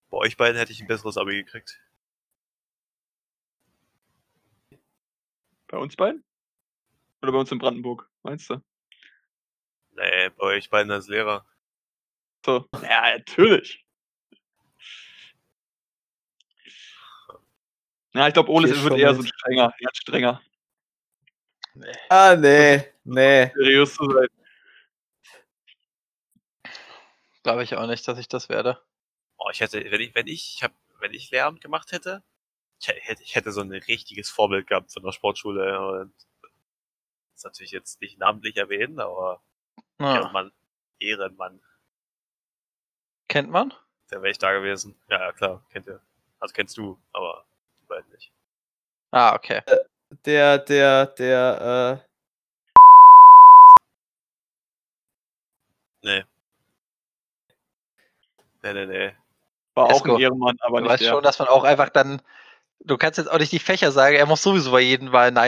bei 0.10 0.18
euch 0.18 0.36
beiden 0.36 0.58
hätte 0.58 0.74
ich 0.74 0.82
ein 0.82 0.88
besseres 0.88 1.18
Abi 1.18 1.44
gekriegt. 1.44 1.80
Bei 5.68 5.78
uns 5.78 5.96
beiden? 5.96 6.26
Oder 7.22 7.32
bei 7.32 7.38
uns 7.38 7.52
in 7.52 7.60
Brandenburg, 7.60 8.10
meinst 8.24 8.50
du? 8.50 8.62
Nee, 9.92 10.30
bei 10.30 10.44
euch 10.44 10.70
beiden 10.70 10.92
als 10.92 11.08
Lehrer. 11.08 11.46
So. 12.46 12.68
Ja, 12.82 13.18
natürlich. 13.18 13.86
Ja, 18.14 18.28
ich 18.28 18.34
glaube, 18.34 18.52
Ole 18.52 18.70
wird 18.84 18.98
eher 18.98 19.16
so 19.16 19.22
ein 19.22 19.28
strenger, 19.28 19.74
eher 19.80 19.89
ein 19.89 19.96
strenger, 19.96 20.42
Nee. 21.74 21.94
ah, 22.10 22.36
nee. 22.36 22.84
Nee. 23.04 23.52
seriös 23.56 23.94
zu 23.96 24.10
sein. 24.10 24.28
Glaube 27.44 27.64
ich 27.64 27.76
auch 27.76 27.88
nicht, 27.88 28.08
dass 28.08 28.18
ich 28.20 28.28
das 28.28 28.50
werde. 28.50 28.82
Oh, 29.38 29.50
ich 29.52 29.62
hätte, 29.62 29.84
wenn 29.90 30.02
ich, 30.02 30.14
wenn 30.14 30.28
ich, 30.28 30.56
ich 30.58 30.64
hab, 30.64 30.74
wenn 31.00 31.14
ich 31.14 31.32
Lehramt 31.32 31.62
gemacht 31.62 31.92
hätte, 31.92 32.24
ich 32.80 32.88
hätte, 32.88 33.24
ich 33.24 33.36
hätte 33.36 33.52
so 33.52 33.62
ein 33.62 33.72
richtiges 33.72 34.30
Vorbild 34.30 34.68
gehabt 34.68 34.92
von 34.92 35.04
der 35.04 35.12
Sportschule. 35.12 35.80
Und 36.02 36.14
das 36.42 36.52
ist 37.38 37.44
natürlich 37.46 37.72
jetzt 37.72 38.02
nicht 38.02 38.20
namentlich 38.20 38.58
erwähnen, 38.58 39.00
aber 39.00 39.42
Ah, 39.98 40.16
Ehrenmann, 40.16 40.52
Ehrenmann, 41.00 41.62
Kennt 43.28 43.50
man? 43.50 43.74
der 44.12 44.22
wäre 44.22 44.32
ich 44.32 44.40
da 44.40 44.52
gewesen. 44.52 45.00
Ja, 45.10 45.20
ja, 45.20 45.32
klar, 45.32 45.64
kennt 45.72 45.88
ihr. 45.88 46.02
Also 46.40 46.54
kennst 46.54 46.76
du, 46.78 47.00
aber 47.14 47.46
die 47.82 47.86
beiden 47.86 48.12
nicht. 48.12 48.32
Ah, 49.12 49.36
okay. 49.36 49.62
Der, 50.26 50.57
der, 50.57 51.05
der, 51.07 52.01
äh. 52.03 52.12
Nee. 56.03 56.26
Nee, 58.64 58.74
nee, 58.74 58.86
nee. 58.86 59.16
War 59.74 59.86
auch 59.86 59.91
Esko, 59.91 60.16
ein 60.16 60.22
Ehrenmann, 60.22 60.57
aber 60.62 60.78
Du 60.78 60.84
nicht 60.84 60.91
weißt 60.93 61.03
der. 61.03 61.09
schon, 61.12 61.24
dass 61.24 61.39
man 61.39 61.47
auch 61.47 61.64
einfach 61.64 61.89
dann. 61.89 62.22
Du 62.82 62.97
kannst 62.97 63.18
jetzt 63.18 63.28
auch 63.32 63.38
nicht 63.38 63.51
die 63.51 63.59
Fächer 63.59 63.91
sagen, 63.91 64.16
er 64.16 64.26
muss 64.26 64.41
sowieso 64.41 64.72
bei 64.72 64.82
jedem 64.82 65.09
Mal 65.09 65.32
nein. 65.32 65.47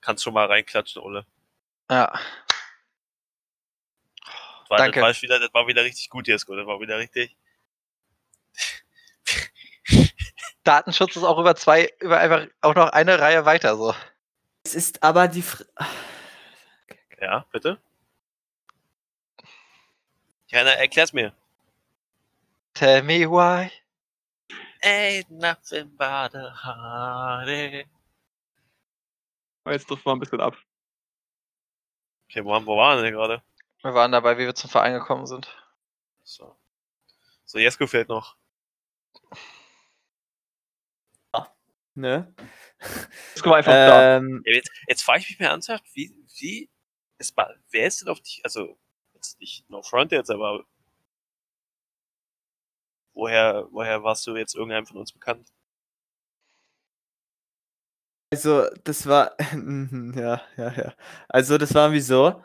Kannst 0.00 0.22
schon 0.22 0.34
mal 0.34 0.46
reinklatschen, 0.46 1.02
Ole. 1.02 1.26
Ja. 1.90 2.12
Das 4.60 4.70
war, 4.70 4.78
Danke. 4.78 5.00
Das 5.00 5.16
war, 5.16 5.22
wieder, 5.22 5.40
das 5.40 5.54
war 5.54 5.66
wieder 5.66 5.82
richtig 5.82 6.08
gut, 6.08 6.28
Jesko. 6.28 6.54
Das 6.54 6.66
war 6.66 6.78
wieder 6.80 6.98
richtig. 6.98 7.36
Datenschutz 10.64 11.16
ist 11.16 11.22
auch 11.24 11.38
über 11.38 11.54
zwei, 11.56 11.92
über 12.00 12.18
einfach 12.18 12.46
auch 12.62 12.74
noch 12.74 12.88
eine 12.90 13.18
Reihe 13.18 13.44
weiter 13.44 13.76
so. 13.76 13.94
Es 14.64 14.74
ist 14.74 15.02
aber 15.02 15.28
die. 15.28 15.42
Fr 15.42 15.64
Ja, 17.20 17.44
bitte? 17.52 17.78
Ja, 20.48 20.64
na, 20.64 20.70
erklär's 20.72 21.12
mir. 21.12 21.32
Tell 22.74 23.02
me 23.02 23.28
why. 23.30 23.70
Ain't 24.82 25.30
nothing 25.30 25.90
but 25.96 26.34
a 26.34 26.54
heartache. 26.64 27.84
Jetzt 29.66 29.86
trifft 29.88 30.04
man 30.04 30.16
ein 30.16 30.20
bisschen 30.20 30.40
ab. 30.40 30.56
Okay, 32.28 32.44
wo, 32.44 32.54
haben- 32.54 32.66
wo 32.66 32.76
waren 32.76 32.98
wir 32.98 33.02
denn 33.04 33.14
gerade? 33.14 33.42
Wir 33.82 33.94
waren 33.94 34.12
dabei, 34.12 34.36
wie 34.38 34.44
wir 34.46 34.54
zum 34.54 34.70
Verein 34.70 34.92
gekommen 34.94 35.26
sind. 35.26 35.48
So. 36.22 36.56
So, 37.44 37.58
Jesko 37.58 37.86
fehlt 37.86 38.08
noch. 38.08 38.36
Ne? 41.96 42.34
Esko 43.34 43.50
war 43.50 43.56
einfach 43.58 43.72
da. 43.72 44.16
Ähm, 44.16 44.42
Ja, 44.46 44.54
jetzt 44.54 44.70
jetzt 44.88 45.02
frage 45.02 45.20
ich 45.20 45.30
mich 45.30 45.38
mehr 45.38 45.50
ernsthaft, 45.50 45.84
wie, 45.94 46.14
wie 46.38 46.70
ist 47.18 47.36
mal, 47.36 47.58
wer 47.70 47.86
ist 47.86 48.00
denn 48.00 48.08
auf 48.08 48.20
dich, 48.20 48.40
also, 48.44 48.76
jetzt 49.14 49.40
nicht 49.40 49.68
no 49.70 49.82
front 49.82 50.12
jetzt, 50.12 50.30
aber 50.30 50.64
woher, 53.14 53.66
woher 53.70 54.02
warst 54.02 54.26
du 54.26 54.36
jetzt 54.36 54.54
irgendeinem 54.54 54.86
von 54.86 54.98
uns 54.98 55.12
bekannt? 55.12 55.50
Also, 58.32 58.66
das 58.84 59.06
war. 59.06 59.36
ja, 60.16 60.42
ja, 60.56 60.72
ja. 60.72 60.94
Also, 61.28 61.56
das 61.58 61.74
war 61.74 61.92
wie 61.92 62.00
so. 62.00 62.42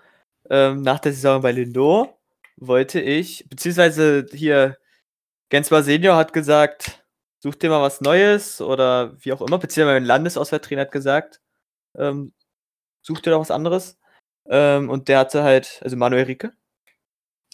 Ähm, 0.50 0.82
nach 0.82 1.00
der 1.00 1.14
Saison 1.14 1.42
bei 1.42 1.52
Lindo 1.52 2.18
wollte 2.58 3.02
ich, 3.02 3.48
beziehungsweise 3.50 4.26
hier, 4.32 4.78
Gensbar 5.50 5.84
Senior 5.84 6.16
hat 6.18 6.34
gesagt, 6.34 6.99
such 7.40 7.56
dir 7.56 7.70
mal 7.70 7.82
was 7.82 8.02
Neues 8.02 8.62
oder 8.62 9.14
wie 9.24 9.34
auch 9.34 9.42
immer, 9.42 9.58
beziehungsweise 9.58 10.00
mein 10.00 10.06
Landesauswahltrainer 10.06 10.82
hat 10.82 10.92
gesagt, 10.92 11.42
ähm, 11.96 12.34
such 13.02 13.22
dir 13.22 13.32
doch 13.32 13.42
was 13.42 13.52
anderes. 13.52 13.98
Ähm, 14.48 14.90
und 14.90 15.08
der 15.08 15.20
hatte 15.20 15.44
halt, 15.44 15.80
also 15.84 15.96
Manuel 15.96 16.26
Rieke, 16.26 16.54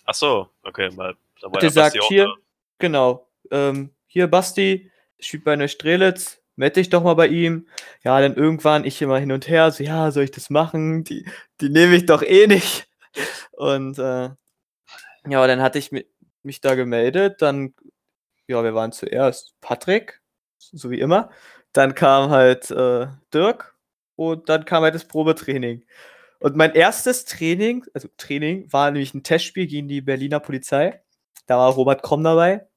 Ach 0.06 0.14
so, 0.14 0.50
okay, 0.64 0.92
mal, 0.92 1.16
da 1.42 1.52
war 1.52 1.60
Basti 1.60 2.00
auch 2.00 2.08
hier, 2.08 2.26
da. 2.26 2.34
genau, 2.78 3.28
ähm, 3.52 3.92
hier 4.06 4.28
Basti, 4.28 4.92
spielt 5.20 5.44
bei 5.44 5.56
Neustrelitz, 5.56 6.42
melde 6.56 6.76
dich 6.76 6.90
doch 6.90 7.04
mal 7.04 7.16
bei 7.16 7.28
ihm. 7.28 7.68
Ja, 8.04 8.22
dann 8.22 8.36
irgendwann 8.36 8.86
ich 8.86 9.02
immer 9.02 9.18
hin 9.18 9.32
und 9.32 9.48
her, 9.48 9.72
so, 9.72 9.84
ja, 9.84 10.12
soll 10.12 10.24
ich 10.24 10.32
das 10.32 10.50
machen? 10.52 11.04
Die, 11.04 11.28
die 11.60 11.70
nehme 11.70 11.96
ich 11.96 12.06
doch 12.06 12.22
eh 12.22 12.48
nicht. 12.48 12.88
Und 13.54 13.98
äh, 13.98 14.30
ja, 15.28 15.48
dann 15.48 15.62
hatte 15.62 15.80
ich 15.80 15.92
mi 15.92 16.06
mich 16.44 16.62
da 16.62 16.76
gemeldet, 16.76 17.42
dann, 17.42 17.74
ja, 18.48 18.64
wir 18.64 18.74
waren 18.76 18.91
zuerst 18.91 19.56
Patrick, 19.62 20.22
so 20.58 20.89
wie 20.91 21.00
immer, 21.00 21.30
dann 21.74 21.96
kam 21.96 22.30
halt 22.30 22.72
äh, 22.72 23.08
Dirk 23.34 23.76
und 24.16 24.50
dann 24.50 24.66
kam 24.66 24.84
halt 24.84 24.96
das 24.96 25.06
Probetraining. 25.08 25.86
Und 26.39 26.56
mein 26.56 26.74
erstes 26.74 27.26
Training, 27.26 27.86
also 27.93 28.08
Training, 28.18 28.72
war 28.72 28.91
nämlich 28.91 29.14
ein 29.14 29.24
Testspiel 29.24 29.68
gegen 29.68 29.88
die 29.88 30.02
Berliner 30.02 30.39
Polizei. 30.39 31.02
Da 31.48 31.58
war 31.58 31.72
Robert 31.74 32.04
Kromm 32.04 32.24
dabei. 32.24 32.68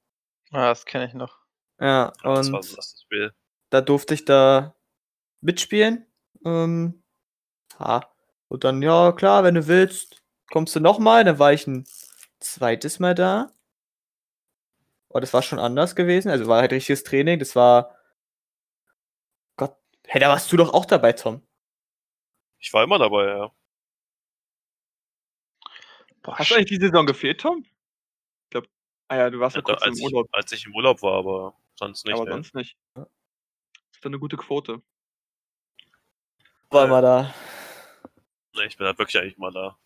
Ah, 0.53 0.69
das 0.69 0.85
kenne 0.87 1.07
ich 1.07 1.14
noch. 1.14 1.39
Ja, 1.81 2.12
Ja, 2.25 2.35
das 2.35 2.49
und 2.49 2.53
war 2.55 2.62
so 2.62 2.77
das 2.77 3.03
Spiel. 3.03 3.33
da 3.71 3.81
durfte 3.81 4.14
ich 4.14 4.25
da 4.25 4.75
mitspielen. 5.41 6.07
Ähm, 6.45 7.03
ha. 7.79 8.12
Und 8.49 8.64
dann, 8.64 8.83
ja, 8.83 9.12
klar, 9.12 9.45
wenn 9.45 9.55
du 9.57 9.66
willst, 9.69 10.23
kommst 10.51 10.77
du 10.77 10.81
nochmal. 10.81 11.25
Dann 11.25 11.39
war 11.39 11.53
ich 11.53 11.66
ein 11.66 11.85
zweites 12.41 12.99
Mal 13.01 13.14
da. 13.14 13.53
Oh, 15.11 15.21
das 15.21 15.33
war 15.33 15.43
schon 15.43 15.59
anders 15.59 15.97
gewesen. 15.97 16.31
Also 16.31 16.47
war 16.47 16.61
halt 16.61 16.73
richtiges 16.73 17.03
Training. 17.05 17.39
Das 17.39 17.57
war. 17.57 17.97
Gott. 19.57 19.77
Hey, 20.07 20.21
da 20.21 20.29
warst 20.29 20.51
du 20.53 20.57
doch 20.57 20.73
auch 20.75 20.85
dabei, 20.87 21.13
Tom. 21.13 21.47
Ich 22.59 22.73
war 22.73 22.85
immer 22.85 22.99
dabei, 22.99 23.27
ja. 23.27 23.53
Boah, 26.23 26.39
Hast 26.39 26.51
du 26.51 26.55
eigentlich 26.57 26.69
die 26.79 26.85
Saison 26.85 27.07
gefehlt, 27.07 27.41
Tom? 27.41 27.65
Ich 27.65 28.51
glaube, 28.51 28.69
ah 29.09 29.17
ja, 29.17 29.31
du 29.31 29.41
warst 29.41 29.57
ja 29.57 29.61
Ja, 29.61 29.65
kurz 29.65 29.83
als, 29.83 29.99
im 29.99 30.07
ich, 30.07 30.13
Urlaub, 30.13 30.29
als 30.33 30.53
ich 30.53 30.67
im 30.67 30.75
Urlaub 30.75 31.03
war, 31.03 31.15
aber 31.19 31.57
sonst 31.77 32.05
nicht. 32.05 32.15
aber 32.15 32.25
ne. 32.25 32.33
sonst 32.33 32.55
nicht. 32.55 32.77
Das 32.95 33.07
ist 33.93 34.05
doch 34.05 34.11
eine 34.11 34.19
gute 34.19 34.37
Quote. 34.37 34.83
War 36.71 36.83
Äh, 36.83 36.87
immer 36.87 37.01
da. 37.03 37.35
Nee, 38.55 38.65
ich 38.67 38.77
bin 38.77 38.87
halt 38.87 38.99
wirklich 38.99 39.19
eigentlich 39.23 39.39
mal 39.39 39.53
da. 39.53 39.79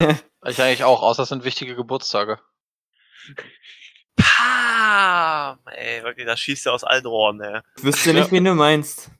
ich 0.46 0.60
eigentlich 0.60 0.84
auch, 0.84 1.02
außer 1.02 1.22
es 1.24 1.28
sind 1.28 1.44
wichtige 1.44 1.76
Geburtstage. 1.76 2.40
Pam! 4.92 5.58
Ey, 5.74 6.02
wirklich, 6.02 6.26
das 6.26 6.38
schießt 6.40 6.66
ja 6.66 6.72
aus 6.72 6.84
allen 6.84 7.06
Rohren, 7.06 7.38
ne? 7.38 7.62
Ich 7.76 7.84
wüsste 7.84 8.12
nicht, 8.12 8.30
wen 8.30 8.44
du 8.44 8.54
meinst. 8.54 9.10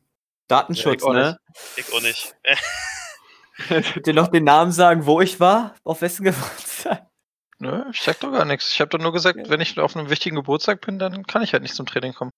Datenschutz, 0.49 1.03
Ja, 1.03 1.09
ich 1.09 1.15
ne? 1.15 1.39
Ich 1.77 1.93
auch 1.93 2.03
nicht. 2.03 2.35
Könnt 3.93 4.07
ihr 4.07 4.15
noch 4.15 4.29
den 4.29 4.45
Namen 4.45 4.73
sagen, 4.73 5.07
wo 5.07 5.21
ich 5.21 5.41
war? 5.41 5.75
Auf 5.85 6.03
wessen 6.03 6.25
Geburtstag? 6.25 7.07
Nö, 7.59 7.85
ich 7.93 8.03
sag 8.03 8.21
doch 8.21 8.33
gar 8.33 8.45
nichts. 8.45 8.73
Ich 8.73 8.81
habe 8.81 8.91
doch 8.91 8.99
nur 8.99 9.13
gesagt, 9.13 9.49
wenn 9.49 9.61
ich 9.61 9.79
auf 9.79 9.97
einem 9.97 10.11
wichtigen 10.11 10.37
Geburtstag 10.37 10.81
bin, 10.85 10.99
dann 10.99 11.27
kann 11.27 11.43
ich 11.43 11.53
halt 11.53 11.63
nicht 11.63 11.75
zum 11.75 11.87
Training 11.87 12.13
kommen. 12.13 12.31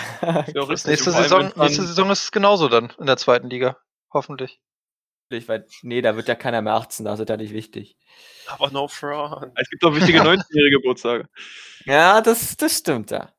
Ja 0.22 0.62
richtig. 0.64 0.86
nächste 0.86 1.12
Saison, 1.12 1.52
nächste 1.56 1.82
Saison 1.82 2.10
ist 2.10 2.24
es 2.24 2.32
genauso 2.32 2.68
dann 2.68 2.92
in 2.98 3.06
der 3.06 3.16
zweiten 3.16 3.48
Liga. 3.48 3.76
Hoffentlich. 4.12 4.58
Weiß, 5.30 5.62
nee, 5.82 6.02
da 6.02 6.16
wird 6.16 6.26
ja 6.28 6.34
keiner 6.34 6.60
mehr 6.60 6.74
18, 6.74 7.04
da 7.04 7.14
ist 7.14 7.28
ja 7.28 7.36
nicht 7.36 7.52
wichtig. 7.52 7.96
Aber 8.48 8.70
no 8.70 8.88
front. 8.88 9.52
Es 9.54 9.70
gibt 9.70 9.84
auch 9.84 9.94
wichtige 9.94 10.20
19-jährige 10.22 10.78
Geburtstage. 10.78 11.28
Ja, 11.84 12.20
das, 12.20 12.56
das 12.56 12.78
stimmt, 12.78 13.12
ja. 13.12 13.32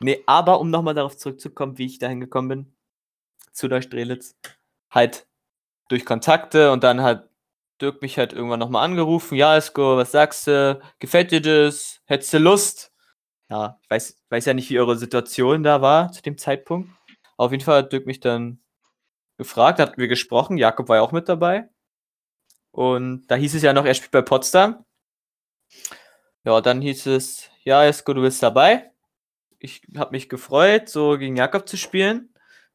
Nee, 0.00 0.22
aber 0.26 0.60
um 0.60 0.70
nochmal 0.70 0.94
darauf 0.94 1.16
zurückzukommen, 1.16 1.78
wie 1.78 1.86
ich 1.86 1.98
dahin 1.98 2.20
gekommen 2.20 2.48
bin, 2.48 2.76
zu 3.52 3.68
der 3.68 3.82
Strelitz, 3.82 4.36
halt 4.90 5.26
durch 5.88 6.04
Kontakte 6.04 6.72
und 6.72 6.84
dann 6.84 7.02
hat 7.02 7.30
Dirk 7.80 8.02
mich 8.02 8.18
halt 8.18 8.32
irgendwann 8.32 8.60
nochmal 8.60 8.84
angerufen. 8.84 9.36
Ja, 9.36 9.56
Esko, 9.56 9.96
was 9.96 10.12
sagst 10.12 10.46
du? 10.46 10.80
Gefällt 10.98 11.30
dir 11.32 11.40
das? 11.40 12.00
Hättest 12.04 12.32
du 12.34 12.38
Lust? 12.38 12.92
Ja, 13.48 13.78
ich 13.82 13.90
weiß, 13.90 14.22
weiß 14.28 14.44
ja 14.46 14.54
nicht, 14.54 14.70
wie 14.70 14.78
eure 14.78 14.96
Situation 14.96 15.62
da 15.62 15.82
war 15.82 16.12
zu 16.12 16.22
dem 16.22 16.38
Zeitpunkt. 16.38 16.90
Auf 17.36 17.52
jeden 17.52 17.64
Fall 17.64 17.78
hat 17.78 17.92
Dirk 17.92 18.06
mich 18.06 18.20
dann 18.20 18.60
gefragt, 19.40 19.78
hatten 19.78 19.98
wir 19.98 20.06
gesprochen. 20.06 20.58
Jakob 20.58 20.88
war 20.88 20.96
ja 20.96 21.02
auch 21.02 21.12
mit 21.12 21.28
dabei. 21.28 21.70
Und 22.72 23.26
da 23.28 23.36
hieß 23.36 23.54
es 23.54 23.62
ja 23.62 23.72
noch, 23.72 23.86
er 23.86 23.94
spielt 23.94 24.10
bei 24.10 24.20
Potsdam. 24.20 24.84
Ja, 26.44 26.60
dann 26.60 26.82
hieß 26.82 27.06
es, 27.06 27.48
ja, 27.64 27.84
Esko, 27.84 28.12
du 28.12 28.20
bist 28.20 28.42
dabei. 28.42 28.92
Ich 29.58 29.82
habe 29.96 30.12
mich 30.12 30.28
gefreut, 30.28 30.90
so 30.90 31.16
gegen 31.16 31.36
Jakob 31.36 31.66
zu 31.66 31.78
spielen. 31.78 32.34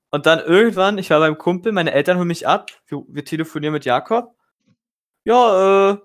Und 0.09 0.25
dann 0.25 0.39
irgendwann, 0.39 0.97
ich 0.97 1.11
war 1.11 1.19
beim 1.19 1.37
Kumpel, 1.37 1.71
meine 1.71 1.91
Eltern 1.91 2.17
holen 2.17 2.29
mich 2.29 2.47
ab. 2.47 2.71
Wir, 2.87 3.03
wir 3.07 3.25
telefonieren 3.25 3.73
mit 3.73 3.85
Jakob. 3.85 4.35
Ja, 5.23 5.91
äh, 5.91 5.97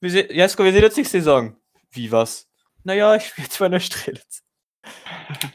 wir 0.00 0.10
se 0.10 0.32
Jesko, 0.32 0.62
wir 0.62 0.72
sehen 0.72 0.84
uns 0.84 0.96
nächste 0.96 1.18
Saison. 1.18 1.56
Wie 1.90 2.12
was? 2.12 2.48
Naja, 2.84 3.16
ich 3.16 3.28
spiele 3.28 3.46
jetzt 3.46 3.58
bei 3.58 3.68
der 3.70 3.80
Strelitz. 3.80 4.42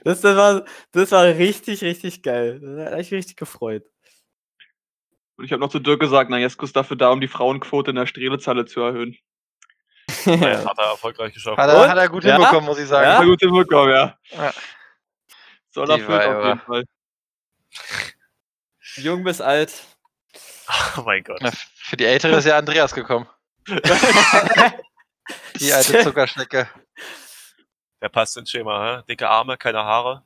Das, 0.04 0.22
das, 0.22 0.36
war, 0.36 0.66
das 0.92 1.12
war 1.12 1.26
richtig, 1.26 1.84
richtig 1.84 2.24
geil. 2.24 2.60
Da 2.60 2.92
habe 2.92 3.02
ich 3.02 3.12
richtig 3.12 3.38
gefreut. 3.38 3.86
Und 5.42 5.46
ich 5.46 5.54
habe 5.54 5.60
noch 5.60 5.72
zu 5.72 5.80
Dirk 5.80 6.00
gesagt, 6.00 6.30
na, 6.30 6.38
Jesko 6.38 6.66
ist 6.66 6.76
dafür 6.76 6.96
da, 6.96 7.10
um 7.10 7.20
die 7.20 7.28
Frauenquote 7.28 7.90
in 7.90 7.96
der 7.96 8.06
Strelitzhalle 8.06 8.66
zu 8.68 8.80
erhöhen. 8.80 9.18
Hat 10.08 10.78
er 10.78 10.92
erfolgreich 10.92 11.34
geschafft. 11.34 11.58
Hat 11.58 11.68
er, 11.68 11.90
hat 11.90 11.98
er 11.98 12.10
gut 12.10 12.24
Ja? 12.24 12.36
hinbekommen, 12.36 12.66
muss 12.66 12.78
ich 12.78 12.88
sagen. 12.88 13.10
Ja, 13.10 13.24
gut 13.24 13.40
hinbekommen, 13.40 13.90
ja. 13.90 14.20
Ja. 14.30 14.54
Soll 15.72 15.88
Die 15.88 15.94
erfüllt 15.94 16.22
auf 16.28 16.46
jeden 16.46 16.60
Fall. 16.60 16.84
Jung 18.98 19.24
bis 19.24 19.42
alt. 19.42 19.74
Oh 20.96 21.02
mein 21.02 21.24
Gott. 21.24 21.40
Na, 21.42 21.52
für 21.76 21.98
die 21.98 22.06
Ältere 22.06 22.36
ist 22.38 22.46
ja 22.46 22.58
Andreas 22.58 22.94
gekommen. 22.94 23.28
Die 25.56 25.74
alte 25.74 26.04
Zuckerschnecke. 26.04 26.70
Der 28.00 28.10
passt 28.10 28.38
ins 28.38 28.52
Schema, 28.52 28.98
hä? 29.00 29.04
Dicke 29.10 29.28
Arme, 29.28 29.58
keine 29.58 29.80
Haare. 29.84 30.24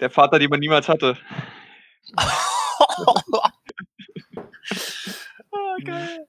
Der 0.00 0.08
Vater, 0.10 0.38
den 0.38 0.50
man 0.50 0.60
niemals 0.60 0.88
hatte. 0.88 1.18
ah, 5.52 5.76
geil. 5.84 6.26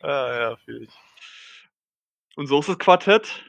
Ah, 0.00 0.34
ja, 0.40 0.56
fühl 0.56 0.82
ich. 0.84 0.92
Und 2.36 2.46
so 2.46 2.60
ist 2.60 2.68
das 2.68 2.78
Quartett 2.78 3.44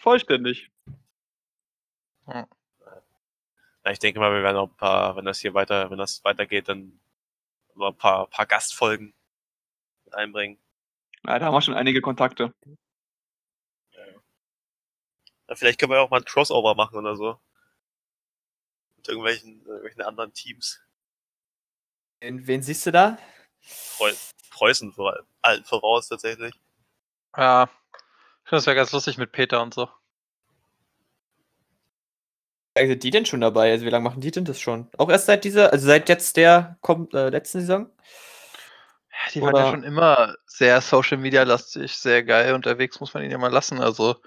vollständig. 0.00 0.70
Ja, 3.88 3.92
ich 3.92 3.98
denke 3.98 4.20
mal, 4.20 4.32
wir 4.34 4.42
werden 4.42 4.58
auch 4.58 4.68
ein 4.68 4.76
paar, 4.76 5.16
wenn 5.16 5.24
das 5.24 5.38
hier 5.40 5.54
weiter, 5.54 5.90
wenn 5.90 5.98
das 5.98 6.22
weitergeht, 6.24 6.68
dann 6.68 7.00
noch 7.74 7.88
ein 7.88 7.96
paar, 7.96 8.26
paar 8.26 8.44
Gastfolgen 8.46 9.14
mit 10.04 10.14
einbringen. 10.14 10.58
Ja, 11.26 11.38
da 11.38 11.46
haben 11.46 11.54
wir 11.54 11.62
schon 11.62 11.74
einige 11.74 12.00
Kontakte. 12.02 12.52
Ja, 15.48 15.54
vielleicht 15.54 15.80
können 15.80 15.92
wir 15.92 16.00
auch 16.02 16.10
mal 16.10 16.18
ein 16.18 16.24
Crossover 16.24 16.74
machen 16.74 16.98
oder 16.98 17.16
so. 17.16 17.40
Irgendwelchen, 19.08 19.64
irgendwelchen 19.66 20.02
anderen 20.02 20.32
Teams. 20.34 20.80
Wen, 22.20 22.46
wen 22.46 22.62
siehst 22.62 22.86
du 22.86 22.92
da? 22.92 23.18
Preu 23.96 24.12
Preußen 24.50 24.92
vor 24.92 25.12
allem. 25.14 25.26
Allen 25.42 25.64
voraus 25.64 26.08
tatsächlich. 26.08 26.52
Ja. 27.36 27.64
Ich 28.44 28.48
finde, 28.50 28.58
das 28.58 28.66
wäre 28.66 28.76
ganz 28.76 28.92
lustig 28.92 29.18
mit 29.18 29.32
Peter 29.32 29.62
und 29.62 29.74
so. 29.74 29.88
Wie 32.74 32.80
lange 32.80 32.90
sind 32.92 33.02
die 33.02 33.10
denn 33.10 33.26
schon 33.26 33.40
dabei? 33.40 33.70
Also 33.72 33.84
wie 33.84 33.90
lange 33.90 34.04
machen 34.04 34.20
die 34.20 34.30
denn 34.30 34.44
das 34.44 34.60
schon? 34.60 34.88
Auch 34.98 35.08
erst 35.10 35.26
seit 35.26 35.44
dieser, 35.44 35.72
also 35.72 35.86
seit 35.86 36.08
jetzt 36.08 36.36
der 36.36 36.76
kommt, 36.80 37.14
äh, 37.14 37.28
letzten 37.30 37.60
Saison? 37.60 37.90
Ja, 39.10 39.30
die 39.34 39.40
waren 39.42 39.56
ja 39.56 39.62
Oder- 39.62 39.70
schon 39.70 39.82
immer 39.84 40.36
sehr 40.46 40.80
Social 40.80 41.18
Media 41.18 41.42
lastig, 41.42 41.96
sehr 41.96 42.22
geil 42.24 42.54
unterwegs, 42.54 43.00
muss 43.00 43.14
man 43.14 43.22
ihn 43.24 43.30
ja 43.30 43.38
mal 43.38 43.52
lassen. 43.52 43.80
Also, 43.80 44.20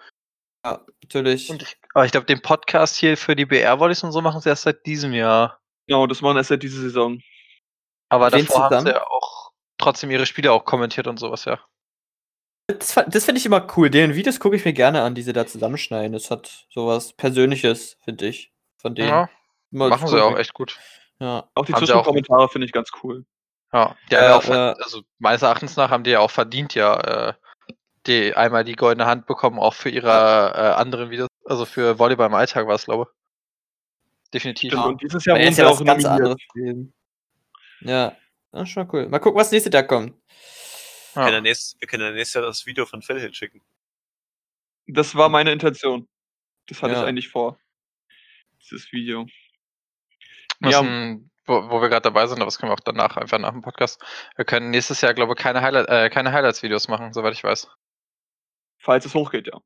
Ja, 0.65 0.85
natürlich. 1.01 1.49
und 1.49 1.61
ich, 1.63 1.77
aber 1.93 2.05
ich 2.05 2.11
glaube, 2.11 2.25
den 2.25 2.41
Podcast 2.41 2.97
hier 2.97 3.17
für 3.17 3.35
die 3.35 3.45
BR-Volleys 3.45 4.03
und 4.03 4.11
so 4.11 4.21
machen 4.21 4.41
sie 4.41 4.49
erst 4.49 4.63
seit 4.63 4.85
diesem 4.85 5.13
Jahr. 5.13 5.59
Genau, 5.87 6.07
das 6.07 6.21
machen 6.21 6.37
erst 6.37 6.49
seit 6.49 6.63
dieser 6.63 6.81
Saison. 6.81 7.19
Aber 8.09 8.31
wem 8.31 8.45
davor 8.45 8.69
haben 8.69 8.85
sie 8.85 8.91
ja 8.91 9.05
auch 9.07 9.51
trotzdem 9.77 10.11
ihre 10.11 10.25
Spiele 10.25 10.51
auch 10.51 10.65
kommentiert 10.65 11.07
und 11.07 11.19
sowas, 11.19 11.45
ja. 11.45 11.59
Das, 12.67 12.93
das 13.07 13.25
finde 13.25 13.39
ich 13.39 13.45
immer 13.45 13.67
cool. 13.75 13.89
Den 13.89 14.15
Videos 14.15 14.39
gucke 14.39 14.55
ich 14.55 14.63
mir 14.63 14.73
gerne 14.73 15.01
an, 15.01 15.15
die 15.15 15.23
sie 15.23 15.33
da 15.33 15.45
zusammenschneiden. 15.45 16.13
Das 16.13 16.31
hat 16.31 16.67
sowas 16.69 17.13
Persönliches, 17.13 17.97
finde 18.03 18.27
ich. 18.27 18.53
Von 18.77 18.95
denen. 18.95 19.09
ja 19.09 19.29
Immer 19.71 19.87
machen 19.89 20.07
sie 20.07 20.21
auch 20.23 20.37
echt 20.37 20.53
gut. 20.53 20.77
Ja. 21.19 21.49
Auch 21.55 21.65
die 21.65 21.73
Zwischenkommentare 21.73 22.49
finde 22.49 22.65
ich 22.65 22.73
ganz 22.73 22.89
cool. 23.03 23.25
Ja, 23.73 23.95
die 24.09 24.15
Ja, 24.15 24.21
haben 24.21 24.27
ja 24.27 24.35
auch, 24.37 24.45
ja. 24.45 24.71
also 24.83 25.01
meines 25.19 25.41
Erachtens 25.41 25.77
nach 25.77 25.89
haben 25.89 26.03
die 26.03 26.11
ja 26.11 26.19
auch 26.19 26.31
verdient, 26.31 26.75
ja, 26.75 27.29
äh, 27.29 27.33
die 28.07 28.35
einmal 28.35 28.63
die 28.63 28.75
goldene 28.75 29.05
Hand 29.05 29.25
bekommen, 29.27 29.59
auch 29.59 29.73
für 29.73 29.89
ihre 29.89 30.07
äh, 30.09 30.73
anderen 30.79 31.09
Videos. 31.09 31.27
Also 31.45 31.65
für 31.65 31.99
Volleyball 31.99 32.27
im 32.27 32.33
Alltag 32.35 32.67
war 32.67 32.75
es, 32.75 32.85
glaube 32.85 33.07
ich. 33.09 34.31
Definitiv. 34.33 34.71
Stimmt, 34.71 34.85
und 34.85 35.01
dieses 35.01 35.25
Jahr 35.25 35.37
jetzt 35.39 35.55
sie 35.57 35.61
ja 35.61 35.67
auch 35.67 35.83
ganz 35.83 36.05
anderes. 36.05 36.37
Ja. 37.81 38.15
ja, 38.53 38.65
schon 38.65 38.87
cool. 38.93 39.09
Mal 39.09 39.19
gucken, 39.19 39.39
was 39.39 39.51
nächstes 39.51 39.73
Jahr 39.73 39.83
kommt. 39.83 40.13
Wir, 41.13 41.23
können 41.23 41.27
ja 41.27 41.33
Ja. 41.35 41.41
nächst, 41.41 41.81
wir 41.81 41.87
können 41.87 42.03
ja 42.03 42.11
nächstes 42.11 42.35
Jahr 42.35 42.43
das 42.45 42.65
Video 42.65 42.85
von 42.85 43.01
Phil 43.01 43.19
hinschicken. 43.19 43.61
Das 44.87 45.15
war 45.15 45.29
meine 45.29 45.51
Intention. 45.51 46.07
Das 46.67 46.81
hatte 46.81 46.93
Ja. 46.93 47.01
ich 47.01 47.07
eigentlich 47.07 47.29
vor. 47.29 47.57
Dieses 48.61 48.91
Video. 48.91 49.25
Ja. 50.61 50.81
Müssen, 50.81 51.31
wo, 51.45 51.69
wo 51.69 51.81
wir 51.81 51.89
gerade 51.89 52.03
dabei 52.03 52.27
sind, 52.27 52.37
aber 52.37 52.45
das 52.45 52.57
können 52.59 52.69
wir 52.71 52.75
auch 52.75 52.79
danach, 52.79 53.17
einfach 53.17 53.39
nach 53.39 53.51
dem 53.51 53.61
Podcast. 53.63 54.01
Wir 54.35 54.45
können 54.45 54.69
nächstes 54.69 55.01
Jahr, 55.01 55.13
glaube 55.13 55.33
ich, 55.33 55.39
keine, 55.39 55.61
Highlight, 55.61 55.89
äh, 55.89 56.09
keine 56.09 56.31
Highlights-Videos 56.31 56.87
machen, 56.87 57.11
soweit 57.13 57.33
ich 57.33 57.43
weiß. 57.43 57.67
Falls 58.81 59.05
es 59.05 59.13
hochgeht, 59.13 59.47
ja. 59.47 59.59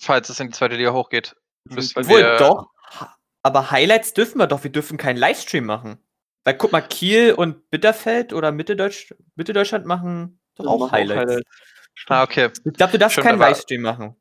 Falls 0.00 0.28
es 0.28 0.40
in 0.40 0.48
die 0.48 0.52
zweite 0.54 0.76
Liga 0.76 0.92
hochgeht. 0.92 1.36
Müssen 1.68 1.94
Beziehungsweise- 1.94 2.08
Obwohl, 2.08 2.22
wir- 2.22 2.36
doch. 2.38 2.70
Aber 3.44 3.70
Highlights 3.70 4.14
dürfen 4.14 4.38
wir 4.38 4.46
doch. 4.46 4.62
Wir 4.64 4.70
dürfen 4.72 4.96
keinen 4.98 5.16
Livestream 5.16 5.64
machen. 5.64 5.98
Weil 6.44 6.56
guck 6.56 6.72
mal, 6.72 6.80
Kiel 6.80 7.34
und 7.34 7.70
Bitterfeld 7.70 8.32
oder 8.32 8.50
Mitteldeutsch, 8.52 9.12
Mitteldeutschland 9.36 9.86
machen 9.86 10.40
doch 10.56 10.66
auch 10.66 10.78
machen 10.80 10.92
Highlights. 10.92 11.42
Ah, 12.08 12.22
okay. 12.24 12.50
Ich 12.64 12.72
glaube, 12.74 12.92
du 12.92 12.98
darfst 12.98 13.14
Stimmt, 13.14 13.26
keinen 13.28 13.38
Livestream 13.38 13.82
machen. 13.82 14.16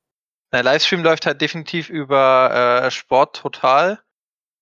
Der 0.53 0.64
Livestream 0.64 1.03
läuft 1.03 1.26
halt 1.26 1.39
definitiv 1.41 1.89
über 1.89 2.84
äh, 2.84 2.91
Sport 2.91 3.38
Total 3.38 4.03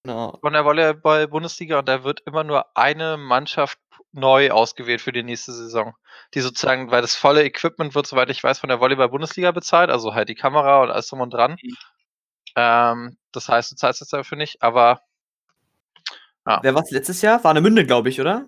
Genau. 0.06 0.38
von 0.42 0.54
der 0.54 0.64
Volleyball-Bundesliga 0.66 1.80
und 1.80 1.88
da 1.90 2.04
wird 2.04 2.22
immer 2.26 2.44
nur 2.44 2.66
eine 2.78 3.18
Mannschaft 3.18 3.78
neu 4.12 4.52
ausgewählt 4.52 5.02
für 5.02 5.12
die 5.12 5.24
nächste 5.24 5.52
Saison. 5.54 5.94
Die 6.34 6.40
sozusagen, 6.42 6.90
weil 6.92 7.02
das 7.02 7.16
volle 7.16 7.44
Equipment 7.44 7.96
wird, 7.96 8.08
soweit 8.08 8.30
ich 8.30 8.44
weiß, 8.44 8.60
von 8.60 8.70
der 8.70 8.80
Volleyball-Bundesliga 8.80 9.52
bezahlt, 9.52 9.90
also 9.90 10.14
halt 10.16 10.30
die 10.30 10.36
Kamera 10.36 10.82
und 10.82 10.90
alles 10.92 11.08
drum 11.08 11.22
und 11.22 11.32
dran. 11.34 11.58
Mhm. 11.62 11.76
Ähm, 12.56 13.18
das 13.32 13.50
heißt, 13.50 13.72
du 13.72 13.76
zahlst 13.76 14.02
jetzt 14.02 14.14
dafür 14.14 14.38
nicht, 14.38 14.62
aber 14.64 15.02
Ja. 16.46 16.60
Wer 16.64 16.76
war 16.76 16.84
letztes 16.90 17.22
Jahr? 17.22 17.44
War 17.44 17.52
eine 17.52 17.62
Münde, 17.62 17.86
glaube 17.86 18.10
ich, 18.10 18.20
oder? 18.20 18.48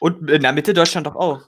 Und 0.00 0.30
in 0.30 0.42
der 0.42 0.52
Mitte 0.52 0.74
Deutschland 0.74 1.06
doch 1.06 1.16
auch. 1.16 1.40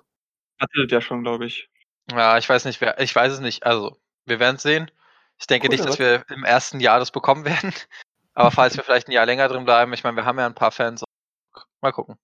Hatte 0.60 0.82
das 0.82 0.90
ja 0.90 1.00
schon, 1.00 1.22
glaube 1.22 1.46
ich. 1.46 1.68
ja, 2.10 2.38
ich 2.38 2.48
weiß 2.48 2.64
nicht, 2.64 2.80
wer, 2.80 3.00
ich 3.00 3.14
weiß 3.14 3.32
es 3.34 3.40
nicht. 3.40 3.64
Also, 3.66 3.96
wir 4.24 4.40
werden 4.40 4.56
es 4.56 4.62
sehen. 4.62 4.90
Ich 5.38 5.46
denke 5.46 5.68
Cool, 5.68 5.74
nicht, 5.74 5.84
dass 5.84 5.98
wir 5.98 6.24
im 6.30 6.44
ersten 6.44 6.80
Jahr 6.80 6.98
das 6.98 7.10
bekommen 7.10 7.44
werden. 7.44 7.72
Aber 8.36 8.50
falls 8.50 8.76
wir 8.76 8.84
vielleicht 8.84 9.08
ein 9.08 9.12
Jahr 9.12 9.26
länger 9.26 9.48
drin 9.48 9.64
bleiben, 9.64 9.92
ich 9.94 10.04
meine, 10.04 10.16
wir 10.16 10.26
haben 10.26 10.38
ja 10.38 10.46
ein 10.46 10.54
paar 10.54 10.70
Fans. 10.70 11.02
Mal 11.80 11.92
gucken. 11.92 12.16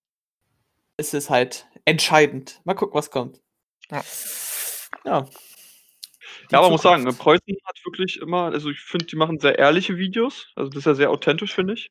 Es 0.99 1.15
ist 1.15 1.31
halt 1.31 1.67
entscheidend. 1.87 2.61
Mal 2.65 2.75
gucken, 2.75 2.95
was 2.95 3.11
kommt. 3.11 3.41
Ja. 3.91 4.05
Ja. 5.05 5.27
Ja, 6.51 6.59
aber 6.59 6.69
muss 6.69 6.83
sagen. 6.83 7.05
Preußen 7.05 7.57
hat 7.65 7.81
wirklich 7.85 8.19
immer, 8.21 8.53
also 8.53 8.69
ich 8.69 8.81
finde, 8.81 9.07
die 9.07 9.17
machen 9.17 9.41
sehr 9.41 9.59
ehrliche 9.59 9.97
Videos. 9.97 10.53
Also 10.55 10.69
das 10.69 10.81
ist 10.81 10.87
ja 10.87 10.95
sehr 10.95 11.11
authentisch, 11.11 11.55
finde 11.55 11.73
ich. 11.73 11.91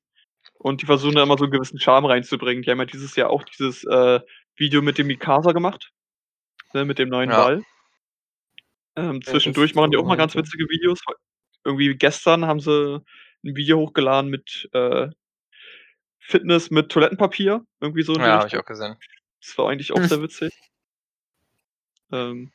Und 0.54 0.84
die 0.84 0.86
versuchen 0.86 1.16
da 1.16 1.24
immer 1.24 1.38
so 1.38 1.46
einen 1.46 1.52
gewissen 1.52 1.80
Charme 1.80 2.06
reinzubringen. 2.06 2.62
Die 2.62 2.70
haben 2.70 2.80
ja 2.80 2.86
dieses 2.86 3.16
Jahr 3.16 3.32
auch 3.32 3.44
dieses 3.44 3.84
äh, 3.86 4.20
Video 4.56 4.84
mit 4.84 5.00
dem 5.00 5.08
Mikasa 5.08 5.52
gemacht. 5.52 5.92
Ne, 6.74 6.86
mit 6.86 7.00
dem 7.00 7.10
neuen 7.10 7.32
Ja. 7.32 7.44
Ball. 7.44 7.64
Ähm, 8.96 9.24
zwischendurch 9.24 9.74
machen 9.74 9.90
die 9.90 9.98
auch 9.98 10.06
mal 10.06 10.16
ganz 10.16 10.36
witzige 10.36 10.66
Videos. 10.70 11.00
Irgendwie 11.66 11.96
gestern 11.96 12.46
haben 12.46 12.60
sie 12.60 13.02
ein 13.44 13.56
Video 13.56 13.80
hochgeladen 13.80 14.30
mit 14.30 14.70
äh, 14.74 15.10
Fitness 16.20 16.70
mit 16.72 16.90
Toilettenpapier. 16.92 17.66
Irgendwie 17.80 18.04
so 18.04 18.16
Ja, 18.16 18.40
habe 18.40 18.48
ich 18.48 18.58
auch 18.58 18.66
gesehen. 18.66 18.96
Das 19.42 19.58
war 19.58 19.70
eigentlich 19.70 19.92
auch 19.92 19.96
sehr 20.20 20.22
witzig. 20.22 20.54
Ähm, 22.12 22.52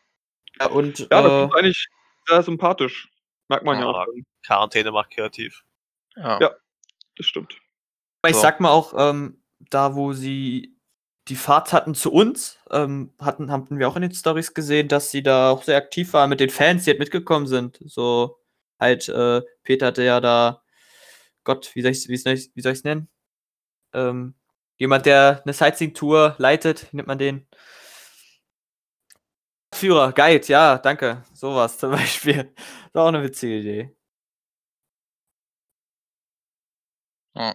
Ja, 0.61 0.67
und 0.69 0.99
ja, 0.99 1.07
das 1.23 1.33
äh, 1.33 1.45
ist 1.47 1.55
eigentlich 1.55 1.87
sehr 2.27 2.43
sympathisch. 2.43 3.09
Merkt 3.49 3.65
man 3.65 3.79
ja, 3.79 3.85
Ja. 3.85 3.91
auch. 3.91 4.07
Quarantäne 4.45 4.93
macht 4.93 5.11
kreativ. 5.11 5.65
Ja. 6.17 6.41
Ja. 6.41 6.51
Das 7.17 7.27
stimmt. 7.27 7.57
Aber 8.23 8.31
ich 8.31 8.37
So. 8.37 8.43
sag 8.43 8.61
mal 8.61 8.71
auch, 8.71 8.95
ähm, 8.97 9.43
da 9.59 9.95
wo 9.95 10.13
sie 10.13 10.77
die 11.29 11.35
Fahrt 11.37 11.73
hatten 11.73 11.95
zu 11.95 12.13
uns, 12.13 12.59
ähm, 12.71 13.13
hatten, 13.21 13.51
hatten 13.51 13.79
wir 13.79 13.89
auch 13.89 13.97
in 13.97 14.03
den 14.03 14.13
Stories 14.15 14.55
gesehen, 14.55 14.87
dass 14.89 15.11
sie 15.11 15.23
da 15.23 15.51
auch 15.51 15.63
sehr 15.65 15.77
aktiv 15.77 16.13
waren 16.13 16.31
mit 16.31 16.39
den 16.41 16.51
Fans, 16.51 16.85
die 16.85 16.91
halt 16.91 17.01
mitgekommen 17.01 17.47
sind. 17.49 17.81
So 17.85 18.39
halt, 18.79 19.09
äh, 19.09 19.43
Peter 19.65 19.87
hatte 19.87 20.05
ja 20.05 20.21
da, 20.21 20.63
Gott, 21.47 21.71
wie 21.75 21.81
soll 21.83 21.93
ich 21.93 22.51
ich's 22.57 22.85
nennen? 22.85 23.09
Ähm, 23.95 24.35
jemand, 24.79 25.07
der 25.07 25.43
eine 25.45 25.53
Sightseeing-Tour 25.53 26.35
leitet, 26.39 26.93
nennt 26.93 27.07
man 27.07 27.19
den? 27.19 27.47
Führer, 29.73 30.13
Guide, 30.13 30.45
ja, 30.49 30.79
danke. 30.79 31.23
Sowas 31.33 31.79
zum 31.79 31.91
Beispiel. 31.93 32.53
Das 32.57 32.95
war 32.95 33.05
auch 33.05 33.09
eine 33.09 33.23
witzige 33.23 33.59
Idee. 33.59 33.97
Ja. 37.35 37.55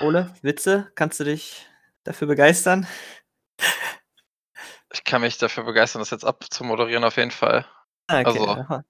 Ole, 0.00 0.32
Witze, 0.42 0.92
kannst 0.94 1.18
du 1.18 1.24
dich 1.24 1.66
dafür 2.04 2.28
begeistern? 2.28 2.86
Ich 4.92 5.02
kann 5.02 5.22
mich 5.22 5.38
dafür 5.38 5.64
begeistern, 5.64 6.00
das 6.00 6.10
jetzt 6.10 6.24
abzumoderieren 6.24 7.02
auf 7.02 7.16
jeden 7.16 7.30
Fall. 7.32 7.66
Ah, 8.06 8.20
Okay. 8.20 8.38
Also-. 8.38 8.84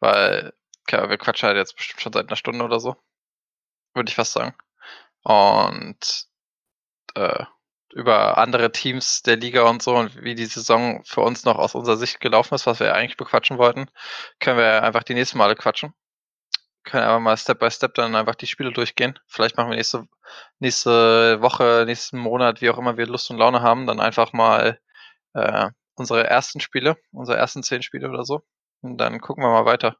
Weil, 0.00 0.52
okay, 0.92 1.08
wir 1.10 1.18
quatschen 1.18 1.48
halt 1.48 1.56
jetzt 1.56 1.76
bestimmt 1.76 2.00
schon 2.00 2.12
seit 2.12 2.28
einer 2.28 2.36
Stunde 2.36 2.64
oder 2.64 2.80
so. 2.80 2.96
Würde 3.94 4.08
ich 4.10 4.16
fast 4.16 4.32
sagen. 4.32 4.54
Und 5.22 6.26
äh, 7.14 7.44
über 7.92 8.38
andere 8.38 8.72
Teams 8.72 9.22
der 9.22 9.36
Liga 9.36 9.62
und 9.68 9.82
so 9.82 9.96
und 9.96 10.22
wie 10.22 10.34
die 10.34 10.46
Saison 10.46 11.02
für 11.04 11.22
uns 11.22 11.44
noch 11.44 11.58
aus 11.58 11.74
unserer 11.74 11.96
Sicht 11.96 12.20
gelaufen 12.20 12.54
ist, 12.54 12.66
was 12.66 12.80
wir 12.80 12.94
eigentlich 12.94 13.16
bequatschen 13.16 13.58
wollten, 13.58 13.90
können 14.38 14.58
wir 14.58 14.82
einfach 14.82 15.02
die 15.02 15.14
nächsten 15.14 15.38
Male 15.38 15.56
quatschen. 15.56 15.92
Können 16.84 17.04
einfach 17.04 17.20
mal 17.20 17.36
Step 17.36 17.58
by 17.58 17.70
Step 17.70 17.94
dann 17.94 18.16
einfach 18.16 18.36
die 18.36 18.46
Spiele 18.46 18.72
durchgehen. 18.72 19.18
Vielleicht 19.26 19.56
machen 19.56 19.70
wir 19.70 19.76
nächste, 19.76 20.08
nächste 20.60 21.42
Woche, 21.42 21.84
nächsten 21.86 22.18
Monat, 22.18 22.60
wie 22.60 22.70
auch 22.70 22.78
immer 22.78 22.96
wir 22.96 23.06
Lust 23.06 23.30
und 23.30 23.38
Laune 23.38 23.60
haben, 23.62 23.86
dann 23.86 24.00
einfach 24.00 24.32
mal 24.32 24.80
äh, 25.34 25.70
unsere 25.96 26.26
ersten 26.26 26.60
Spiele, 26.60 26.96
unsere 27.12 27.38
ersten 27.38 27.62
zehn 27.62 27.82
Spiele 27.82 28.08
oder 28.08 28.24
so. 28.24 28.42
Und 28.82 28.98
dann 28.98 29.20
gucken 29.20 29.44
wir 29.44 29.50
mal 29.50 29.66
weiter. 29.66 29.96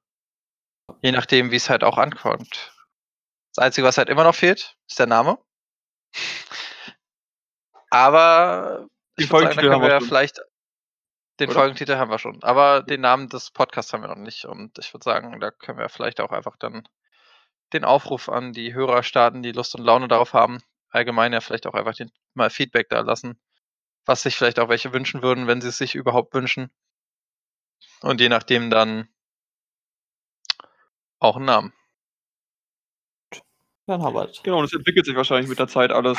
Je 1.03 1.13
nachdem, 1.13 1.51
wie 1.51 1.57
es 1.57 1.71
halt 1.71 1.85
auch 1.85 1.99
ankommt. 1.99 2.73
Das 3.55 3.65
Einzige, 3.65 3.87
was 3.87 3.99
halt 3.99 4.09
immer 4.09 4.25
noch 4.25 4.35
fehlt, 4.35 4.77
ist 4.89 4.99
der 4.99 5.07
Name. 5.07 5.39
Aber 7.91 8.87
Den 9.19 9.27
sagen, 9.27 9.31
Folgentitel 9.31 9.61
können 9.63 9.75
haben 9.75 9.83
wir 9.83 9.99
schon. 10.01 10.09
vielleicht 10.09 10.41
den 11.41 11.49
Oder? 11.49 11.59
Folgentitel 11.59 11.97
haben 11.97 12.11
wir 12.11 12.19
schon. 12.19 12.43
Aber 12.43 12.83
den 12.83 13.01
Namen 13.01 13.29
des 13.29 13.51
Podcasts 13.51 13.93
haben 13.93 14.03
wir 14.03 14.09
noch 14.09 14.17
nicht. 14.17 14.45
Und 14.45 14.79
ich 14.79 14.93
würde 14.93 15.05
sagen, 15.05 15.41
da 15.41 15.51
können 15.51 15.79
wir 15.79 15.89
vielleicht 15.89 16.21
auch 16.21 16.31
einfach 16.31 16.57
dann 16.59 16.87
den 17.73 17.85
Aufruf 17.85 18.29
an 18.29 18.53
die 18.53 18.75
Hörer 18.75 19.03
starten, 19.03 19.43
die 19.43 19.53
Lust 19.53 19.75
und 19.75 19.85
Laune 19.85 20.07
darauf 20.07 20.35
haben. 20.35 20.63
Allgemein 20.91 21.33
ja 21.33 21.41
vielleicht 21.41 21.67
auch 21.67 21.75
einfach 21.75 21.95
den, 21.95 22.11
mal 22.35 22.51
Feedback 22.51 22.89
da 22.91 23.01
lassen, 23.01 23.41
was 24.05 24.23
sich 24.23 24.37
vielleicht 24.37 24.59
auch 24.59 24.69
welche 24.69 24.93
wünschen 24.93 25.23
würden, 25.23 25.47
wenn 25.47 25.61
sie 25.61 25.69
es 25.69 25.79
sich 25.79 25.95
überhaupt 25.95 26.35
wünschen. 26.35 26.71
Und 28.03 28.21
je 28.21 28.29
nachdem 28.29 28.71
dann 28.71 29.09
auch 31.21 31.37
einen 31.37 31.45
Namen. 31.45 31.73
Dann 33.87 34.03
haben 34.03 34.15
wir 34.15 34.29
es. 34.29 34.43
Genau, 34.43 34.59
und 34.59 34.65
es 34.65 34.73
entwickelt 34.73 35.07
sich 35.07 35.15
wahrscheinlich 35.17 35.49
mit 35.49 35.59
der 35.59 35.69
Zeit 35.69 35.93
alles. 35.93 36.19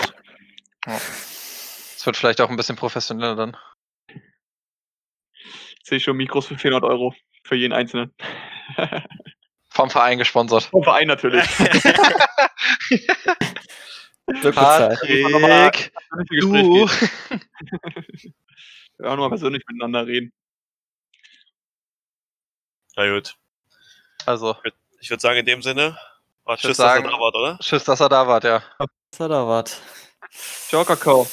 Es 0.86 2.06
wird 2.06 2.18
vielleicht 2.18 2.42
auch 2.42 2.50
ein 2.50 2.58
bisschen 2.58 2.76
professioneller 2.76 3.36
dann. 3.36 3.58
Ich 4.08 5.84
sehe 5.84 6.00
schon 6.00 6.18
Mikros 6.18 6.48
für 6.48 6.58
400 6.58 6.90
Euro 6.90 7.14
für 7.44 7.56
jeden 7.56 7.74
Einzelnen. 7.74 8.14
Vom 9.70 9.90
Verein 9.90 10.18
gesponsert. 10.18 10.64
Vom 10.64 10.84
Verein 10.84 11.08
natürlich. 11.08 11.46
Patrick, 14.54 15.28
du. 16.42 16.88
Wir 18.98 19.06
werden 19.06 19.20
mal 19.20 19.30
persönlich 19.30 19.64
miteinander 19.68 20.06
reden. 20.06 20.32
Na 22.96 23.10
gut. 23.14 23.36
Also, 24.26 24.56
Ich 25.02 25.10
würde 25.10 25.22
sagen, 25.22 25.40
in 25.40 25.46
dem 25.46 25.62
Sinne, 25.62 25.98
war 26.46 26.58
tschüss, 26.58 26.78
dass 26.78 26.86
ihr 26.86 26.90
sagen- 26.90 27.04
da 27.10 27.20
wart, 27.20 27.36
oder? 27.36 27.58
tschüss, 27.60 27.84
dass 27.84 28.00
er 28.00 28.10
da 28.10 28.28
wart, 28.28 28.44
ja. 28.44 28.62
Was 28.78 29.20
war 29.20 29.30
da 29.30 29.48
was? 29.48 29.82
Ciao, 30.70 30.86
Kakao. 30.86 31.28